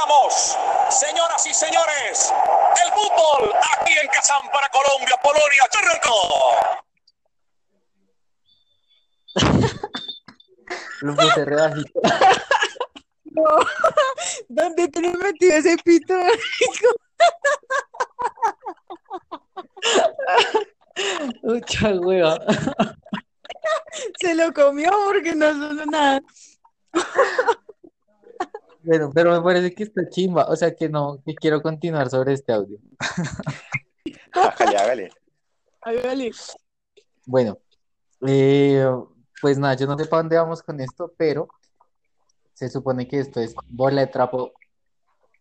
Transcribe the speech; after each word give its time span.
Comenzamos, 0.00 0.56
señoras 0.88 1.44
y 1.46 1.52
señores, 1.52 2.32
el 2.84 2.92
fútbol 2.92 3.52
aquí 3.78 3.92
en 4.00 4.08
Kazán 4.08 4.40
para 4.52 4.68
Colombia, 4.68 5.16
Polonia, 5.22 5.68
Chorrenco. 5.70 6.14
Lo 11.02 11.14
puse 11.16 11.44
re 11.44 11.56
bajito. 11.56 12.00
No, 13.24 13.44
¿dónde 14.48 14.88
te 14.88 15.00
le 15.00 15.12
metió 15.16 15.54
ese 15.54 15.76
pito? 15.78 16.14
Mucha 21.42 21.90
hueva. 21.90 22.38
Se 24.20 24.34
lo 24.34 24.52
comió 24.52 24.90
porque 25.06 25.34
no 25.34 25.52
sonó 25.52 25.86
nada. 25.86 26.20
Bueno, 28.82 29.10
pero 29.14 29.32
me 29.32 29.42
parece 29.42 29.74
que 29.74 29.84
está 29.84 30.08
chimba. 30.08 30.46
O 30.48 30.56
sea 30.56 30.74
que 30.74 30.88
no, 30.88 31.22
que 31.24 31.34
quiero 31.34 31.60
continuar 31.62 32.08
sobre 32.10 32.32
este 32.32 32.52
audio. 32.52 32.78
Hágale, 34.32 34.76
hágale. 34.76 35.10
Hágale. 35.82 36.30
Bueno, 37.24 37.58
eh, 38.26 38.86
pues 39.40 39.58
nada, 39.58 39.74
yo 39.74 39.86
no 39.86 39.96
sé 39.96 40.04
para 40.04 40.22
dónde 40.22 40.36
vamos 40.36 40.62
con 40.62 40.78
esto, 40.80 41.14
pero 41.16 41.48
se 42.52 42.68
supone 42.68 43.08
que 43.08 43.20
esto 43.20 43.40
es 43.40 43.54
Bola 43.68 44.02
de 44.02 44.06
Trapo, 44.08 44.52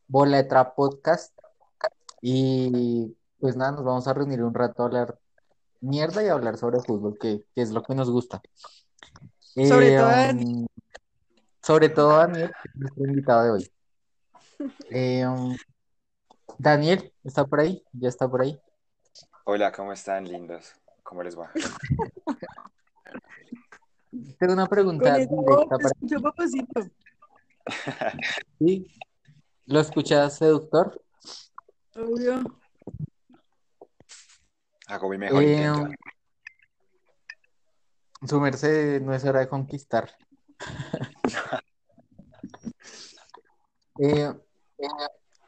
Bola 0.07 0.37
de 0.37 0.43
Trapo 0.45 0.75
Podcast. 0.75 1.37
Y 2.21 3.15
pues 3.39 3.57
nada, 3.57 3.73
nos 3.73 3.83
vamos 3.83 4.07
a 4.07 4.13
reunir 4.13 4.41
un 4.43 4.53
rato 4.53 4.83
a 4.83 4.85
hablar 4.85 5.19
mierda 5.81 6.23
y 6.23 6.27
a 6.27 6.33
hablar 6.33 6.57
sobre 6.57 6.79
fútbol, 6.79 7.17
que, 7.19 7.43
que 7.53 7.61
es 7.61 7.71
lo 7.71 7.83
que 7.83 7.95
nos 7.95 8.09
gusta. 8.09 8.41
Sobre 9.55 9.95
Eh, 9.95 9.97
todo 9.97 10.09
um, 10.09 10.67
sobre 11.69 11.89
todo 11.89 12.17
Daniel, 12.17 12.51
que 12.63 12.67
es 12.67 12.75
nuestro 12.77 13.05
invitado 13.05 13.43
de 13.43 13.51
hoy. 13.51 13.71
Eh, 14.89 15.27
um, 15.27 15.55
Daniel, 16.57 17.13
¿está 17.23 17.45
por 17.45 17.59
ahí? 17.59 17.83
¿Ya 17.93 18.09
está 18.09 18.27
por 18.27 18.41
ahí? 18.41 18.59
Hola, 19.43 19.71
¿cómo 19.71 19.93
están, 19.93 20.27
lindos? 20.27 20.73
¿Cómo 21.03 21.21
les 21.21 21.37
va? 21.37 21.51
Tengo 24.39 24.53
una 24.53 24.65
pregunta 24.65 25.13
directa 25.13 25.67
para 25.69 25.89
escucho 25.89 26.19
papacito. 26.19 26.81
¿Lo 29.67 29.79
escuchas, 29.79 30.37
seductor? 30.39 30.99
Obvio. 31.95 32.41
Hago 34.87 35.09
mi 35.09 35.19
mejor 35.19 35.43
Eh, 35.43 35.67
intento. 35.67 35.95
Su 38.27 38.39
merced, 38.39 39.03
no 39.03 39.13
es 39.13 39.23
hora 39.23 39.41
de 39.41 39.47
conquistar. 39.47 40.09
Eh, 43.97 44.31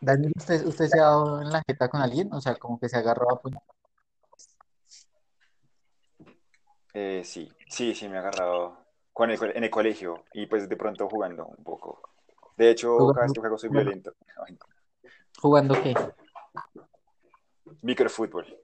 Daniel, 0.01 0.33
¿usted, 0.35 0.65
usted 0.65 0.87
se 0.87 0.99
ha 0.99 1.03
dado 1.03 1.41
en 1.41 1.49
la 1.51 1.61
jeta 1.65 1.87
con 1.89 2.01
alguien? 2.01 2.33
O 2.33 2.41
sea, 2.41 2.55
como 2.55 2.79
que 2.79 2.89
se 2.89 2.97
agarró 2.97 3.31
a 3.31 3.41
puño. 3.41 3.61
Eh, 6.93 7.21
sí, 7.23 7.49
sí, 7.69 7.95
sí, 7.95 8.09
me 8.09 8.15
he 8.15 8.19
agarrado 8.19 8.77
con 9.13 9.31
el 9.31 9.39
co- 9.39 9.45
en 9.45 9.63
el 9.63 9.69
colegio 9.69 10.25
y 10.33 10.47
pues 10.47 10.67
de 10.67 10.75
pronto 10.75 11.07
jugando 11.07 11.45
un 11.45 11.63
poco. 11.63 12.01
De 12.57 12.69
hecho, 12.69 12.89
Jugando- 12.97 13.13
cada 13.13 13.25
vez 13.27 13.33
que 13.33 13.39
juego 13.39 13.57
soy 13.57 13.69
violento. 13.69 14.13
¿Jugando 15.39 15.81
qué? 15.81 15.93
Microfútbol. 17.81 18.57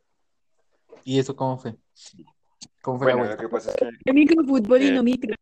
¿Y 1.06 1.20
eso 1.20 1.36
cómo 1.36 1.58
fue? 1.58 1.76
¿Cómo 2.82 2.98
fue 3.00 3.08
la 3.08 3.16
Bueno, 3.16 3.32
lo 3.32 3.38
que 3.38 3.48
pasa 3.50 3.72
es 3.72 3.78
que 4.04 4.14
microfútbol 4.14 4.82
y 4.82 4.88
Eh, 4.88 4.92
no 4.92 5.04
micro. 5.04 5.34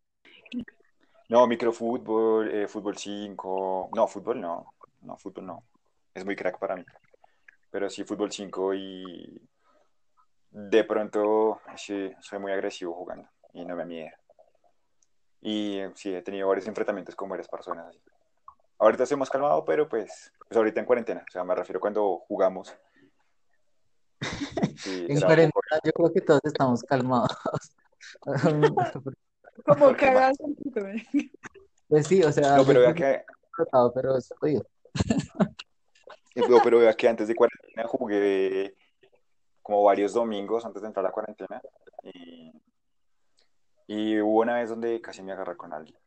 No, 1.29 1.47
microfútbol, 1.47 2.49
eh, 2.53 2.67
fútbol 2.67 2.97
5, 2.97 3.89
no, 3.93 4.07
fútbol 4.07 4.39
no, 4.41 4.73
no, 5.01 5.17
fútbol 5.17 5.45
no. 5.45 5.63
Es 6.13 6.23
muy 6.25 6.35
crack 6.35 6.59
para 6.59 6.75
mí. 6.75 6.85
Pero 7.71 7.89
sí, 7.89 8.03
fútbol 8.03 8.31
5 8.31 8.73
y 8.73 9.41
de 10.51 10.83
pronto 10.85 11.59
sí, 11.75 12.13
soy 12.21 12.39
muy 12.39 12.51
agresivo 12.51 12.93
jugando 12.93 13.27
y 13.53 13.65
no 13.65 13.75
me 13.75 13.85
miedo. 13.85 14.15
Y 15.41 15.81
sí, 15.95 16.13
he 16.13 16.21
tenido 16.21 16.47
varios 16.47 16.67
enfrentamientos 16.67 17.15
con 17.15 17.29
varias 17.29 17.47
personas. 17.47 17.87
así. 17.87 17.99
Ahorita 18.79 19.03
estoy 19.03 19.17
más 19.17 19.29
calmado, 19.29 19.63
pero 19.65 19.87
pues, 19.87 20.31
pues 20.47 20.57
ahorita 20.57 20.79
en 20.79 20.85
cuarentena. 20.85 21.23
O 21.27 21.31
sea, 21.31 21.43
me 21.43 21.55
refiero 21.55 21.79
cuando 21.79 22.19
jugamos. 22.27 22.73
Sí, 24.77 25.05
En 25.07 25.19
cuarentena 25.19 25.51
poco- 25.53 25.81
yo 25.83 25.91
creo 25.93 26.13
que 26.13 26.21
todos 26.21 26.41
estamos 26.43 26.83
calmados. 26.83 27.31
Como 29.63 29.85
¿Por 29.85 29.95
qué 29.97 30.05
cagas. 30.07 30.37
Pues 31.87 32.07
sí, 32.07 32.23
o 32.23 32.31
sea, 32.31 32.57
No, 32.57 32.65
pero 32.65 32.81
vea 32.81 32.93
que 32.93 33.23
pero 33.93 34.17
es 34.17 34.33
jodido. 34.37 34.65
no, 36.35 36.57
pero 36.63 36.79
vea 36.79 36.93
que 36.93 37.07
antes 37.07 37.27
de 37.27 37.35
cuarentena 37.35 37.87
jugué 37.87 38.75
como 39.61 39.83
varios 39.83 40.13
domingos 40.13 40.65
antes 40.65 40.81
de 40.81 40.87
entrar 40.87 41.05
a 41.05 41.09
la 41.09 41.13
cuarentena. 41.13 41.61
Y, 42.03 42.51
y 43.87 44.19
hubo 44.19 44.41
una 44.41 44.55
vez 44.55 44.69
donde 44.69 44.99
casi 45.01 45.21
me 45.23 45.31
agarré 45.31 45.55
con 45.55 45.73
alguien. 45.73 45.97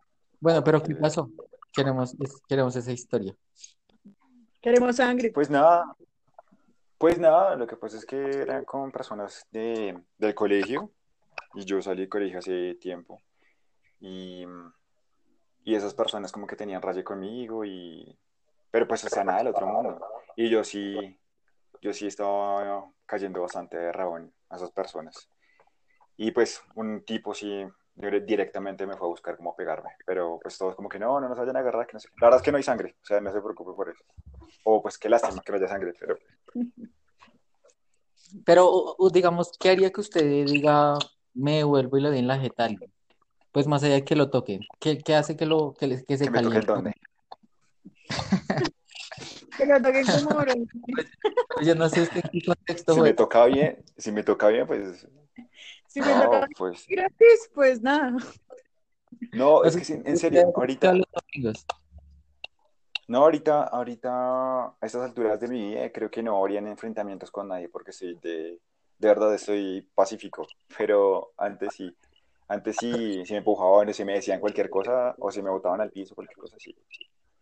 Bueno, 0.41 0.63
pero 0.63 0.83
¿qué 0.83 0.95
pasó? 0.95 1.31
Queremos, 1.73 2.17
queremos 2.49 2.77
esa 2.77 2.93
historia. 2.93 3.35
Queremos 4.61 4.97
sangre. 4.97 5.31
Pues 5.33 5.51
nada, 5.51 5.97
pues 6.99 7.19
nada, 7.19 7.57
lo 7.57 7.67
que 7.67 7.77
pasa 7.77 7.97
es 7.97 8.05
que 8.05 8.17
eran 8.17 8.65
con 8.65 8.91
personas 8.91 9.47
de, 9.51 9.97
del 10.19 10.35
colegio 10.35 10.91
y 11.55 11.65
yo 11.65 11.81
salí 11.81 12.01
del 12.01 12.09
colegio 12.09 12.41
hace 12.41 12.75
tiempo 12.75 13.23
y, 14.01 14.45
y 15.65 15.75
esas 15.75 15.95
personas 15.95 16.33
como 16.33 16.47
que 16.47 16.57
tenían 16.57 16.83
raye 16.83 17.05
conmigo 17.05 17.65
y 17.65 18.17
pero 18.71 18.87
pues 18.87 19.05
o 19.05 19.09
sea 19.09 19.25
nada 19.25 19.39
del 19.39 19.49
otro 19.49 19.67
mundo. 19.67 20.01
Y 20.37 20.49
yo 20.51 20.63
sí 20.65 21.19
yo 21.81 21.93
sí 21.93 22.07
estaba 22.07 22.91
cayendo 23.07 23.41
bastante 23.43 23.77
de 23.79 23.93
rabón 23.93 24.33
a 24.51 24.57
esas 24.57 24.71
personas. 24.73 25.29
Y 26.17 26.33
pues 26.33 26.63
un 26.75 27.05
tipo 27.05 27.33
sí 27.35 27.65
dire- 27.95 28.25
directamente 28.25 28.87
me 28.87 28.97
fue 28.97 29.07
a 29.07 29.11
buscar 29.11 29.37
como 29.37 29.55
pegarme 29.57 29.91
pero 30.05 30.39
pues 30.43 30.59
todos 30.59 30.75
como 30.75 30.89
que 30.89 30.99
no, 30.99 31.21
no 31.21 31.29
nos 31.29 31.39
vayan 31.39 31.57
a 31.57 31.61
agarrar 31.61 31.87
que 31.87 31.95
no 31.95 32.01
sé 32.01 32.09
la 32.21 32.27
verdad 32.27 32.39
es 32.41 32.45
que 32.45 32.51
no 32.53 32.57
hay 32.57 32.63
sangre 32.63 32.97
o 33.03 33.07
sea 33.07 33.21
no 33.21 33.33
se 33.33 33.41
preocupe 33.41 33.73
por 33.75 33.89
eso. 33.89 34.05
O 34.65 34.83
pues 34.83 34.99
qué 34.99 35.09
lástima 35.09 35.43
que 35.43 35.53
no 35.53 35.59
haya 35.59 35.69
sangre 35.69 35.93
pero 35.99 36.17
Pero, 38.45 38.97
digamos, 39.13 39.53
¿qué 39.59 39.71
haría 39.71 39.91
que 39.91 40.01
usted 40.01 40.45
diga, 40.47 40.99
me 41.35 41.57
devuelvo 41.59 41.97
y 41.97 42.03
le 42.03 42.09
doy 42.11 42.19
en 42.19 42.27
la 42.27 42.39
jeta? 42.39 42.69
Pues 43.59 43.67
más 43.67 43.83
allá 43.83 43.95
de 43.95 44.05
que 44.05 44.15
lo 44.15 44.31
toquen. 44.31 44.61
¿Qué, 44.79 44.99
qué 44.99 45.17
hace 45.17 45.37
que, 45.37 45.45
lo, 45.45 45.75
que, 45.77 45.89
le- 45.89 46.05
que 46.05 46.17
se 46.17 46.27
que 46.27 46.31
me 46.31 46.41
toque 46.41 46.59
el 46.59 46.65
caliente? 46.65 47.01
Que 49.59 49.67
lo 49.67 49.83
toquen 49.83 50.07
como 50.07 50.31
oro. 50.31 50.55
Pues 51.57 51.67
yo 51.67 51.75
no 51.75 51.89
sé 51.89 52.03
usted 52.03 52.21
en 52.23 52.31
qué 52.41 52.47
contexto 52.47 52.95
Si 52.95 53.01
me 53.01 53.15
toca 53.15 53.45
bien, 53.47 53.85
si 53.97 54.13
me 54.13 54.23
toca 54.23 54.47
bien, 54.47 54.65
pues 54.65 55.09
Si 55.89 56.01
me 56.01 56.15
no, 56.15 56.21
toca 56.21 56.49
pues 56.57 56.87
gratis, 56.89 57.51
pues 57.53 57.83
nada. 57.83 58.17
no, 59.33 59.65
es 59.65 59.77
que 59.77 59.85
sí, 59.85 59.95
en 59.95 60.01
usted 60.03 60.17
serio, 60.17 60.53
ahorita, 60.55 60.95
no, 63.09 63.19
ahorita, 63.25 63.65
ahorita, 63.65 64.67
a 64.67 64.77
estas 64.83 65.03
alturas 65.03 65.41
de 65.41 65.49
mi 65.49 65.71
vida, 65.71 65.91
creo 65.91 66.13
que 66.13 66.23
no 66.23 66.39
habrían 66.39 66.69
enfrentamientos 66.69 67.33
con 67.33 67.49
nadie 67.49 67.69
porque 67.69 67.91
soy 67.91 68.15
de, 68.23 68.61
de 68.99 69.09
verdad 69.09 69.35
estoy 69.35 69.83
pacífico, 69.97 70.47
pero 70.79 71.33
antes 71.37 71.75
sí, 71.75 71.93
antes 72.49 72.77
sí, 72.81 73.25
si 73.27 73.33
me 73.35 73.39
empujaban 73.39 73.91
o 73.91 73.93
si 73.93 74.05
me 74.05 74.15
decían 74.15 74.41
cualquier 74.41 74.71
cosa 74.71 75.15
o 75.19 75.31
si 75.31 75.43
me 75.43 75.51
botaban 75.51 75.83
al 75.83 75.91
piso, 75.91 76.15
cualquier 76.15 76.39
cosa 76.39 76.57
así. 76.57 76.75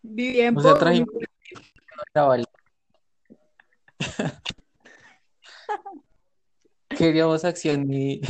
Viví 0.02 0.40
en 0.40 0.56
O 0.56 0.60
sea, 0.60 0.74
trajimos. 0.74 1.08
Queríamos 6.88 7.44
acción 7.44 7.92
y, 7.92 8.20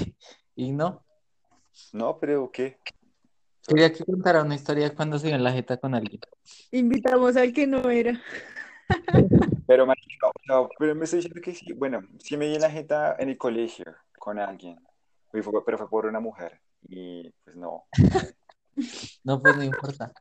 y 0.55 0.73
no. 0.73 1.03
No, 1.93 2.19
pero 2.19 2.51
¿qué? 2.53 2.79
Quería 3.67 3.91
que 3.93 4.05
contara 4.05 4.43
una 4.43 4.55
historia 4.55 4.95
cuando 4.95 5.19
se 5.19 5.29
dio 5.29 5.37
en 5.37 5.45
la 5.45 5.53
jeta 5.53 5.79
con 5.79 5.95
alguien. 5.95 6.21
Invitamos 6.73 7.37
al 7.37 7.53
que 7.53 7.67
no 7.67 7.89
era. 7.91 8.21
Pero, 9.67 9.87
marica, 9.87 10.29
o 10.29 10.33
sea, 10.45 10.69
pero 10.79 10.95
me 10.95 11.05
estoy 11.05 11.19
diciendo 11.19 11.41
que 11.43 11.55
sí, 11.55 11.73
bueno, 11.73 12.07
sí 12.19 12.37
me 12.37 12.47
di 12.47 12.55
en 12.55 12.61
la 12.61 12.71
jeta 12.71 13.17
en 13.19 13.31
el 13.31 13.39
colegio 13.39 13.87
con 14.19 14.39
alguien, 14.39 14.79
pero 15.33 15.79
fue 15.79 15.89
por 15.91 16.07
una 16.07 16.21
mujer 16.21 16.61
y 16.89 17.31
pues 17.45 17.57
no. 17.57 17.85
No, 19.25 19.41
pues 19.41 19.57
no 19.57 19.65
importa. 19.65 20.13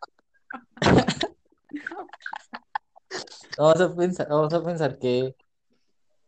Vamos 3.58 3.82
a 3.82 3.96
pensar, 3.96 4.28
vamos 4.28 4.54
a 4.54 4.64
pensar 4.64 4.98
que, 4.98 5.36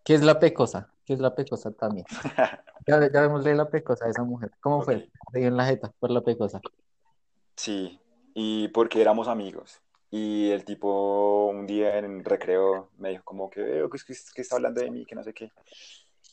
que 0.04 0.14
es 0.14 0.24
la 0.24 0.40
pecosa, 0.40 0.94
que 1.06 1.14
es 1.14 1.20
la 1.20 1.36
pecosa 1.36 1.72
también. 1.72 2.06
Ya, 2.86 3.02
ya 3.12 3.20
vémosle 3.20 3.54
la 3.54 3.70
pecosa 3.70 4.06
a 4.06 4.10
esa 4.10 4.24
mujer. 4.24 4.50
¿Cómo 4.62 4.82
fue? 4.82 5.10
Se 5.34 5.40
dio 5.40 5.50
en 5.50 5.58
la 5.58 5.66
jeta 5.66 5.92
por 6.00 6.10
la 6.10 6.22
pecosa. 6.22 6.62
Sí, 7.58 8.00
y 8.34 8.70
porque 8.70 9.02
éramos 9.02 9.28
amigos. 9.28 9.82
Y 10.10 10.52
el 10.52 10.64
tipo 10.64 11.48
un 11.48 11.68
día 11.68 11.98
en 11.98 12.24
recreo 12.24 12.92
me 12.98 13.10
dijo 13.10 13.26
como 13.26 13.50
que 13.50 13.62
veo 13.62 13.90
que, 13.90 13.98
es 13.98 14.06
que, 14.06 14.14
que 14.34 14.42
está 14.42 14.56
hablando 14.56 14.80
de 14.80 14.90
mí, 14.90 15.06
que 15.06 15.16
no 15.16 15.24
sé 15.24 15.34
qué. 15.34 15.52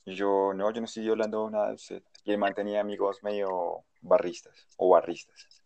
Y 0.04 0.14
yo, 0.14 0.52
no, 0.54 0.70
yo 0.70 0.80
no 0.80 0.84
estoy 0.84 1.08
hablando 1.08 1.48
nada 1.50 1.68
de 1.68 1.74
usted. 1.74 2.02
Y 2.24 2.32
él 2.32 2.38
mantenía 2.38 2.80
amigos 2.80 3.22
medio 3.22 3.84
barristas 4.02 4.68
o 4.76 4.90
barristas 4.90 5.62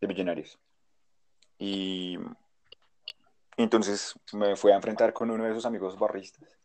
de 0.00 0.08
millonarios. 0.08 0.58
Y, 1.58 2.18
Entonces 3.56 4.14
me 4.32 4.56
fui 4.56 4.72
a 4.72 4.76
enfrentar 4.76 5.12
con 5.12 5.30
uno 5.30 5.44
de 5.44 5.54
sus 5.54 5.66
amigos 5.66 5.98
barristas. 5.98 6.58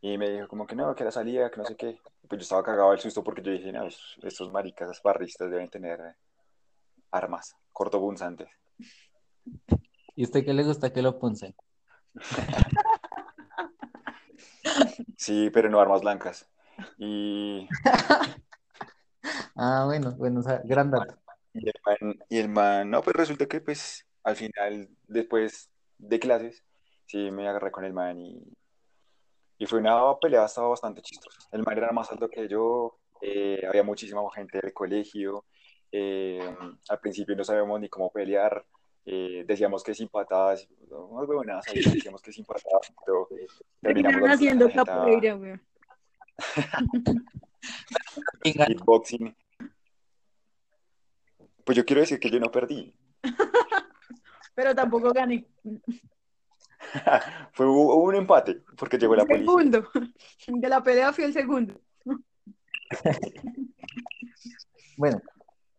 Y 0.00 0.18
me 0.18 0.28
dijo 0.30 0.48
como 0.48 0.66
que 0.66 0.76
no, 0.76 0.94
que 0.94 1.04
la 1.04 1.10
salida, 1.10 1.50
que 1.50 1.56
no 1.58 1.64
sé 1.64 1.76
qué. 1.76 1.98
Pues 2.28 2.40
yo 2.40 2.42
estaba 2.42 2.62
cagado 2.62 2.90
del 2.90 3.00
susto 3.00 3.24
porque 3.24 3.42
yo 3.42 3.52
dije, 3.52 3.72
no, 3.72 3.86
estos 3.86 4.52
maricas 4.52 5.02
barristas 5.02 5.50
deben 5.50 5.68
tener 5.68 6.14
armas 7.10 7.56
cortopunzantes. 7.72 8.48
¿Y 10.16 10.24
usted 10.24 10.44
qué 10.44 10.52
le 10.52 10.64
gusta 10.64 10.92
que 10.92 11.02
lo 11.02 11.18
punce? 11.18 11.54
Sí, 15.16 15.50
pero 15.50 15.68
no 15.70 15.80
armas 15.80 16.02
blancas. 16.02 16.48
Y, 16.98 17.68
Ah, 19.56 19.84
bueno, 19.86 20.12
bueno, 20.16 20.40
o 20.40 20.42
sea, 20.42 20.60
gran 20.64 20.90
dato. 20.90 21.16
y 21.52 21.68
el 21.68 21.74
man, 21.86 22.14
y 22.28 22.38
el 22.38 22.48
man, 22.48 22.90
no, 22.90 23.02
pues 23.02 23.16
resulta 23.16 23.46
que 23.46 23.60
pues 23.60 24.06
al 24.22 24.36
final, 24.36 24.88
después 25.06 25.70
de 25.98 26.18
clases, 26.18 26.64
sí 27.06 27.30
me 27.30 27.48
agarré 27.48 27.70
con 27.70 27.84
el 27.84 27.92
man 27.92 28.18
y, 28.20 28.42
y 29.58 29.66
fue 29.66 29.78
una 29.80 29.96
pelea, 30.20 30.44
estaba 30.44 30.68
bastante 30.68 31.02
chistosa. 31.02 31.38
El 31.52 31.62
man 31.62 31.78
era 31.78 31.92
más 31.92 32.10
alto 32.10 32.28
que 32.28 32.48
yo, 32.48 32.98
eh, 33.20 33.62
había 33.68 33.82
muchísima 33.82 34.20
gente 34.34 34.60
del 34.60 34.72
colegio, 34.72 35.44
eh, 35.92 36.40
al 36.88 37.00
principio 37.00 37.36
no 37.36 37.44
sabíamos 37.44 37.80
ni 37.80 37.88
cómo 37.88 38.10
pelear, 38.10 38.64
eh, 39.06 39.44
decíamos 39.46 39.82
que 39.82 39.94
sin 39.94 40.08
patadas, 40.08 40.66
no, 40.88 41.06
huevonadas 41.06 41.66
ahí, 41.68 41.74
decíamos 42.08 42.22
que 42.22 42.32
sin 42.32 42.44
patadas, 42.44 42.92
pero 43.04 43.28
terminamos 43.80 44.30
haciendo 44.30 44.70
capoeira, 44.70 45.34
güey. 45.34 45.60
kickboxing. 48.42 49.36
Pues 51.64 51.76
yo 51.76 51.84
quiero 51.84 52.00
decir 52.00 52.18
que 52.18 52.30
yo 52.30 52.38
no 52.38 52.50
perdí. 52.50 52.94
Pero 54.54 54.74
tampoco 54.74 55.12
gané. 55.12 55.46
Fue 57.52 57.66
hubo 57.66 57.96
un 57.96 58.14
empate 58.14 58.62
porque 58.76 58.98
llegó 58.98 59.16
la 59.16 59.24
policía. 59.24 59.46
Segundo. 59.46 59.90
De 60.46 60.68
la 60.68 60.82
pelea 60.82 61.12
fui 61.12 61.24
el 61.24 61.32
segundo. 61.32 61.80
Bueno, 64.96 65.20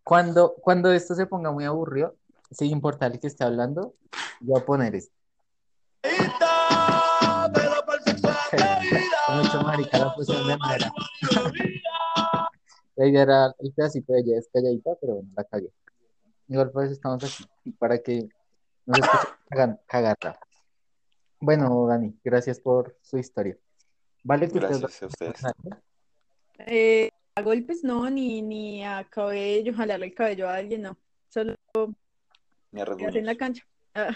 cuando, 0.03 0.55
cuando 0.55 0.91
esto 0.91 1.15
se 1.15 1.25
ponga 1.27 1.51
muy 1.51 1.63
aburrido, 1.63 2.17
sin 2.55 2.71
importar 2.71 3.11
el 3.11 3.19
que 3.19 3.27
esté 3.27 3.43
hablando, 3.43 3.95
yo 4.39 4.53
voy 4.53 4.61
a 4.61 4.65
poner 4.65 4.95
esto. 4.95 5.13
Mucho 9.35 9.61
marica 9.63 9.97
la 9.97 10.13
fusión 10.13 10.47
de 10.47 10.55
madera. 10.57 10.93
La 12.95 13.07
idea 13.07 13.23
era 13.23 13.55
el 13.59 13.73
pedacito 13.73 14.13
de 14.13 14.21
ella 14.21 14.39
es 14.39 14.47
calladita, 14.53 14.91
pero 15.01 15.15
bueno, 15.15 15.29
la 15.35 15.43
cagué. 15.43 15.69
Igual 16.47 16.71
por 16.71 16.85
eso 16.85 16.93
estamos 16.93 17.21
aquí, 17.23 17.71
para 17.71 17.97
que 17.97 18.29
nos 18.85 18.99
escuchen 18.99 19.79
cagarla. 19.87 20.39
Bueno, 21.39 21.87
Dani, 21.87 22.15
gracias 22.23 22.59
por 22.59 22.95
su 23.01 23.17
historia. 23.17 23.57
Vale 24.23 24.47
que 24.47 24.59
ustedes 24.59 24.79
Gracias 24.79 25.03
a 25.03 25.07
ustedes. 25.07 25.41
Eh, 26.59 27.09
a 27.35 27.41
golpes 27.41 27.83
no, 27.83 28.09
ni, 28.09 28.41
ni 28.41 28.85
a 28.85 29.05
cabello, 29.09 29.73
jalarle 29.75 30.05
el 30.05 30.13
cabello 30.13 30.47
a 30.47 30.55
alguien, 30.55 30.83
no. 30.83 30.97
Solo 31.27 31.55
En 32.75 33.25
la 33.25 33.35
cancha. 33.35 33.63
Ah, 33.93 34.13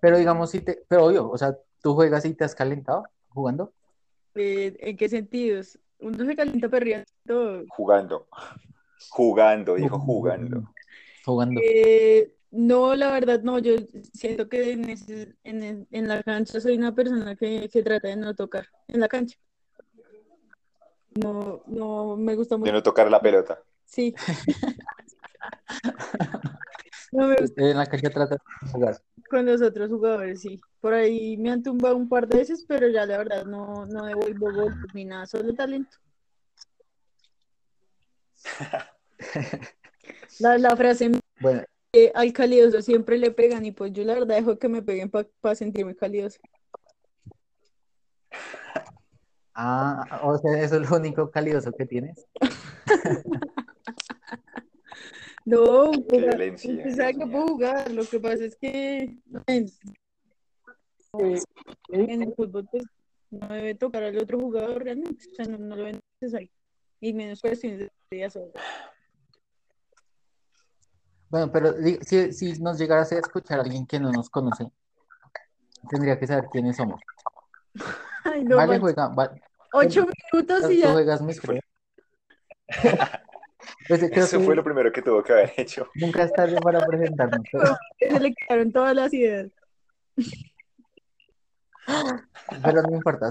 Pero 0.00 0.18
digamos, 0.18 0.50
si 0.50 0.60
te, 0.60 0.82
pero 0.88 1.06
obvio, 1.06 1.28
o 1.28 1.36
sea, 1.36 1.56
tú 1.82 1.94
juegas 1.94 2.24
y 2.24 2.34
te 2.34 2.44
has 2.44 2.54
calentado 2.54 3.04
jugando. 3.28 3.72
eh, 4.34 4.76
¿en 4.80 4.96
qué 4.96 5.08
sentidos? 5.08 5.78
Uno 5.98 6.24
se 6.24 6.36
calienta 6.36 6.68
perreando. 6.68 7.64
Jugando. 7.68 8.28
Jugando, 9.10 9.74
dijo 9.74 9.98
jugando. 9.98 10.72
Jugando. 11.24 11.60
Eh, 11.62 12.32
no, 12.52 12.94
la 12.94 13.10
verdad 13.12 13.42
no, 13.42 13.58
yo 13.58 13.72
siento 14.12 14.48
que 14.48 14.72
en, 14.72 14.88
ese- 14.88 15.34
en, 15.44 15.86
en 15.90 16.08
la 16.08 16.22
cancha 16.22 16.60
soy 16.60 16.76
una 16.78 16.94
persona 16.94 17.36
que, 17.36 17.68
que 17.70 17.82
trata 17.82 18.08
de 18.08 18.16
no 18.16 18.34
tocar 18.34 18.66
en 18.88 19.00
la 19.00 19.08
cancha. 19.08 19.36
No, 21.16 21.62
no 21.66 22.16
me 22.16 22.36
gusta 22.36 22.54
De 22.54 22.60
mucho. 22.60 22.72
no 22.72 22.82
tocar 22.82 23.10
la 23.10 23.20
pelota. 23.20 23.60
Sí. 23.84 24.14
No 27.12 27.26
me 27.26 27.36
gusta 27.36 27.44
Usted 27.44 27.62
en 27.70 27.76
la 27.78 27.86
cancha 27.86 28.10
trata 28.10 28.36
de 28.36 28.70
jugar. 28.70 29.00
con 29.28 29.46
los 29.46 29.62
otros 29.62 29.90
jugadores, 29.90 30.40
sí. 30.40 30.60
Por 30.80 30.94
ahí 30.94 31.36
me 31.36 31.50
han 31.50 31.62
tumbado 31.62 31.96
un 31.96 32.08
par 32.08 32.26
de 32.28 32.38
veces, 32.38 32.64
pero 32.66 32.88
ya 32.88 33.04
la 33.06 33.18
verdad 33.18 33.44
no, 33.44 33.86
no 33.86 34.04
devuelvo 34.06 34.52
golpes 34.52 34.94
ni 34.94 35.04
nada, 35.04 35.26
solo 35.26 35.54
talento. 35.54 35.96
La, 40.38 40.56
la 40.58 40.76
frase 40.76 41.10
Bueno, 41.40 41.62
eh, 41.92 42.10
al 42.14 42.32
calidoso 42.32 42.80
siempre 42.82 43.18
le 43.18 43.30
pegan 43.30 43.64
y 43.66 43.72
pues 43.72 43.92
yo 43.92 44.04
la 44.04 44.14
verdad 44.14 44.36
dejo 44.36 44.58
que 44.58 44.68
me 44.68 44.82
peguen 44.82 45.10
para 45.10 45.54
sentirme 45.54 45.94
calidoso. 45.94 46.38
ah, 49.54 50.20
o 50.22 50.38
sea, 50.38 50.58
eso 50.62 50.76
es 50.80 50.90
lo 50.90 50.96
único 50.96 51.30
calidoso 51.30 51.72
que 51.72 51.86
tienes. 51.86 52.26
No, 55.50 55.90
pues, 56.08 56.54
usted 56.64 56.90
sabe 56.94 57.14
que 57.14 57.26
puedo 57.26 57.48
jugar, 57.48 57.90
lo 57.90 58.04
que 58.04 58.20
pasa 58.20 58.44
es 58.44 58.54
que 58.56 59.16
en, 59.46 59.66
en 61.92 62.22
el 62.22 62.34
fútbol 62.34 62.68
pues 62.70 62.84
no 63.30 63.48
debe 63.48 63.74
tocar 63.74 64.04
al 64.04 64.16
otro 64.18 64.38
jugador 64.38 64.84
realmente, 64.84 65.26
o 65.30 65.34
sea, 65.34 65.46
no, 65.46 65.58
no 65.58 65.74
lo 65.74 65.84
ven 65.84 66.00
necesario, 66.20 66.48
y 67.00 67.12
menos 67.12 67.40
cuestiones 67.40 67.80
de 67.80 67.90
días 68.10 68.36
o 68.36 68.52
Bueno, 71.30 71.50
pero 71.52 71.74
si, 72.02 72.32
si 72.32 72.60
nos 72.60 72.78
llegaras 72.78 73.10
a 73.12 73.18
escuchar 73.18 73.58
a 73.58 73.62
alguien 73.62 73.86
que 73.86 73.98
no 73.98 74.12
nos 74.12 74.30
conoce, 74.30 74.70
tendría 75.88 76.18
que 76.18 76.26
saber 76.28 76.48
quiénes 76.50 76.76
somos. 76.76 77.00
Ay, 78.24 78.44
no, 78.44 78.56
Vale, 78.56 78.78
juega, 78.78 79.08
va- 79.08 79.34
Ocho 79.72 80.06
minutos 80.32 80.70
y 80.70 80.74
tú 80.74 80.80
ya. 80.80 80.92
juegas 80.92 81.22
micro. 81.22 81.54
Creo 83.96 84.24
Eso 84.24 84.38
que 84.38 84.44
fue 84.44 84.54
lo 84.54 84.62
primero 84.62 84.92
que 84.92 85.02
tuvo 85.02 85.22
que 85.22 85.32
haber 85.32 85.52
hecho. 85.56 85.88
nunca 85.94 86.22
es 86.22 86.32
tarde 86.32 86.56
para 86.62 86.86
presentarnos. 86.86 87.42
pero- 87.52 87.76
se 87.98 88.20
le 88.20 88.34
quedaron 88.34 88.72
todas 88.72 88.94
las 88.94 89.12
ideas. 89.12 89.48
Pero 92.64 92.82
no 92.82 92.96
importa, 92.96 93.28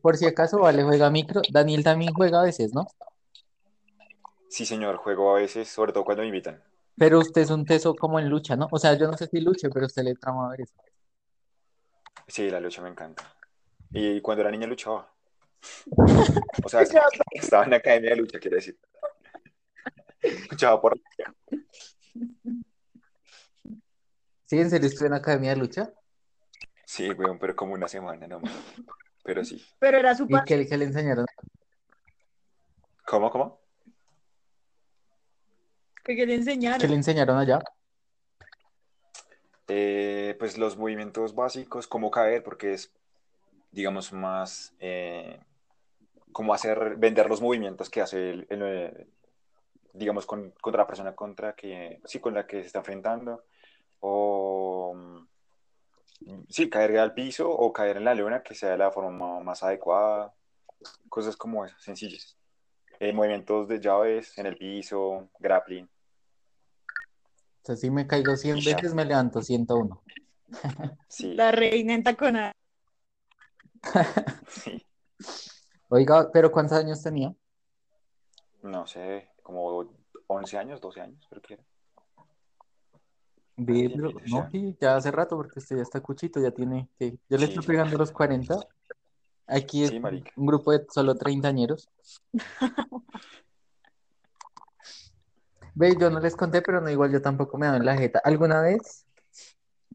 por 0.00 0.16
si 0.16 0.26
acaso, 0.26 0.58
vale, 0.58 0.82
juega 0.84 1.10
micro. 1.10 1.42
Daniel 1.50 1.84
también 1.84 2.12
juega 2.14 2.40
a 2.40 2.44
veces, 2.44 2.72
¿no? 2.72 2.86
Sí, 4.48 4.64
señor, 4.64 4.96
juego 4.96 5.36
a 5.36 5.40
veces, 5.40 5.68
sobre 5.68 5.92
todo 5.92 6.04
cuando 6.04 6.22
me 6.22 6.28
invitan. 6.28 6.62
Pero 6.96 7.18
usted 7.18 7.42
es 7.42 7.50
un 7.50 7.64
teso 7.64 7.94
como 7.94 8.18
en 8.20 8.28
lucha, 8.28 8.56
¿no? 8.56 8.68
O 8.70 8.78
sea, 8.78 8.94
yo 8.94 9.08
no 9.08 9.16
sé 9.16 9.26
si 9.26 9.40
luche, 9.40 9.68
pero 9.70 9.86
usted 9.86 10.04
le 10.04 10.14
trama 10.14 10.46
a 10.46 10.50
ver 10.50 10.62
eso. 10.62 10.74
Sí, 12.28 12.48
la 12.50 12.60
lucha 12.60 12.80
me 12.82 12.88
encanta. 12.88 13.24
Y 13.92 14.20
cuando 14.20 14.42
era 14.42 14.50
niña 14.50 14.66
luchaba. 14.66 15.10
O 16.64 16.68
sea, 16.68 16.82
estaba 17.32 17.64
en 17.64 17.70
la 17.70 17.76
academia 17.76 18.10
de 18.10 18.16
lucha, 18.16 18.38
quiere 18.38 18.56
decir. 18.56 18.78
Luchaba 20.50 20.80
por... 20.80 20.98
¿Sí? 24.44 24.58
¿En 24.58 24.70
serio 24.70 24.88
estuve 24.88 25.06
en 25.06 25.12
la 25.12 25.18
academia 25.18 25.50
de 25.50 25.56
lucha? 25.56 25.92
Sí, 26.84 27.10
weón, 27.10 27.38
pero 27.38 27.56
como 27.56 27.74
una 27.74 27.88
semana 27.88 28.26
nomás. 28.26 28.52
Pero 29.22 29.44
sí. 29.44 29.64
Pero 29.78 29.98
era 29.98 30.14
su 30.14 30.24
¿Y 30.24 30.44
qué, 30.44 30.66
qué 30.66 30.76
le 30.76 30.84
enseñaron? 30.84 31.26
¿Cómo, 33.06 33.30
cómo? 33.30 33.60
que 36.04 36.14
le 36.14 36.26
¿Qué 36.26 36.34
enseñaron. 36.34 36.88
le 36.88 36.96
enseñaron 36.96 37.38
allá? 37.38 37.60
Eh, 39.68 40.36
pues 40.38 40.58
los 40.58 40.76
movimientos 40.76 41.34
básicos, 41.34 41.86
cómo 41.86 42.10
caer, 42.10 42.42
porque 42.42 42.74
es, 42.74 42.92
digamos, 43.72 44.12
más 44.12 44.74
eh, 44.78 45.40
cómo 46.32 46.52
hacer, 46.52 46.96
vender 46.96 47.30
los 47.30 47.40
movimientos 47.40 47.88
que 47.88 48.02
hace 48.02 48.30
el, 48.30 48.46
el, 48.50 49.06
digamos, 49.94 50.26
con, 50.26 50.50
contra 50.60 50.82
la 50.82 50.86
persona 50.86 51.14
contra 51.14 51.54
que, 51.54 52.00
sí, 52.04 52.18
con 52.20 52.34
la 52.34 52.46
que 52.46 52.60
se 52.60 52.66
está 52.66 52.80
enfrentando, 52.80 53.44
o 54.00 54.92
mm, 54.94 56.42
sí, 56.48 56.68
caer 56.68 56.98
al 56.98 57.14
piso 57.14 57.48
o 57.48 57.72
caer 57.72 57.96
en 57.96 58.04
la 58.04 58.14
luna, 58.14 58.42
que 58.42 58.54
sea 58.54 58.76
la 58.76 58.90
forma 58.90 59.40
más 59.40 59.62
adecuada, 59.62 60.34
cosas 61.08 61.36
como 61.36 61.64
esas, 61.64 61.82
sencillas. 61.82 62.36
Eh, 63.00 63.12
movimientos 63.12 63.68
de 63.68 63.80
llaves 63.80 64.36
en 64.38 64.46
el 64.46 64.56
piso, 64.56 65.30
grappling. 65.38 65.84
O 65.86 67.66
sea, 67.66 67.76
si 67.76 67.90
me 67.90 68.06
caigo 68.06 68.36
100 68.36 68.58
Y 68.58 68.60
ya. 68.60 68.76
veces, 68.76 68.94
me 68.94 69.04
levanto 69.04 69.40
101. 69.40 70.02
Sí, 71.08 71.34
La 71.34 71.50
reina 71.50 71.94
en 71.94 72.02
taconada. 72.02 72.52
sí. 74.48 74.84
Oiga, 75.88 76.30
¿pero 76.32 76.50
cuántos 76.50 76.78
años 76.78 77.02
tenía? 77.02 77.34
No 78.62 78.86
sé, 78.86 79.28
como 79.44 79.88
11 80.26 80.58
años, 80.58 80.80
12 80.80 81.00
años, 81.00 81.24
creo 81.30 81.42
que 81.42 81.54
era. 81.54 81.62
Tiempito, 83.54 84.20
no, 84.26 84.42
ya. 84.42 84.50
sí, 84.50 84.76
ya 84.80 84.96
hace 84.96 85.12
rato, 85.12 85.36
porque 85.36 85.60
usted 85.60 85.76
ya 85.76 85.82
está 85.82 86.00
cuchito, 86.00 86.40
ya 86.40 86.50
tiene 86.50 86.88
que. 86.98 87.16
Yo 87.28 87.38
le 87.38 87.46
Sí, 87.46 87.52
estoy 87.52 87.64
pegando 87.64 87.96
los 87.96 88.10
40. 88.10 88.58
Aquí 89.46 89.84
es 89.84 89.90
Sí, 89.90 89.98
un 90.36 90.46
grupo 90.46 90.72
de 90.72 90.84
solo 90.90 91.14
treintañeros. 91.14 91.88
Ve, 95.74 95.96
yo 96.00 96.10
no 96.10 96.18
les 96.20 96.34
conté, 96.34 96.62
pero 96.62 96.80
no, 96.80 96.88
igual 96.90 97.12
yo 97.12 97.20
tampoco 97.22 97.58
me 97.58 97.66
en 97.66 97.84
la 97.84 97.96
jeta. 97.96 98.20
¿Alguna 98.24 98.60
vez 98.62 99.06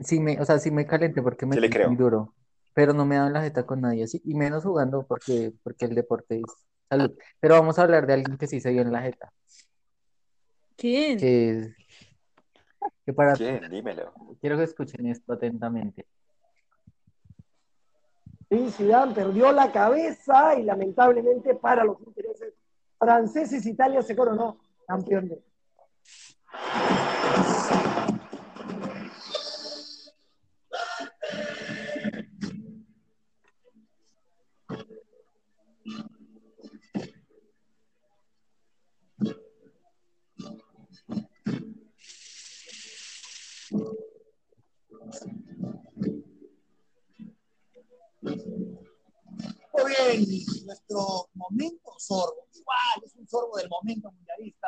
sí 0.02 0.20
me, 0.20 0.40
o 0.40 0.46
sea, 0.46 0.60
sí 0.60 0.72
me 0.72 0.86
calenté 0.86 1.22
porque 1.22 1.46
me 1.46 1.56
Sí 1.56 1.60
le 1.62 1.68
fui 1.68 1.78
creo. 1.78 1.90
muy 1.90 1.98
duro, 1.98 2.34
pero 2.74 2.94
no 2.94 3.06
me 3.06 3.16
dan 3.16 3.34
la 3.34 3.42
jeta 3.42 3.66
con 3.66 3.82
nadie 3.82 4.04
así, 4.04 4.22
y 4.24 4.36
menos 4.36 4.64
jugando 4.64 5.04
porque, 5.08 5.54
porque 5.64 5.86
el 5.86 5.96
deporte 5.96 6.38
es 6.40 6.68
salud. 6.90 7.12
Pero 7.40 7.56
vamos 7.56 7.78
a 7.80 7.84
hablar 7.84 8.06
de 8.08 8.14
alguien 8.14 8.38
que 8.38 8.48
sí 8.48 8.60
se 8.60 8.72
dio 8.72 8.82
en 8.82 8.92
la 8.92 9.02
jeta, 9.02 9.32
¿Quién? 10.76 11.18
que, 11.18 11.76
que 13.06 13.14
para, 13.14 13.34
¿Quién? 13.34 13.70
Dímelo. 13.70 14.14
quiero 14.42 14.58
que 14.58 14.64
escuchen 14.64 15.06
esto 15.08 15.34
atentamente. 15.34 16.06
Y 18.50 18.72
Zidane 18.72 19.14
perdió 19.14 19.52
la 19.52 19.72
cabeza 19.72 20.56
y 20.56 20.64
lamentablemente 20.64 21.54
para 21.54 21.84
los 21.84 22.02
intereses 22.02 22.54
franceses 22.98 23.66
Italia 23.66 24.02
se 24.02 24.16
coronó 24.16 24.58
campeón 24.88 25.30
de 25.30 25.44
Muy 49.72 49.94
bien, 50.18 50.46
nuestro 50.66 51.30
momento 51.34 51.92
sorbo. 52.10 52.48
Igual, 52.54 53.06
es 53.06 53.16
un 53.16 53.28
sorbo 53.28 53.58
del 53.58 53.70
momento 53.70 54.12
mundialista. 54.12 54.68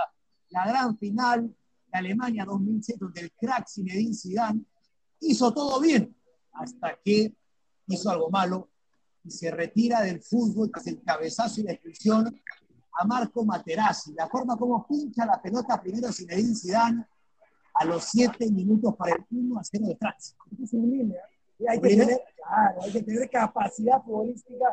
La 0.49 0.67
gran 0.67 0.97
final 0.97 1.47
de 1.47 1.97
Alemania 1.97 2.45
2006, 2.45 2.99
donde 2.99 3.21
el 3.21 3.31
crack 3.31 3.67
Zinedine 3.67 4.13
Zidane 4.13 4.61
hizo 5.21 5.51
todo 5.53 5.79
bien, 5.79 6.15
hasta 6.53 6.97
que 7.03 7.33
hizo 7.87 8.09
algo 8.09 8.29
malo 8.29 8.69
y 9.23 9.31
se 9.31 9.51
retira 9.51 10.01
del 10.01 10.21
fútbol 10.21 10.71
tras 10.71 10.87
el 10.87 11.01
cabezazo 11.01 11.61
y 11.61 11.63
la 11.63 11.73
expulsión 11.73 12.41
a 12.93 13.05
Marco 13.05 13.45
Materazzi. 13.45 14.13
La 14.13 14.27
forma 14.27 14.57
como 14.57 14.85
pincha 14.87 15.25
la 15.25 15.41
pelota 15.41 15.81
primero 15.81 16.11
Zinedine 16.11 16.55
Zidane 16.55 17.05
a 17.73 17.85
los 17.85 18.03
7 18.05 18.51
minutos 18.51 18.95
para 18.95 19.15
el 19.15 19.25
1 19.29 19.59
a 19.59 19.63
0 19.63 19.85
de 19.87 19.95
Francia. 19.95 20.35
Es 20.61 20.69
sublime, 20.69 21.15
¿eh? 21.15 21.19
Y 21.59 21.67
hay, 21.67 21.79
que 21.79 21.89
tener, 21.89 22.19
claro, 22.35 22.81
hay 22.81 22.91
que 22.91 23.03
tener 23.03 23.29
capacidad 23.29 24.01
futbolística 24.01 24.65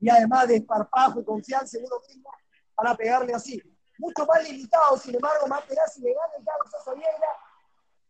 y 0.00 0.08
además 0.08 0.48
de 0.48 0.56
esparpajo 0.56 1.20
y 1.20 1.24
confianza 1.24 1.78
en 1.78 1.84
uno 1.84 1.96
mismo 2.08 2.30
para 2.74 2.96
pegarle 2.96 3.34
así. 3.34 3.62
Mucho 3.98 4.24
más 4.24 4.42
limitado, 4.48 4.96
sin 4.96 5.14
embargo, 5.14 5.46
Materazzi 5.46 6.00
le 6.00 6.14
gana 6.14 6.32
el 6.38 6.44
cabezazo 6.44 6.90
a 6.90 6.94
Vieira 6.94 7.28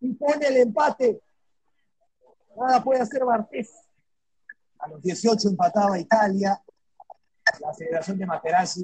y 0.00 0.14
pone 0.14 0.46
el 0.46 0.56
empate. 0.58 1.20
Nada 2.56 2.82
puede 2.82 3.00
hacer 3.00 3.24
Bartés. 3.24 3.72
A 4.78 4.88
los 4.88 5.02
18 5.02 5.48
empataba 5.48 5.98
Italia. 5.98 6.62
La 7.58 7.74
celebración 7.74 8.18
de 8.18 8.26
Materazzi, 8.26 8.82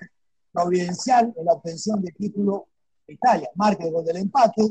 providencial 0.50 1.32
en 1.36 1.44
la 1.44 1.52
obtención 1.52 2.02
del 2.02 2.14
título 2.14 2.68
de 3.06 3.14
Italia. 3.14 3.48
Marca 3.54 3.84
el 3.84 3.92
gol 3.92 4.04
del 4.04 4.16
empate. 4.16 4.62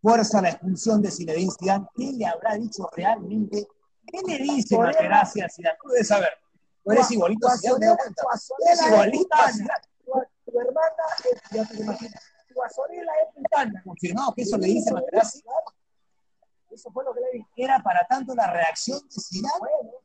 Fuerza 0.00 0.40
la 0.40 0.50
expulsión 0.50 1.02
de 1.02 1.10
Zinedine 1.10 1.50
Zidane. 1.58 1.86
¿Qué 1.94 2.12
le 2.12 2.26
habrá 2.26 2.54
dicho 2.54 2.88
realmente? 2.94 3.66
¿Qué 4.06 4.20
le 4.26 4.38
dice. 4.38 4.78
Materazzi 4.78 5.40
a 5.40 5.48
Zidane? 5.48 5.78
Tú 5.82 5.88
debes 5.88 6.06
saber. 6.06 6.41
Eres 6.84 7.10
igualito 7.10 7.48
a. 7.48 7.56
Guasonera 7.56 7.96
Eres 8.66 8.80
es 8.80 8.86
igualito 8.86 9.34
a. 9.34 9.52
Tu, 10.04 10.50
tu 10.50 10.60
hermana 10.60 11.04
es, 11.30 11.40
ya 11.50 11.68
te 11.68 11.76
imaginas, 11.76 12.22
Guasonela 12.54 13.12
es 13.22 13.34
putana. 13.34 13.82
Confirmado 13.84 14.34
que 14.34 14.42
eso 14.42 14.58
le 14.58 14.66
dice 14.66 14.92
Materazzi. 14.92 15.42
Eso 16.70 16.90
fue 16.90 17.04
lo 17.04 17.14
que 17.14 17.20
le 17.20 17.30
dije. 17.32 17.48
Era 17.56 17.82
para 17.82 18.06
tanto 18.08 18.34
la 18.34 18.50
reacción 18.50 19.00
de 19.00 19.20
Zidane. 19.20 19.58
Bueno, 19.58 19.98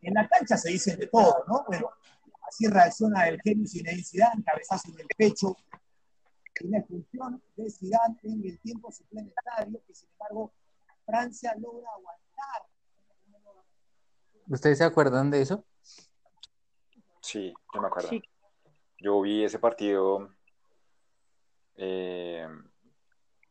En 0.00 0.14
la 0.14 0.28
cancha 0.28 0.56
se 0.56 0.70
dice 0.70 0.96
de 0.96 1.06
todo, 1.06 1.44
¿no? 1.46 1.64
Pero 1.68 1.92
así 2.48 2.66
reacciona 2.66 3.28
el 3.28 3.40
genio 3.40 3.66
Zinedine 3.66 4.04
Zidane, 4.04 4.44
cabezazo 4.44 4.88
en 4.90 5.00
el 5.00 5.06
pecho. 5.16 5.56
Y 6.60 6.68
la 6.68 6.78
expulsión 6.78 7.42
de 7.56 7.70
Zidane 7.70 8.16
en 8.22 8.44
el 8.44 8.60
tiempo 8.60 8.90
suplementario, 8.92 9.80
que 9.86 9.94
sin 9.94 10.08
embargo 10.10 10.52
Francia 11.04 11.54
logra 11.58 11.88
aguantar. 11.90 12.73
¿Ustedes 14.48 14.78
se 14.78 14.84
acuerdan 14.84 15.30
de 15.30 15.42
eso? 15.42 15.64
Sí, 17.20 17.52
yo 17.72 17.80
me 17.80 17.86
acuerdo. 17.86 18.08
Sí. 18.10 18.22
Yo 18.98 19.20
vi 19.20 19.44
ese 19.44 19.58
partido. 19.58 20.28
eh, 21.76 22.46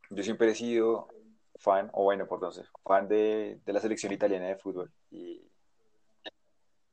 yo 0.09 0.23
siempre 0.23 0.51
he 0.51 0.55
sido 0.55 1.07
fan, 1.55 1.89
o 1.93 2.03
bueno, 2.03 2.27
por 2.27 2.37
entonces, 2.37 2.67
fan 2.83 3.07
de, 3.07 3.59
de 3.65 3.73
la 3.73 3.79
selección 3.79 4.11
italiana 4.11 4.47
de 4.47 4.57
fútbol. 4.57 4.91
Y, 5.09 5.41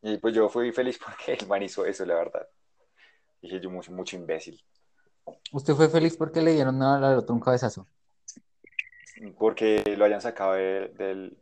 y 0.03 0.17
pues 0.19 0.35
yo 0.35 0.49
fui 0.49 0.73
feliz 0.73 0.99
porque 1.05 1.35
el 1.35 1.47
man 1.47 1.63
hizo 1.63 1.85
eso, 1.85 2.05
la 2.07 2.15
verdad. 2.15 2.49
Dije 3.43 3.61
yo 3.61 3.71
mucho, 3.71 3.93
mucho 3.93 4.17
imbécil. 4.17 4.63
Usted 5.53 5.75
fue 5.75 5.89
feliz 5.89 6.17
porque 6.17 6.41
le 6.41 6.53
dieron 6.53 6.83
al 6.83 7.05
al 7.05 7.19
otro 7.19 7.35
un 7.35 7.41
cabezazo. 7.41 7.87
Porque 9.39 9.85
lo 9.97 10.05
hayan 10.05 10.21
sacado 10.21 10.55
de, 10.55 10.89
del, 10.97 11.37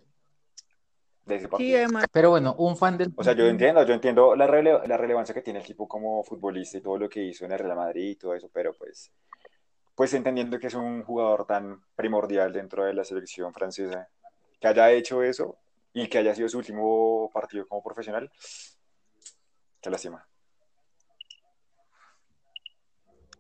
de 1.29 1.37
ese 1.37 1.49
Sí, 1.59 1.77
además, 1.77 2.07
Pero 2.13 2.31
bueno, 2.31 2.55
un 2.59 2.77
fan 2.77 2.97
del 2.99 3.13
O 3.17 3.23
sea, 3.23 3.35
yo 3.35 3.47
entiendo, 3.47 3.85
yo 3.85 3.95
entiendo 3.95 4.35
la, 4.35 4.47
rele- 4.49 4.85
la 4.87 4.97
relevancia 4.97 5.35
que 5.35 5.43
tiene 5.43 5.61
el 5.61 5.67
tipo 5.67 5.87
como 5.87 6.25
futbolista 6.25 6.79
y 6.79 6.81
todo 6.81 6.99
lo 6.99 7.09
que 7.09 7.23
hizo 7.23 7.45
en 7.45 7.53
el 7.53 7.59
Real 7.59 7.77
Madrid 7.77 8.11
y 8.11 8.17
todo 8.17 8.35
eso, 8.35 8.49
pero 8.53 8.73
pues, 8.73 9.13
pues 9.95 10.13
entendiendo 10.15 10.59
que 10.59 10.67
es 10.69 10.75
un 10.75 11.05
jugador 11.05 11.47
tan 11.47 11.85
primordial 11.95 12.53
dentro 12.53 12.85
de 12.85 12.95
la 12.95 13.05
selección 13.05 13.53
francesa, 13.53 14.09
que 14.61 14.67
haya 14.69 14.91
hecho 14.91 15.23
eso 15.23 15.59
y 15.93 16.09
que 16.09 16.19
haya 16.19 16.35
sido 16.35 16.49
su 16.49 16.59
último 16.59 17.31
partido 17.33 17.67
como 17.67 17.83
profesional, 17.83 18.31
qué 19.81 19.91
lástima. 19.91 20.27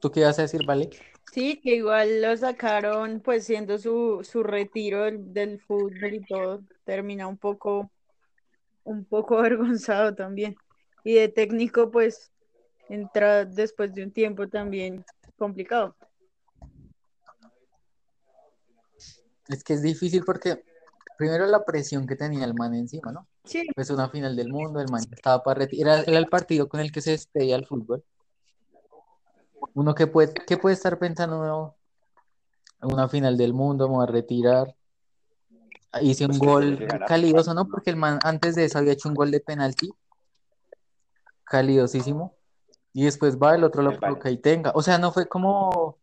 ¿Tú 0.00 0.10
qué 0.12 0.20
ibas 0.20 0.38
a 0.38 0.42
decir, 0.42 0.64
Vale? 0.64 0.90
Sí, 1.32 1.60
que 1.60 1.76
igual 1.76 2.22
lo 2.22 2.36
sacaron, 2.36 3.20
pues 3.20 3.44
siendo 3.44 3.78
su, 3.78 4.20
su 4.22 4.42
retiro 4.42 5.04
del, 5.04 5.32
del 5.32 5.60
fútbol 5.60 6.14
y 6.14 6.20
todo, 6.20 6.62
termina 6.84 7.26
un 7.26 7.38
poco, 7.38 7.90
un 8.84 9.04
poco 9.04 9.38
avergonzado 9.38 10.14
también. 10.14 10.56
Y 11.04 11.14
de 11.14 11.28
técnico, 11.28 11.90
pues, 11.90 12.30
entra 12.88 13.44
después 13.44 13.94
de 13.94 14.04
un 14.04 14.12
tiempo 14.12 14.48
también 14.48 15.04
complicado. 15.36 15.96
Es 19.48 19.64
que 19.64 19.74
es 19.74 19.82
difícil 19.82 20.24
porque 20.24 20.62
primero 21.16 21.46
la 21.46 21.64
presión 21.64 22.06
que 22.06 22.16
tenía 22.16 22.44
el 22.44 22.54
man 22.54 22.74
encima, 22.74 23.12
¿no? 23.12 23.26
Sí, 23.44 23.66
Pues 23.74 23.90
una 23.90 24.08
final 24.08 24.36
del 24.36 24.50
mundo, 24.50 24.80
el 24.80 24.90
man 24.90 25.02
estaba 25.10 25.42
para 25.42 25.60
retirar, 25.60 26.04
era 26.06 26.18
el 26.18 26.26
partido 26.26 26.68
con 26.68 26.80
el 26.80 26.92
que 26.92 27.00
se 27.00 27.12
despedía 27.12 27.56
el 27.56 27.66
fútbol. 27.66 28.04
Uno 29.74 29.94
que 29.94 30.06
puede, 30.06 30.32
¿qué 30.46 30.56
puede 30.56 30.74
estar 30.74 30.98
pensando 30.98 31.40
uno? 31.40 31.74
Una 32.82 33.08
final 33.08 33.36
del 33.36 33.52
mundo, 33.54 33.88
me 33.88 33.96
voy 33.96 34.04
a 34.04 34.06
retirar. 34.10 34.74
Hice 36.00 36.24
un 36.24 36.28
Pues 36.30 36.40
que 36.40 36.46
gol 36.46 36.78
que 36.78 36.98
calidoso, 37.06 37.54
¿no? 37.54 37.66
Porque 37.68 37.90
el 37.90 37.96
man 37.96 38.18
antes 38.22 38.54
de 38.54 38.64
eso 38.64 38.78
había 38.78 38.92
hecho 38.92 39.08
un 39.08 39.14
gol 39.14 39.30
de 39.30 39.40
penalti, 39.40 39.90
calidosísimo. 41.44 42.34
Y 42.92 43.04
después 43.04 43.38
va, 43.38 43.54
el 43.54 43.64
otro 43.64 43.82
lo 43.82 43.98
provoca 43.98 44.30
y 44.30 44.38
tenga. 44.38 44.72
O 44.74 44.82
sea, 44.82 44.98
no 44.98 45.12
fue 45.12 45.28
como 45.28 45.98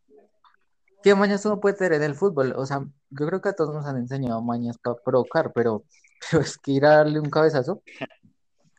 ¿Qué 1.04 1.14
mañas 1.14 1.46
uno 1.46 1.60
puede 1.60 1.76
tener 1.76 1.94
en 1.94 2.04
el 2.04 2.16
fútbol? 2.16 2.54
O 2.58 2.66
sea, 2.66 2.84
yo 3.12 3.28
creo 3.28 3.40
que 3.40 3.50
a 3.50 3.54
todos 3.54 3.76
nos 3.76 3.86
han 3.86 3.98
enseñado 3.98 4.42
mañas 4.42 4.78
para 4.80 4.96
provocar, 4.98 5.54
pero, 5.54 5.84
pero 6.32 6.42
es 6.42 6.58
que 6.58 6.72
ir 6.72 6.86
a 6.86 6.98
darle 6.98 7.20
un 7.20 7.30
cabezazo, 7.30 7.84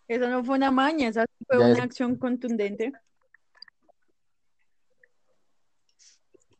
eso 0.09 0.28
no 0.28 0.45
fue 0.45 0.56
una 0.56 0.71
maña, 0.73 1.09
esa 1.09 1.25
fue 1.47 1.59
Ya 1.59 1.64
una 1.66 1.73
es- 1.75 1.78
acción 1.80 2.16
contundente. 2.16 2.92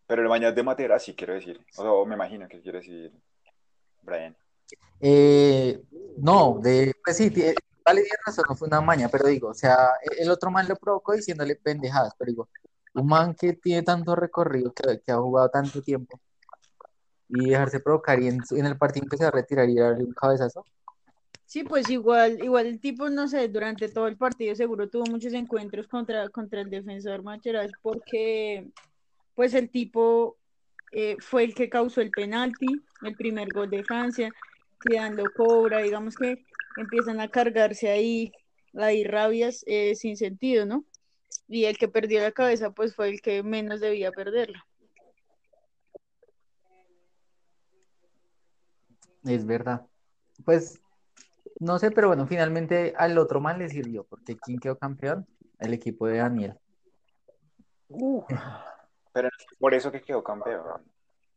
Pero 0.07 0.23
el 0.23 0.29
baño 0.29 0.53
de 0.53 0.63
Matera 0.63 0.99
sí 0.99 1.15
quiero 1.15 1.35
decir, 1.35 1.61
o 1.77 1.83
sea, 1.83 1.91
me 2.07 2.15
imagino 2.15 2.49
que 2.49 2.61
quiere 2.61 2.79
decir 2.79 3.13
Brian. 4.03 4.37
Eh, 5.01 5.83
no, 6.19 6.59
de, 6.63 6.93
pues 7.05 7.17
sí, 7.17 7.31
tie- 7.31 7.55
vale, 7.85 8.03
tiene 8.03 8.17
razón, 8.25 8.45
no 8.49 8.55
fue 8.55 8.69
una 8.69 8.81
maña, 8.81 9.09
pero 9.09 9.27
digo, 9.27 9.49
o 9.49 9.55
sea, 9.55 9.77
e- 10.03 10.23
el 10.23 10.31
otro 10.31 10.51
man 10.51 10.67
lo 10.69 10.77
provocó 10.77 11.13
diciéndole 11.13 11.57
pendejadas, 11.57 12.15
pero 12.19 12.31
digo, 12.31 12.49
un 12.95 13.07
man 13.07 13.35
que 13.35 13.55
tiene 13.55 13.83
tanto 13.83 14.15
recorrido, 14.17 14.73
que, 14.73 15.01
que 15.01 15.13
ha 15.13 15.17
jugado 15.17 15.49
tanto 15.51 15.83
tiempo, 15.83 16.21
y 17.29 17.51
dejarse 17.51 17.81
provocar 17.81 18.21
y 18.21 18.29
en, 18.29 18.43
el 18.67 18.79
partido 18.79 19.05
empezar 19.05 19.29
a 19.29 19.37
retirar 19.37 19.69
y 19.69 19.75
darle 19.75 20.05
un 20.05 20.13
cabezazo, 20.15 20.65
Sí, 21.49 21.63
pues 21.63 21.89
igual, 21.91 22.43
igual 22.43 22.67
el 22.67 22.81
tipo, 22.81 23.09
no 23.09 23.29
sé, 23.29 23.47
durante 23.47 23.89
todo 23.89 24.09
el 24.09 24.17
partido 24.17 24.57
seguro 24.57 24.89
tuvo 24.91 25.07
muchos 25.07 25.33
encuentros 25.33 25.87
contra, 25.87 26.29
contra 26.29 26.61
el 26.61 26.71
defensor 26.71 27.23
Materazzi 27.23 27.73
porque 27.83 28.69
pues 29.37 29.55
el 29.55 29.71
tipo 29.71 30.39
eh, 30.91 31.17
fue 31.21 31.45
el 31.45 31.55
que 31.55 31.69
causó 31.69 32.01
el 32.01 32.11
penalti, 32.11 32.83
el 33.03 33.15
primer 33.15 33.53
gol 33.53 33.71
de 33.71 33.85
Francia, 33.85 34.33
Zidane 34.83 35.15
lo 35.15 35.33
cobra, 35.33 35.79
digamos 35.79 36.17
que 36.17 36.45
empiezan 36.77 37.21
a 37.21 37.29
cargarse 37.29 37.91
ahí, 37.91 38.33
ahí 38.75 39.05
rabias 39.05 39.63
eh, 39.67 39.95
sin 39.95 40.17
sentido, 40.17 40.67
¿no? 40.67 40.85
Y 41.49 41.67
el 41.67 41.77
que 41.77 41.87
perdió 41.87 42.21
la 42.21 42.33
cabeza 42.33 42.71
pues 42.71 42.97
fue 42.97 43.11
el 43.11 43.21
que 43.21 43.43
menos 43.43 43.81
debía 43.81 44.11
perderla. 44.11 44.67
Es 49.25 49.45
verdad. 49.45 49.87
Pues 50.45 50.81
no 51.61 51.79
sé, 51.79 51.91
pero 51.91 52.09
bueno, 52.09 52.27
finalmente 52.27 52.95
al 52.97 53.19
otro 53.19 53.41
mal 53.41 53.59
le 53.59 53.69
sirvió, 53.69 54.05
porque 54.05 54.37
¿quién 54.37 54.59
quedó 54.59 54.79
campeón? 54.79 55.27
El 55.59 55.75
equipo 55.75 56.07
de 56.07 56.19
Daniel. 56.19 56.55
Pero 59.17 59.31
por 59.59 59.73
eso 59.73 59.91
que 59.91 60.03
quedó 60.03 60.23
campeón. 60.23 60.63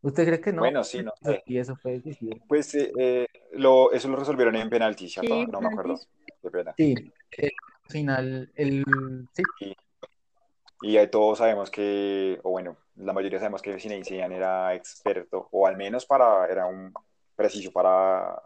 ¿Usted 0.01 0.25
cree 0.25 0.41
que 0.41 0.51
no? 0.51 0.62
Bueno, 0.62 0.83
sí, 0.83 1.01
no 1.01 1.13
sé. 1.21 1.41
Y 1.45 1.57
eso 1.57 1.77
fue 1.77 1.93
decisivo. 1.93 2.38
Pues 2.45 2.75
eh, 2.75 2.91
eh, 3.00 3.27
lo, 3.53 3.93
eso 3.93 4.09
lo 4.09 4.17
resolvieron 4.17 4.57
en 4.57 4.69
penalti, 4.69 5.07
¿cierto? 5.07 5.33
Sí, 5.33 5.45
no 5.45 5.62
me 5.62 5.67
acuerdo. 5.67 5.98
Qué 6.41 6.51
pena. 6.51 6.74
Sí, 6.77 6.93
el 7.38 7.51
final, 7.88 8.51
el 8.55 8.83
sí, 9.33 9.74
Y 10.81 10.98
ahí 10.98 11.07
todos 11.09 11.38
sabemos 11.38 11.71
que, 11.71 12.39
o 12.43 12.51
bueno, 12.51 12.77
la 12.98 13.13
mayoría 13.13 13.39
sabemos 13.39 13.62
que 13.62 13.79
Zinedine 13.79 14.05
Zidane 14.05 14.36
era 14.36 14.75
experto, 14.75 15.48
o 15.51 15.65
al 15.65 15.77
menos 15.77 16.05
para, 16.05 16.48
era 16.48 16.65
un 16.65 16.93
preciso 17.36 17.71
para, 17.71 18.41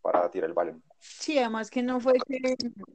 para 0.00 0.30
tirar 0.30 0.48
el 0.48 0.54
balón. 0.54 0.80
Sí, 0.98 1.38
además 1.38 1.70
que 1.70 1.82
no 1.82 2.00
fue 2.00 2.14
que, 2.26 2.38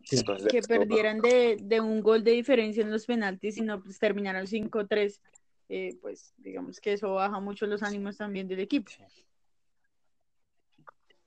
sí. 0.03 0.17
Entonces, 0.17 0.48
que 0.51 0.57
esto- 0.60 0.74
perdieran 0.74 1.21
de, 1.21 1.57
de 1.62 1.79
un 1.81 2.01
gol 2.01 2.24
de 2.24 2.31
diferencia 2.31 2.81
en 2.83 2.91
los 2.91 3.05
penaltis, 3.05 3.55
sino 3.55 3.81
pues 3.81 4.00
terminaron 4.00 4.48
5-3. 4.48 5.21
Eh, 5.74 5.98
pues 6.01 6.34
digamos 6.38 6.82
que 6.82 6.92
eso 6.92 7.13
baja 7.13 7.40
mucho 7.40 7.66
los 7.66 7.82
ánimos 7.82 8.18
también 8.18 8.46
del 8.46 8.60
equipo. 8.60 8.92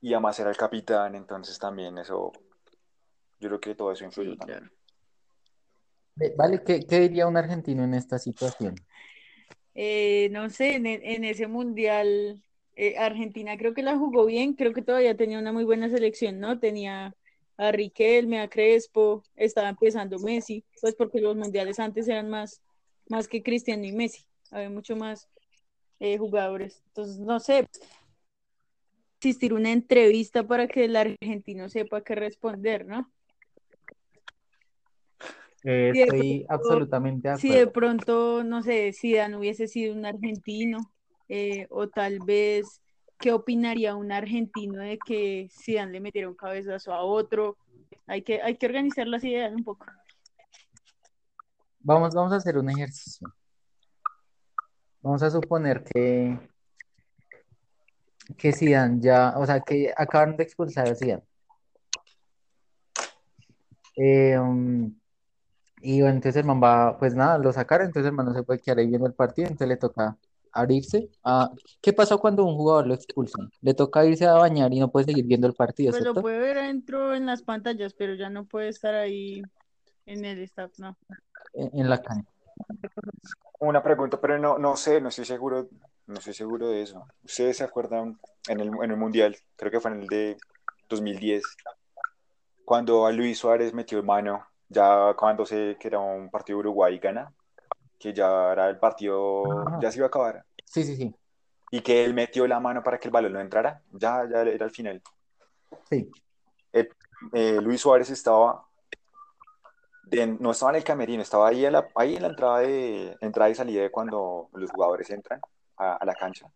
Y 0.02 0.12
además 0.12 0.38
era 0.38 0.50
el 0.50 0.56
capitán, 0.58 1.14
entonces 1.14 1.58
también 1.58 1.96
eso, 1.96 2.30
yo 3.40 3.48
creo 3.48 3.60
que 3.60 3.74
todo 3.74 3.90
eso 3.90 4.04
influyó 4.04 4.32
Sí, 4.32 4.36
también. 4.36 4.58
claro. 4.60 4.74
Eh, 6.20 6.34
Vale, 6.36 6.62
¿qué, 6.62 6.86
qué 6.86 7.00
diría 7.00 7.26
un 7.26 7.38
argentino 7.38 7.84
en 7.84 7.94
esta 7.94 8.18
situación? 8.18 8.74
Eh, 9.74 10.28
no 10.30 10.50
sé, 10.50 10.74
en, 10.76 10.86
e- 10.86 11.14
en 11.14 11.24
ese 11.24 11.46
mundial, 11.48 12.42
eh, 12.76 12.96
Argentina 12.98 13.56
creo 13.56 13.74
que 13.74 13.82
la 13.82 13.96
jugó 13.98 14.26
bien, 14.26 14.54
creo 14.54 14.72
que 14.72 14.82
todavía 14.82 15.16
tenía 15.16 15.38
una 15.38 15.52
muy 15.52 15.64
buena 15.64 15.88
selección, 15.90 16.38
¿no? 16.38 16.58
Tenía 16.60 17.14
a 17.56 17.72
Riquelme, 17.72 18.40
a 18.40 18.48
Crespo, 18.48 19.24
estaba 19.36 19.68
empezando 19.68 20.18
Messi, 20.18 20.64
pues 20.80 20.94
porque 20.94 21.20
los 21.20 21.36
mundiales 21.36 21.78
antes 21.78 22.08
eran 22.08 22.28
más, 22.30 22.62
más 23.08 23.28
que 23.28 23.42
Cristiano 23.42 23.84
y 23.84 23.92
Messi, 23.92 24.26
había 24.54 24.70
mucho 24.70 24.96
más 24.96 25.28
eh, 26.00 26.16
jugadores. 26.16 26.82
Entonces, 26.88 27.18
no 27.18 27.40
sé, 27.40 27.68
existir 29.18 29.54
una 29.54 29.72
entrevista 29.72 30.46
para 30.46 30.68
que 30.68 30.84
el 30.84 30.96
argentino 30.96 31.68
sepa 31.68 32.02
qué 32.02 32.14
responder, 32.14 32.86
¿no? 32.86 33.10
Eh, 35.64 35.92
estoy 35.94 36.44
pronto- 36.46 36.54
absolutamente 36.54 37.28
de 37.28 37.38
Si 37.38 37.48
de 37.48 37.66
pronto, 37.66 38.44
no 38.44 38.62
sé, 38.62 38.92
Zidane 38.92 39.36
hubiese 39.36 39.66
sido 39.66 39.94
un 39.94 40.04
argentino, 40.04 40.92
eh, 41.28 41.66
o 41.70 41.88
tal 41.88 42.20
vez, 42.20 42.80
¿qué 43.18 43.32
opinaría 43.32 43.96
un 43.96 44.12
argentino 44.12 44.80
de 44.82 44.98
que 44.98 45.48
Zidane 45.50 45.92
le 45.92 46.00
metiera 46.00 46.28
un 46.28 46.34
cabezazo 46.36 46.92
a 46.92 47.02
otro? 47.02 47.56
Hay 48.06 48.22
que, 48.22 48.42
hay 48.42 48.56
que 48.56 48.66
organizar 48.66 49.06
las 49.06 49.24
ideas 49.24 49.52
un 49.54 49.64
poco. 49.64 49.86
Vamos, 51.80 52.14
vamos 52.14 52.32
a 52.32 52.36
hacer 52.36 52.58
un 52.58 52.68
ejercicio. 52.70 53.32
Vamos 55.04 55.22
a 55.22 55.30
suponer 55.30 55.84
que, 55.84 56.38
que 58.38 58.52
Zidane 58.54 59.02
ya, 59.02 59.34
o 59.36 59.44
sea, 59.44 59.60
que 59.60 59.92
acaban 59.94 60.34
de 60.34 60.44
expulsar 60.44 60.88
a 60.88 60.94
Zidane. 60.94 61.22
Eh, 63.96 64.38
um, 64.38 64.98
y 65.82 66.00
bueno, 66.00 66.14
entonces 66.16 66.40
el 66.40 66.46
man 66.46 66.58
va, 66.62 66.96
pues 66.98 67.14
nada, 67.14 67.36
lo 67.36 67.52
sacaron, 67.52 67.88
entonces 67.88 68.08
el 68.08 68.16
man 68.16 68.24
no 68.24 68.32
se 68.32 68.44
puede 68.44 68.60
quedar 68.60 68.78
ahí 68.78 68.86
viendo 68.86 69.06
el 69.06 69.12
partido, 69.12 69.46
entonces 69.46 69.68
le 69.68 69.76
toca 69.76 70.16
abrirse. 70.52 71.10
a- 71.22 71.50
¿Qué 71.82 71.92
pasa 71.92 72.16
cuando 72.16 72.46
un 72.46 72.54
jugador 72.54 72.86
lo 72.86 72.94
expulsan? 72.94 73.50
Le 73.60 73.74
toca 73.74 74.06
irse 74.06 74.24
a 74.24 74.32
bañar 74.32 74.72
y 74.72 74.80
no 74.80 74.90
puede 74.90 75.04
seguir 75.04 75.26
viendo 75.26 75.46
el 75.46 75.52
partido, 75.52 75.90
Pues 75.90 76.02
lo 76.02 76.14
puede 76.14 76.38
ver 76.38 76.56
adentro 76.56 77.14
en 77.14 77.26
las 77.26 77.42
pantallas, 77.42 77.92
pero 77.92 78.14
ya 78.14 78.30
no 78.30 78.46
puede 78.46 78.68
estar 78.68 78.94
ahí 78.94 79.42
en 80.06 80.24
el 80.24 80.38
staff, 80.44 80.72
¿no? 80.78 80.96
En, 81.52 81.78
en 81.80 81.90
la 81.90 82.00
cancha. 82.00 82.30
Una 83.64 83.82
pregunta, 83.82 84.20
pero 84.20 84.38
no, 84.38 84.58
no 84.58 84.76
sé, 84.76 85.00
no 85.00 85.08
estoy 85.08 85.24
seguro, 85.24 85.68
no 86.06 86.18
estoy 86.18 86.34
seguro 86.34 86.68
de 86.68 86.82
eso. 86.82 87.06
¿Ustedes 87.22 87.56
se 87.56 87.64
acuerdan 87.64 88.18
en 88.46 88.60
el, 88.60 88.68
en 88.68 88.90
el 88.90 88.96
Mundial, 88.98 89.34
creo 89.56 89.70
que 89.70 89.80
fue 89.80 89.90
en 89.90 90.02
el 90.02 90.08
de 90.08 90.36
2010, 90.90 91.42
cuando 92.66 93.06
a 93.06 93.12
Luis 93.12 93.38
Suárez 93.38 93.72
metió 93.72 94.02
mano, 94.02 94.46
ya 94.68 95.14
cuando 95.18 95.46
se 95.46 95.78
que 95.80 95.88
era 95.88 95.98
un 95.98 96.30
partido 96.30 96.58
Uruguay 96.58 96.98
gana, 96.98 97.32
que 97.98 98.12
ya 98.12 98.52
era 98.52 98.68
el 98.68 98.78
partido, 98.78 99.66
Ajá. 99.66 99.78
ya 99.80 99.90
se 99.90 99.98
iba 99.98 100.06
a 100.06 100.08
acabar, 100.08 100.44
Sí, 100.66 100.84
sí, 100.84 100.96
sí, 100.96 101.14
y 101.70 101.80
que 101.80 102.04
él 102.04 102.12
metió 102.12 102.46
la 102.46 102.60
mano 102.60 102.82
para 102.82 102.98
que 102.98 103.08
el 103.08 103.12
balón 103.12 103.32
no 103.32 103.40
entrara, 103.40 103.82
ya, 103.92 104.28
ya 104.30 104.42
era 104.42 104.66
el 104.66 104.70
final. 104.70 105.02
sí. 105.88 106.10
Eh, 107.32 107.60
Luis 107.62 107.80
Suárez 107.80 108.10
estaba, 108.10 108.63
de- 110.10 110.26
no 110.26 110.50
estaba 110.52 110.72
en 110.72 110.76
el 110.76 110.84
camerino, 110.84 111.22
estaba 111.22 111.48
ahí 111.48 111.64
en 111.64 111.72
la, 111.72 111.88
ahí 111.94 112.16
en 112.16 112.22
la 112.22 112.28
entrada, 112.28 112.58
de, 112.60 113.16
entrada 113.20 113.50
y 113.50 113.54
salida 113.54 113.82
de 113.82 113.90
cuando 113.90 114.48
los 114.54 114.70
jugadores 114.70 115.10
entran 115.10 115.40
a, 115.76 115.96
a 115.96 116.04
la 116.04 116.14
cancha. 116.14 116.46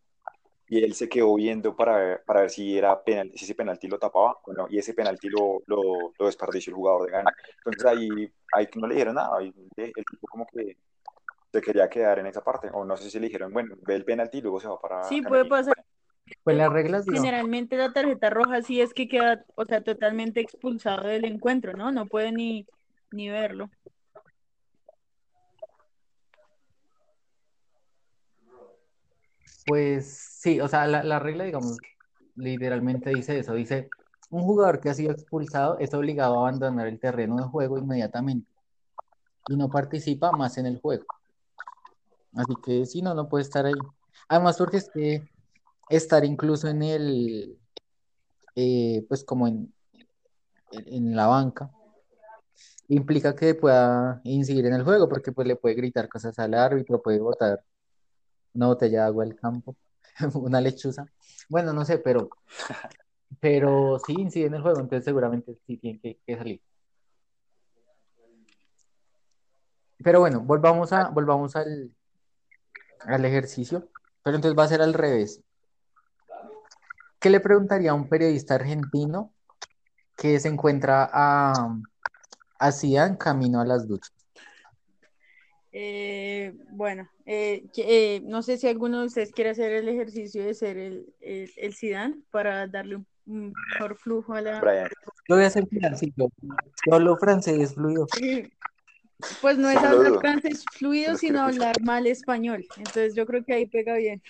Y 0.70 0.84
él 0.84 0.94
se 0.94 1.08
quedó 1.08 1.34
viendo 1.34 1.74
para 1.74 1.96
ver, 1.96 2.24
para 2.26 2.40
ver 2.42 2.50
si, 2.50 2.76
era 2.76 3.02
penal, 3.02 3.32
si 3.34 3.44
ese 3.44 3.54
penalti 3.54 3.88
lo 3.88 3.98
tapaba 3.98 4.36
o 4.44 4.52
no. 4.52 4.66
Y 4.68 4.78
ese 4.78 4.92
penalti 4.92 5.30
lo, 5.30 5.62
lo, 5.66 6.12
lo 6.18 6.26
desperdició 6.26 6.72
el 6.72 6.76
jugador 6.76 7.06
de 7.06 7.12
gana. 7.12 7.34
Entonces 7.56 7.86
ahí, 7.86 8.30
ahí 8.52 8.68
no 8.74 8.86
le 8.86 8.94
dijeron 8.94 9.14
nada. 9.14 9.38
ahí 9.38 9.52
el 9.76 10.04
tipo 10.04 10.26
como 10.28 10.46
que 10.46 10.76
se 11.50 11.60
quería 11.62 11.88
quedar 11.88 12.18
en 12.18 12.26
esa 12.26 12.44
parte. 12.44 12.68
O 12.74 12.84
no 12.84 12.98
sé 12.98 13.08
si 13.10 13.18
le 13.18 13.26
dijeron, 13.28 13.50
bueno, 13.50 13.76
ve 13.80 13.94
el 13.94 14.04
penalti 14.04 14.38
y 14.38 14.42
luego 14.42 14.60
se 14.60 14.68
va 14.68 14.78
para 14.78 15.08
Sí, 15.08 15.22
puede 15.22 15.46
pasar. 15.46 15.74
Pues 16.44 16.56
las 16.56 16.70
reglas, 16.70 17.06
Generalmente 17.06 17.76
la 17.78 17.92
tarjeta 17.92 18.28
roja 18.28 18.60
sí 18.60 18.82
es 18.82 18.92
que 18.92 19.08
queda, 19.08 19.44
o 19.54 19.64
sea, 19.64 19.82
totalmente 19.82 20.40
expulsado 20.40 21.08
del 21.08 21.24
encuentro, 21.24 21.72
¿no? 21.72 21.90
No 21.90 22.06
puede 22.06 22.32
ni, 22.32 22.66
ni 23.12 23.28
verlo. 23.28 23.70
Pues 29.66 30.08
sí, 30.40 30.60
o 30.60 30.68
sea, 30.68 30.86
la, 30.86 31.02
la 31.04 31.18
regla, 31.18 31.44
digamos, 31.44 31.78
literalmente 32.36 33.10
dice 33.10 33.38
eso, 33.38 33.54
dice, 33.54 33.90
un 34.30 34.42
jugador 34.42 34.80
que 34.80 34.90
ha 34.90 34.94
sido 34.94 35.12
expulsado 35.12 35.78
es 35.78 35.92
obligado 35.94 36.36
a 36.36 36.48
abandonar 36.48 36.86
el 36.86 37.00
terreno 37.00 37.36
de 37.36 37.42
juego 37.44 37.78
inmediatamente 37.78 38.50
y 39.48 39.56
no 39.56 39.70
participa 39.70 40.32
más 40.32 40.58
en 40.58 40.66
el 40.66 40.80
juego. 40.80 41.04
Así 42.34 42.54
que 42.64 42.86
si 42.86 43.02
no, 43.02 43.14
no 43.14 43.28
puede 43.28 43.42
estar 43.42 43.66
ahí. 43.66 43.74
Además, 44.28 44.58
porque 44.58 44.76
es 44.76 44.90
que 44.90 45.26
estar 45.88 46.24
incluso 46.24 46.68
en 46.68 46.82
el, 46.82 47.58
eh, 48.54 49.04
pues 49.08 49.24
como 49.24 49.48
en, 49.48 49.72
en, 50.70 51.16
la 51.16 51.26
banca, 51.26 51.70
implica 52.88 53.34
que 53.34 53.54
pueda 53.54 54.20
incidir 54.24 54.66
en 54.66 54.74
el 54.74 54.84
juego, 54.84 55.08
porque 55.08 55.32
pues 55.32 55.46
le 55.46 55.56
puede 55.56 55.74
gritar 55.74 56.08
cosas 56.08 56.38
al 56.38 56.54
árbitro, 56.54 57.02
puede 57.02 57.20
botar 57.20 57.62
una 58.54 58.66
botella 58.68 59.02
de 59.02 59.06
agua 59.06 59.24
al 59.24 59.36
campo, 59.36 59.76
una 60.34 60.60
lechuza. 60.60 61.06
Bueno, 61.48 61.72
no 61.72 61.84
sé, 61.84 61.98
pero, 61.98 62.30
pero 63.40 63.98
sí 64.06 64.14
incide 64.18 64.46
en 64.46 64.54
el 64.54 64.62
juego, 64.62 64.80
entonces 64.80 65.04
seguramente 65.04 65.56
sí 65.66 65.76
tiene 65.76 66.00
que, 66.00 66.36
salir. 66.36 66.62
Pero 70.02 70.20
bueno, 70.20 70.40
volvamos 70.40 70.92
a, 70.92 71.08
volvamos 71.08 71.56
al, 71.56 71.92
al 73.00 73.24
ejercicio, 73.24 73.88
pero 74.22 74.36
entonces 74.36 74.58
va 74.58 74.64
a 74.64 74.68
ser 74.68 74.80
al 74.80 74.94
revés. 74.94 75.42
¿Qué 77.18 77.30
le 77.30 77.40
preguntaría 77.40 77.90
a 77.90 77.94
un 77.94 78.08
periodista 78.08 78.54
argentino 78.54 79.34
que 80.16 80.38
se 80.38 80.48
encuentra 80.48 81.08
a, 81.12 81.52
a 82.58 82.72
Zidane 82.72 83.18
camino 83.18 83.60
a 83.60 83.64
las 83.64 83.86
duchas? 83.86 84.12
Eh, 85.72 86.54
bueno, 86.70 87.08
eh, 87.26 87.64
eh, 87.76 88.20
no 88.24 88.42
sé 88.42 88.56
si 88.58 88.66
alguno 88.66 89.00
de 89.00 89.06
ustedes 89.06 89.32
quiere 89.32 89.50
hacer 89.50 89.72
el 89.72 89.88
ejercicio 89.88 90.44
de 90.44 90.54
ser 90.54 90.76
el, 90.78 91.14
el, 91.20 91.50
el 91.56 91.74
Zidane 91.74 92.22
para 92.30 92.66
darle 92.66 92.96
un, 92.96 93.06
un 93.26 93.54
mejor 93.72 93.96
flujo 93.96 94.34
a 94.34 94.40
la... 94.40 94.60
Brian, 94.60 94.88
Yo 95.28 95.36
voy 95.36 95.44
a 95.44 95.48
hacer 95.48 95.66
financiero. 95.68 96.30
Yo 96.86 96.94
hablo 96.94 97.16
francés 97.16 97.74
fluido. 97.74 98.06
Pues 99.40 99.58
no 99.58 99.68
es 99.68 99.78
hablar 99.78 100.20
francés 100.20 100.64
fluido, 100.72 101.16
sino 101.16 101.40
hablar 101.40 101.82
mal 101.82 102.06
español. 102.06 102.64
Entonces 102.76 103.16
yo 103.16 103.26
creo 103.26 103.44
que 103.44 103.52
ahí 103.52 103.66
pega 103.66 103.96
bien. 103.96 104.22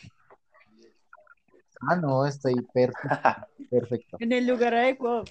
Ah, 1.83 1.97
no, 1.97 2.27
estoy 2.27 2.55
perfecto. 2.73 3.09
Perfecto. 3.71 4.17
En 4.19 4.33
el 4.33 4.47
lugar 4.47 4.73
adecuado. 4.73 5.25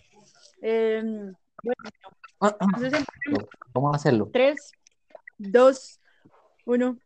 Em, 0.62 1.34
bueno, 1.64 1.90
entonces 2.42 2.94
empecemos. 2.94 3.50
Vamos 3.74 3.94
a 3.94 3.96
hacerlo. 3.98 4.30
3, 4.32 4.72
2, 5.38 6.00
1. 6.66 6.98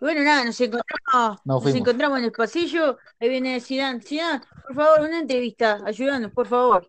Bueno, 0.00 0.22
nada, 0.22 0.44
nos 0.44 0.60
encontramos, 0.60 1.40
No 1.44 1.60
nos 1.60 1.74
encontramos 1.74 2.18
en 2.18 2.24
el 2.24 2.32
pasillo. 2.32 2.98
Ahí 3.18 3.28
viene 3.28 3.60
Zidane. 3.60 4.00
Zidane, 4.00 4.44
por 4.66 4.76
favor, 4.76 5.00
una 5.00 5.20
entrevista. 5.20 5.80
Ayúdanos, 5.84 6.30
por 6.32 6.46
favor. 6.46 6.88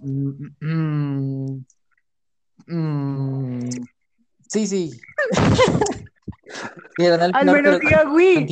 Mm, 0.00 0.46
mm, 0.60 1.64
mm, 2.66 3.70
sí, 4.48 4.66
sí. 4.66 5.00
Al 6.98 7.46
menos 7.46 7.80
diga 7.80 8.04
oui. 8.10 8.46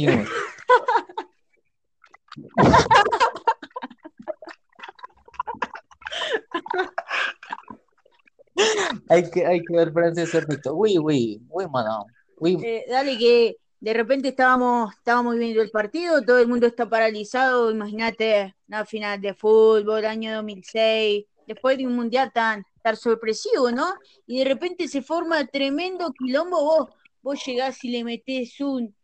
Hay 9.12 9.31
que, 9.31 9.46
hay 9.46 9.62
que 9.62 9.77
ver 9.77 9.92
francés 9.92 10.31
perfecto. 10.31 10.75
Uy, 10.75 10.98
uy, 10.98 11.40
uy, 11.48 11.68
mano. 11.68 12.07
Uy, 12.38 12.59
Eh, 12.62 12.85
dale 12.88 13.18
que 13.18 13.57
de 13.81 13.92
repente 13.92 14.29
estábamos, 14.29 14.94
estábamos 14.94 15.37
viendo 15.37 15.61
el 15.61 15.70
partido, 15.70 16.22
todo 16.22 16.38
el 16.38 16.48
mundo 16.48 16.66
está 16.66 16.88
paralizado, 16.88 17.70
imagínate 17.70 18.55
una 18.68 18.87
final 18.87 19.20
de 19.20 19.35
fútbol, 19.35 20.05
año 20.05 20.35
2006, 20.37 21.27
después 21.46 21.77
de 21.77 21.87
un 21.87 21.96
mundial 21.96 22.31
tan, 22.33 22.64
tan 22.83 22.96
sorpresivo, 22.96 23.70
¿no? 23.70 23.94
Y 24.27 24.38
de 24.38 24.44
repente 24.44 24.88
se 24.88 25.03
forma 25.03 25.44
tremendo 25.46 26.12
quilombo, 26.12 26.62
vos, 26.62 26.90
vos 27.22 27.44
llegás 27.44 27.83
y 27.85 27.90
le 27.90 28.05
metés 28.05 28.61
un, 28.61 28.94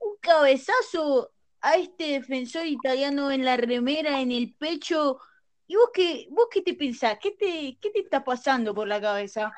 un 0.00 0.16
cabezazo 0.20 1.30
a 1.60 1.76
este 1.76 2.04
defensor 2.18 2.66
italiano 2.66 3.30
en 3.30 3.44
la 3.44 3.56
remera, 3.56 4.20
en 4.20 4.32
el 4.32 4.54
pecho, 4.54 5.18
¿y 5.70 5.76
vos 5.76 5.90
qué, 5.94 6.26
vos 6.32 6.48
qué 6.50 6.62
te 6.62 6.74
pensás? 6.74 7.16
¿Qué 7.22 7.30
te, 7.30 7.78
qué 7.80 7.90
te 7.90 8.00
está 8.00 8.24
pasando 8.24 8.74
por 8.74 8.88
la 8.88 9.00
cabeza? 9.00 9.52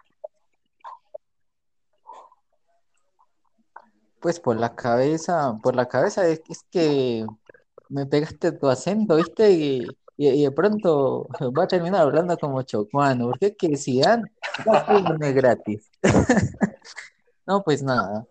pues 4.20 4.38
por 4.38 4.56
la 4.60 4.74
cabeza, 4.76 5.58
por 5.62 5.74
la 5.74 5.88
cabeza 5.88 6.28
es, 6.28 6.42
es 6.48 6.64
que 6.70 7.26
me 7.88 8.06
pegaste 8.06 8.52
tu 8.52 8.68
acento, 8.68 9.16
¿viste? 9.16 9.50
Y, 9.50 9.96
y- 10.16 10.42
de 10.44 10.50
pronto 10.52 11.26
va 11.58 11.64
a 11.64 11.66
terminar 11.68 12.02
hablando 12.02 12.36
como 12.38 12.62
chocuano, 12.62 13.26
porque 13.26 13.46
es 13.46 13.56
que 13.56 13.76
Zidane 13.76 14.30
va 14.68 14.84
a 14.86 14.98
irme 14.98 15.32
gratis. 15.32 15.90
No, 17.44 17.64
pues 17.64 17.82
nada. 17.82 18.24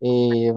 Eh, 0.00 0.52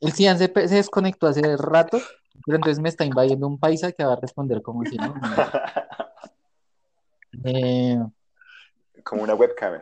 el 0.00 0.12
Zidane 0.12 0.36
se, 0.38 0.68
se 0.68 0.74
desconectó 0.74 1.28
hace 1.28 1.56
rato, 1.56 2.00
pero 2.44 2.56
entonces 2.56 2.80
me 2.80 2.88
está 2.88 3.04
invadiendo 3.04 3.46
un 3.46 3.58
paisa 3.58 3.92
que 3.92 4.04
va 4.04 4.14
a 4.14 4.20
responder 4.20 4.62
como 4.62 4.84
si 4.84 4.96
no. 4.96 5.14
Eh, 7.44 7.96
Como 9.04 9.22
una 9.22 9.34
webcam. 9.34 9.80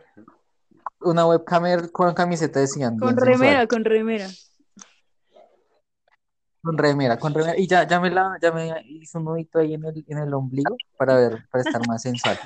una 1.01 1.25
webcamer 1.25 1.91
con 1.91 2.13
camiseta 2.13 2.59
de 2.59 2.67
Zidane, 2.67 2.97
Con 2.99 3.15
bien 3.15 3.17
remera, 3.17 3.49
sensual. 3.61 3.67
con 3.67 3.83
remera. 3.85 4.27
Con 6.61 6.77
remera, 6.77 7.17
con 7.17 7.33
remera. 7.33 7.57
Y 7.57 7.67
ya, 7.67 7.87
ya 7.87 7.99
me 7.99 8.11
la, 8.11 8.37
ya 8.41 8.51
me 8.51 8.71
hizo 8.85 9.17
un 9.17 9.25
nudito 9.25 9.59
ahí 9.59 9.73
en 9.73 9.83
el, 9.85 10.05
en 10.07 10.17
el 10.19 10.33
ombligo 10.33 10.75
para 10.97 11.15
ver, 11.15 11.47
para 11.51 11.63
estar 11.63 11.85
más 11.87 12.01
sensual. 12.01 12.37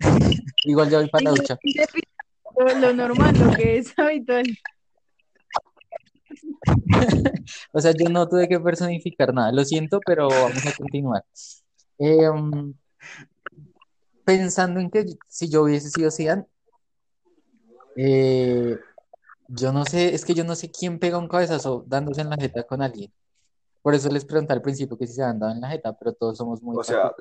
Igual 0.64 0.90
ya 0.90 0.98
voy 0.98 1.08
para 1.08 1.24
la 1.24 1.30
ducha. 1.30 1.56
Lo, 2.58 2.78
lo 2.80 2.92
normal, 2.92 3.38
lo 3.38 3.54
que 3.56 3.78
es 3.78 3.96
habitual. 3.98 4.44
O 7.72 7.80
sea, 7.80 7.92
yo 7.92 8.08
no 8.08 8.28
tuve 8.28 8.48
que 8.48 8.60
personificar 8.60 9.32
nada. 9.32 9.52
Lo 9.52 9.64
siento, 9.64 10.00
pero 10.04 10.28
vamos 10.28 10.66
a 10.66 10.76
continuar. 10.76 11.24
Eh, 11.98 12.28
um, 12.28 12.74
pensando 14.24 14.80
en 14.80 14.90
que 14.90 15.06
si 15.26 15.48
yo 15.48 15.62
hubiese 15.62 15.90
sido 15.90 16.10
Zidane, 16.10 16.44
eh, 17.96 18.78
yo 19.48 19.72
no 19.72 19.84
sé, 19.84 20.14
es 20.14 20.24
que 20.24 20.34
yo 20.34 20.44
no 20.44 20.54
sé 20.54 20.70
quién 20.70 20.98
pega 20.98 21.18
un 21.18 21.28
cabezazo 21.28 21.84
dándose 21.86 22.20
en 22.20 22.30
la 22.30 22.36
jeta 22.36 22.62
con 22.64 22.82
alguien. 22.82 23.10
Por 23.82 23.94
eso 23.94 24.08
les 24.10 24.24
pregunté 24.24 24.52
al 24.52 24.62
principio 24.62 24.98
que 24.98 25.06
si 25.06 25.14
se 25.14 25.22
han 25.22 25.38
dado 25.38 25.52
en 25.52 25.60
la 25.60 25.70
jeta, 25.70 25.96
pero 25.96 26.12
todos 26.12 26.36
somos 26.36 26.62
muy 26.62 26.76
O 26.76 26.84
sea. 26.84 27.12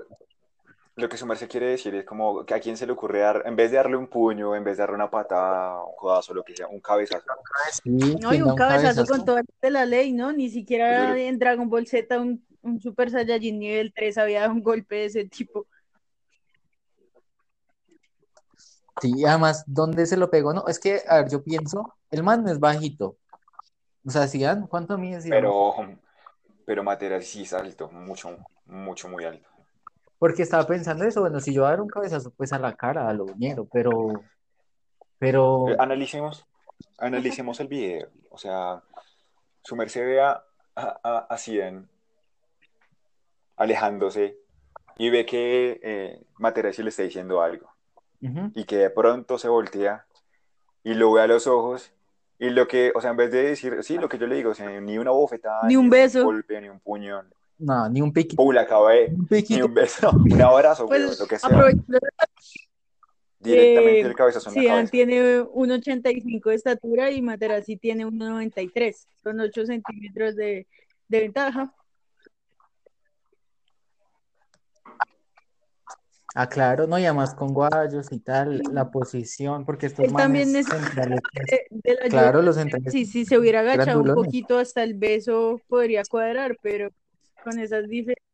Lo 0.98 1.08
que 1.08 1.18
su 1.18 1.28
merced 1.28 1.48
quiere 1.48 1.68
decir 1.68 1.94
es 1.94 2.06
como 2.06 2.44
que 2.44 2.56
a 2.56 2.60
quién 2.60 2.76
se 2.76 2.88
le 2.88 2.92
ocurre 2.94 3.20
dar, 3.20 3.44
en 3.46 3.56
vez 3.56 3.70
de 3.70 3.78
darle 3.78 3.96
un 3.98 4.08
puño, 4.08 4.56
en 4.56 4.64
vez 4.64 4.78
de 4.78 4.82
darle 4.82 4.96
una 4.96 5.10
patada, 5.10 5.84
un 5.84 5.96
codazo, 5.96 6.34
lo 6.34 6.44
que 6.44 6.56
sea, 6.56 6.68
un 6.68 6.80
cabezazo. 6.80 7.24
Sí, 7.84 7.90
No, 8.20 8.34
y 8.34 8.38
¿quién 8.38 8.40
da 8.40 8.46
un 8.46 8.52
un 8.52 8.56
cabezazo 8.58 9.06
con 9.06 9.24
toda 9.24 9.44
de 9.62 9.70
la 9.70 9.86
ley, 9.86 10.12
¿no? 10.12 10.34
Ni 10.34 10.50
siquiera 10.50 11.10
Yo- 11.10 11.16
en 11.16 11.38
Dragon 11.38 11.70
Ball 11.70 11.86
Z 11.86 12.20
un, 12.20 12.44
un 12.64 12.82
Super 12.82 13.12
Saiyajin 13.12 13.60
nivel 13.60 13.94
3 13.94 14.18
había 14.18 14.42
dado 14.42 14.54
un 14.54 14.64
golpe 14.64 14.96
de 14.96 15.06
ese 15.06 15.26
tipo. 15.26 15.68
Sí, 19.00 19.12
y 19.16 19.26
además, 19.26 19.64
¿dónde 19.68 20.08
se 20.08 20.18
lo 20.18 20.32
pegó? 20.32 20.54
No, 20.54 20.68
es 20.68 20.80
que, 20.80 21.04
a 21.08 21.18
ver, 21.18 21.30
yo 21.30 21.44
pienso, 21.44 21.94
el 22.10 22.24
man 22.24 22.44
no 22.44 22.52
es 22.52 22.60
bajito. 22.60 23.18
O 24.04 24.10
sea, 24.10 24.28
Zidane, 24.28 24.68
¿cuánto 24.68 24.98
mide? 24.98 25.22
Pero, 25.30 25.76
pero 26.66 26.84
Materas 26.84 27.26
sí 27.26 27.44
es 27.44 27.54
alto, 27.54 27.92
mucho, 27.92 28.36
mucho, 28.66 29.08
muy 29.08 29.26
alto. 29.26 29.48
Porque 30.20 30.42
estaba 30.44 30.66
pensando 30.66 31.06
eso, 31.06 31.22
bueno, 31.22 31.40
si 31.40 31.54
yo 31.54 31.62
voy 31.62 31.68
a 31.68 31.72
dar 31.72 31.82
un 31.82 31.88
cabezazo, 31.90 32.32
pues 32.32 32.52
a 32.54 32.60
la 32.60 32.76
cara, 32.76 33.08
a 33.08 33.14
lo 33.14 33.26
uñero, 33.26 33.68
pero, 33.72 34.24
pero, 35.20 35.70
Eh, 35.70 35.76
analicemos, 35.78 36.46
analicemos 36.98 37.60
el 37.60 37.68
video. 37.68 38.10
O 38.32 38.38
sea, 38.38 38.82
su 39.64 39.76
merced 39.76 40.06
ve 40.06 40.22
a, 40.22 40.44
a, 40.76 41.28
a- 41.30 41.38
Zidane 41.38 41.86
alejándose 43.56 44.38
y 44.98 45.10
ve 45.10 45.26
que 45.26 45.80
eh, 45.84 46.24
Materazzi 46.38 46.84
le 46.84 46.90
está 46.90 47.04
diciendo 47.04 47.42
algo 47.42 47.70
y 48.56 48.66
que 48.66 48.78
de 48.78 48.90
pronto 48.90 49.38
se 49.38 49.48
voltea 49.48 50.06
y 50.84 50.94
lo 50.96 51.12
ve 51.12 51.22
a 51.22 51.28
los 51.28 51.46
ojos 51.48 51.94
y 52.40 52.50
lo 52.50 52.68
que, 52.68 52.92
o 52.96 53.02
sea, 53.02 53.12
en 53.12 53.18
vez 53.18 53.32
de 53.32 53.44
decir, 53.44 53.84
sí, 53.84 53.98
lo 53.98 54.10
que 54.10 54.18
yo 54.18 54.28
le 54.28 54.36
digo, 54.36 54.52
o 54.52 54.54
sea, 54.56 54.80
ni 54.80 54.98
una 54.98 55.12
bofetada, 55.12 55.68
Ni 55.68 55.76
un 55.76 55.90
beso. 55.90 56.24
golpe, 56.24 56.60
ni 56.62 56.70
un 56.70 56.80
puño, 56.80 57.24
no, 57.60 57.90
ni 57.90 58.02
un 58.02 58.12
piquito, 58.14 58.36
pum, 58.44 58.54
la 58.54 58.62
acabé, 58.62 59.08
un 59.08 59.20
ni 59.22 59.26
piquito. 59.28 59.66
un 59.66 59.74
beso, 59.74 60.12
un 60.32 60.42
abrazo, 60.42 60.88
Pues 60.88 61.02
weón, 61.02 61.16
lo 61.20 61.28
que 61.28 61.40
sea, 61.40 61.50
directamente 63.40 64.02
eh, 64.02 64.06
el 64.10 64.16
cabezazo 64.16 64.50
en 64.50 64.68
la 64.68 64.86
tiene 64.90 65.42
1,85 65.42 66.50
de 66.50 66.56
estatura 66.56 67.12
y 67.12 67.22
Materazzi 67.22 67.78
tiene 67.78 68.06
1,93. 68.06 69.08
Son 69.24 69.40
8 69.40 69.66
centímetros 69.66 70.36
de, 70.36 70.68
de 71.08 71.20
ventaja. 71.20 71.74
Ah, 76.36 76.48
claro, 76.48 76.86
no, 76.86 77.00
y 77.00 77.06
además 77.06 77.34
con 77.34 77.52
guayos 77.52 78.12
y 78.12 78.20
tal, 78.20 78.62
la 78.72 78.92
posición, 78.92 79.66
porque 79.66 79.88
estos 79.88 80.06
Él 80.06 80.14
también 80.14 80.56
es- 80.56 80.68
centrales, 80.68 81.22
De, 81.34 81.66
de 81.72 81.96
la 81.96 82.10
claro, 82.10 82.44
los 82.44 82.56
centrales, 82.56 82.92
Sí, 82.94 83.06
si 83.08 83.26
se 83.26 83.40
hubiera 83.40 83.62
agachado 83.62 84.02
un 84.04 84.14
poquito 84.14 84.60
hasta 84.60 84.84
el 84.84 84.94
beso 84.94 85.60
podría 85.68 86.04
cuadrar, 86.08 86.56
pero 86.62 86.92
con 87.48 87.60
esas 87.60 87.88
diferencias. 87.88 88.26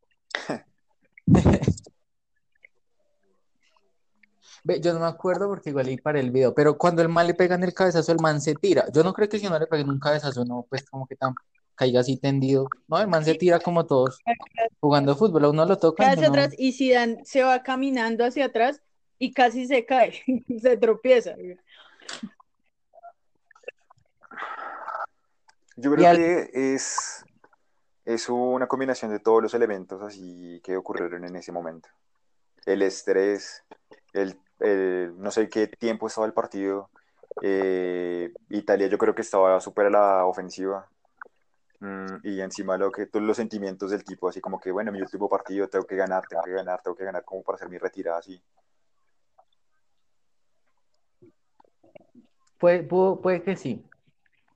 Ve, 4.65 4.80
yo 4.82 4.93
no 4.93 4.99
me 5.02 5.06
acuerdo 5.08 5.47
porque 5.49 5.69
igual 5.69 5.88
ahí 5.88 5.97
para 5.97 6.19
el 6.19 6.32
video, 6.32 6.54
pero 6.56 6.78
cuando 6.78 7.02
el 7.02 7.10
man 7.10 7.28
le 7.28 7.34
pega 7.34 7.56
en 7.56 7.63
el 7.63 7.73
cabezazo, 7.73 8.12
el 8.13 8.19
man 8.19 8.39
se 8.41 8.56
tira. 8.56 8.86
Yo 8.93 9.04
no 9.04 9.13
creo 9.13 9.28
que 9.30 9.38
si 9.38 9.47
no 9.47 9.60
le 9.60 9.67
peguen 9.67 9.89
un 9.89 9.99
cabezazo, 9.99 10.45
no, 10.45 10.65
pues 10.69 10.84
como 10.89 11.06
que 11.06 11.15
tan 11.17 11.36
caiga 11.76 11.99
así 11.99 12.17
tendido. 12.17 12.67
No, 12.88 12.99
el 12.99 13.08
man 13.08 13.26
se 13.26 13.36
tira 13.36 13.60
como 13.60 13.86
todos 13.86 14.19
jugando 14.80 15.15
fútbol, 15.15 15.45
a 15.45 15.49
uno 15.49 15.65
lo 15.65 15.78
toca 15.78 16.08
hacia 16.12 16.30
uno- 16.30 16.39
atrás 16.41 16.56
y 16.58 16.71
Zidane 16.71 17.23
se 17.26 17.43
va 17.43 17.62
caminando 17.62 18.23
hacia 18.26 18.45
atrás 18.45 18.82
y 19.19 19.34
casi 19.34 19.67
se 19.67 19.86
cae, 19.86 20.13
se 20.62 20.78
tropieza. 20.78 21.36
Yo 25.76 25.91
creo 25.91 26.08
al- 26.08 26.17
que 26.17 26.49
es, 26.54 27.26
es 28.06 28.30
una 28.30 28.68
combinación 28.68 29.12
de 29.12 29.20
todos 29.20 29.42
los 29.42 29.54
elementos 29.54 30.02
así 30.02 30.60
que 30.63 30.78
ocurrieron 30.78 31.24
en 31.26 31.36
ese 31.36 31.52
momento. 31.52 31.89
El 32.66 32.82
estrés, 32.82 33.63
el, 34.13 34.39
el- 34.60 35.13
no 35.20 35.32
sé 35.32 35.50
qué 35.50 35.68
tiempo 35.68 36.08
estaba 36.08 36.28
el 36.28 36.34
partido. 36.34 36.89
eh, 37.42 38.32
Italia 38.50 38.88
yo 38.88 38.98
creo 38.98 39.16
que 39.16 39.22
estaba 39.24 39.60
súper 39.60 39.88
a 39.88 39.89
la 39.89 40.26
ofensiva. 40.26 40.88
Mm, 41.80 42.18
y 42.24 42.39
encima 42.42 42.78
lo 42.78 42.92
que, 42.92 43.08
todos 43.08 43.26
los 43.26 43.36
sentimientos 43.38 43.92
del 43.92 44.04
tipo, 44.06 44.30
así 44.30 44.39
como 44.39 44.60
que, 44.60 44.72
bueno, 44.72 44.92
mi 44.92 45.02
último 45.02 45.28
partido 45.30 45.68
tengo 45.68 45.86
que 45.86 45.98
ganar, 45.98 46.24
tengo 46.30 46.44
que 46.44 46.52
ganar, 46.52 46.82
tengo 46.82 46.96
que 46.96 47.04
ganar 47.04 47.26
como 47.26 47.44
para 47.44 47.58
hacer 47.58 47.70
mi 47.70 47.78
retirada 47.78 48.20
así. 48.20 48.42
Puede, 52.58 53.44
que 53.44 53.58
sí. 53.58 53.84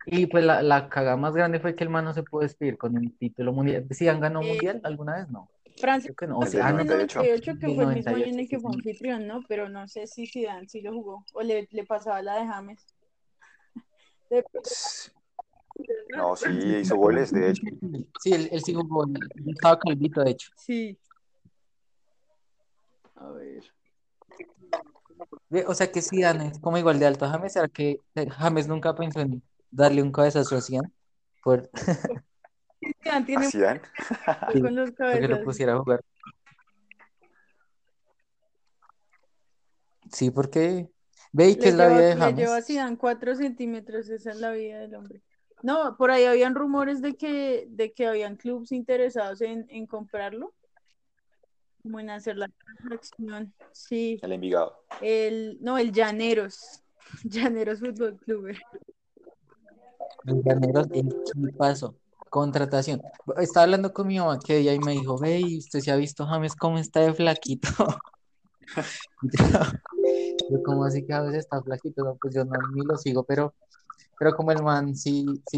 Y 0.09 0.25
pues 0.27 0.43
la, 0.45 0.61
la 0.61 0.87
cagada 0.87 1.17
más 1.17 1.33
grande 1.35 1.59
fue 1.59 1.75
que 1.75 1.83
el 1.83 1.89
man 1.89 2.05
no 2.05 2.13
se 2.13 2.23
pudo 2.23 2.41
despedir 2.41 2.77
con 2.77 2.95
un 2.95 3.15
título 3.17 3.51
mundial. 3.51 3.85
¿Sí 3.91 4.07
han 4.07 4.21
ganado 4.21 4.45
Eh, 4.45 4.47
mundial 4.49 4.79
alguna 4.83 5.17
vez? 5.17 5.29
No. 5.29 5.49
Francia 5.75 6.13
Creo 6.15 6.15
que 6.15 6.27
no. 6.33 6.39
O 6.39 6.43
El 6.43 6.49
sea, 6.49 6.69
en 6.69 6.79
el 6.79 6.87
98. 6.87 7.19
98, 7.19 7.59
que 7.59 7.75
fue 7.75 7.83
el 7.83 7.89
mismo 7.95 8.15
año 8.15 8.23
en 8.25 8.31
98, 8.37 8.39
el 8.41 8.47
que 8.49 8.59
fue 8.59 8.71
anfitrión, 8.73 9.27
¿no? 9.27 9.41
Pero 9.49 9.67
no 9.69 9.87
sé 9.89 10.07
si 10.07 10.25
Zidane 10.25 10.67
sí 10.69 10.81
lo 10.81 10.93
jugó 10.93 11.25
o 11.33 11.41
le, 11.41 11.67
le 11.71 11.83
pasaba 11.83 12.21
la 12.21 12.39
de 12.39 12.47
James. 12.47 12.85
De- 14.29 14.43
No, 16.15 16.35
sí, 16.35 16.49
hizo 16.81 16.95
goles, 16.95 17.31
de 17.33 17.49
hecho. 17.51 17.63
Sí, 18.21 18.33
él, 18.33 18.49
él 18.51 18.63
sí 18.63 18.73
jugó. 18.73 19.03
él 19.03 19.19
Estaba 19.53 19.77
calvito, 19.77 20.23
de 20.23 20.31
hecho. 20.31 20.49
Sí. 20.55 20.97
A 23.15 23.29
ver. 23.31 23.63
Ve, 25.49 25.65
O 25.67 25.73
sea 25.73 25.91
que 25.91 26.01
Zidane 26.01 26.47
es 26.47 26.59
como 26.59 26.77
igual 26.77 26.97
de 26.97 27.05
alto 27.07 27.25
a 27.25 27.29
James. 27.29 27.53
¿Será 27.53 27.67
que 27.67 27.99
James 28.37 28.67
nunca 28.67 28.95
pensó 28.95 29.19
en 29.19 29.41
darle 29.71 30.01
un 30.01 30.11
cabezazo 30.11 30.57
a 30.57 30.61
Zidane? 30.61 30.91
Por, 31.43 31.69
Zidane 33.03 33.25
tiene 33.25 33.45
¿A 33.45 33.49
Zidane? 33.51 33.81
Sí, 34.53 34.61
con 34.61 34.75
los 34.75 34.91
porque 34.97 35.27
lo 35.27 35.43
pusiera 35.43 35.73
a 35.73 35.79
jugar. 35.79 36.01
Sí, 40.11 40.31
porque 40.31 40.89
ve 41.31 41.49
y 41.49 41.55
que 41.57 41.69
es 41.69 41.75
la 41.75 41.87
vida 41.87 42.01
de 42.01 42.15
le 42.15 42.33
lleva 42.33 42.57
a 42.57 42.61
James. 42.61 42.65
Zidane 42.65 42.97
4 42.97 43.35
centímetros, 43.35 44.09
esa 44.09 44.31
es 44.31 44.37
la 44.39 44.51
vida 44.51 44.79
del 44.79 44.95
hombre. 44.95 45.21
No, 45.63 45.97
por 45.97 46.11
ahí 46.11 46.25
habían 46.25 46.55
rumores 46.55 47.01
de 47.01 47.15
que, 47.15 47.65
de 47.69 47.91
que 47.91 48.05
habían 48.05 48.35
clubes 48.35 48.71
interesados 48.71 49.41
en, 49.41 49.65
en 49.69 49.87
comprarlo. 49.87 50.53
como 51.81 51.99
en 51.99 52.09
hacer 52.09 52.37
la 52.37 52.49
transacción. 52.49 53.53
Sí, 53.71 54.19
El 54.21 54.33
Envigado. 54.33 54.83
el, 55.01 55.57
no, 55.61 55.77
el 55.77 55.91
Llaneros, 55.91 56.83
Llaneros 57.23 57.79
Fútbol 57.79 58.17
Club. 58.19 58.55
Los 60.27 60.43
llaneros, 60.43 60.87
el 60.91 61.07
equipazo. 61.07 61.95
Contratación. 62.29 63.01
Estaba 63.37 63.63
hablando 63.63 63.93
con 63.93 64.07
mi 64.07 64.19
mamá 64.19 64.37
que 64.39 64.57
ella 64.57 64.73
y 64.73 64.79
me 64.79 64.91
dijo, 64.91 65.17
ve, 65.17 65.39
¿y 65.39 65.57
usted 65.59 65.79
se 65.79 65.89
ha 65.89 65.95
visto 65.95 66.25
James 66.25 66.53
cómo 66.53 66.77
está 66.77 66.99
de 66.99 67.13
flaquito? 67.13 67.69
Yo, 70.49 70.63
como 70.63 70.83
así 70.83 71.05
que 71.05 71.13
a 71.13 71.21
veces 71.21 71.39
está 71.39 71.61
flaquito? 71.61 72.03
No, 72.03 72.15
pues 72.15 72.33
yo 72.33 72.45
no 72.45 72.55
ni 72.73 72.83
lo 72.83 72.97
sigo, 72.97 73.23
pero, 73.23 73.53
pero 74.19 74.35
como 74.35 74.51
el 74.51 74.61
man 74.63 74.95
sí, 74.95 75.25
sí 75.49 75.57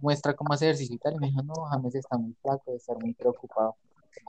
muestra 0.00 0.34
cómo 0.34 0.52
hacer 0.54 0.68
ejercicio 0.68 0.94
y 0.96 0.98
tal, 0.98 1.14
y 1.14 1.18
me 1.18 1.26
dijo, 1.28 1.42
no, 1.42 1.54
James 1.70 1.94
está 1.94 2.16
muy 2.16 2.34
flaco, 2.40 2.62
debe 2.66 2.76
estar 2.78 2.96
muy 2.98 3.12
preocupado. 3.14 3.76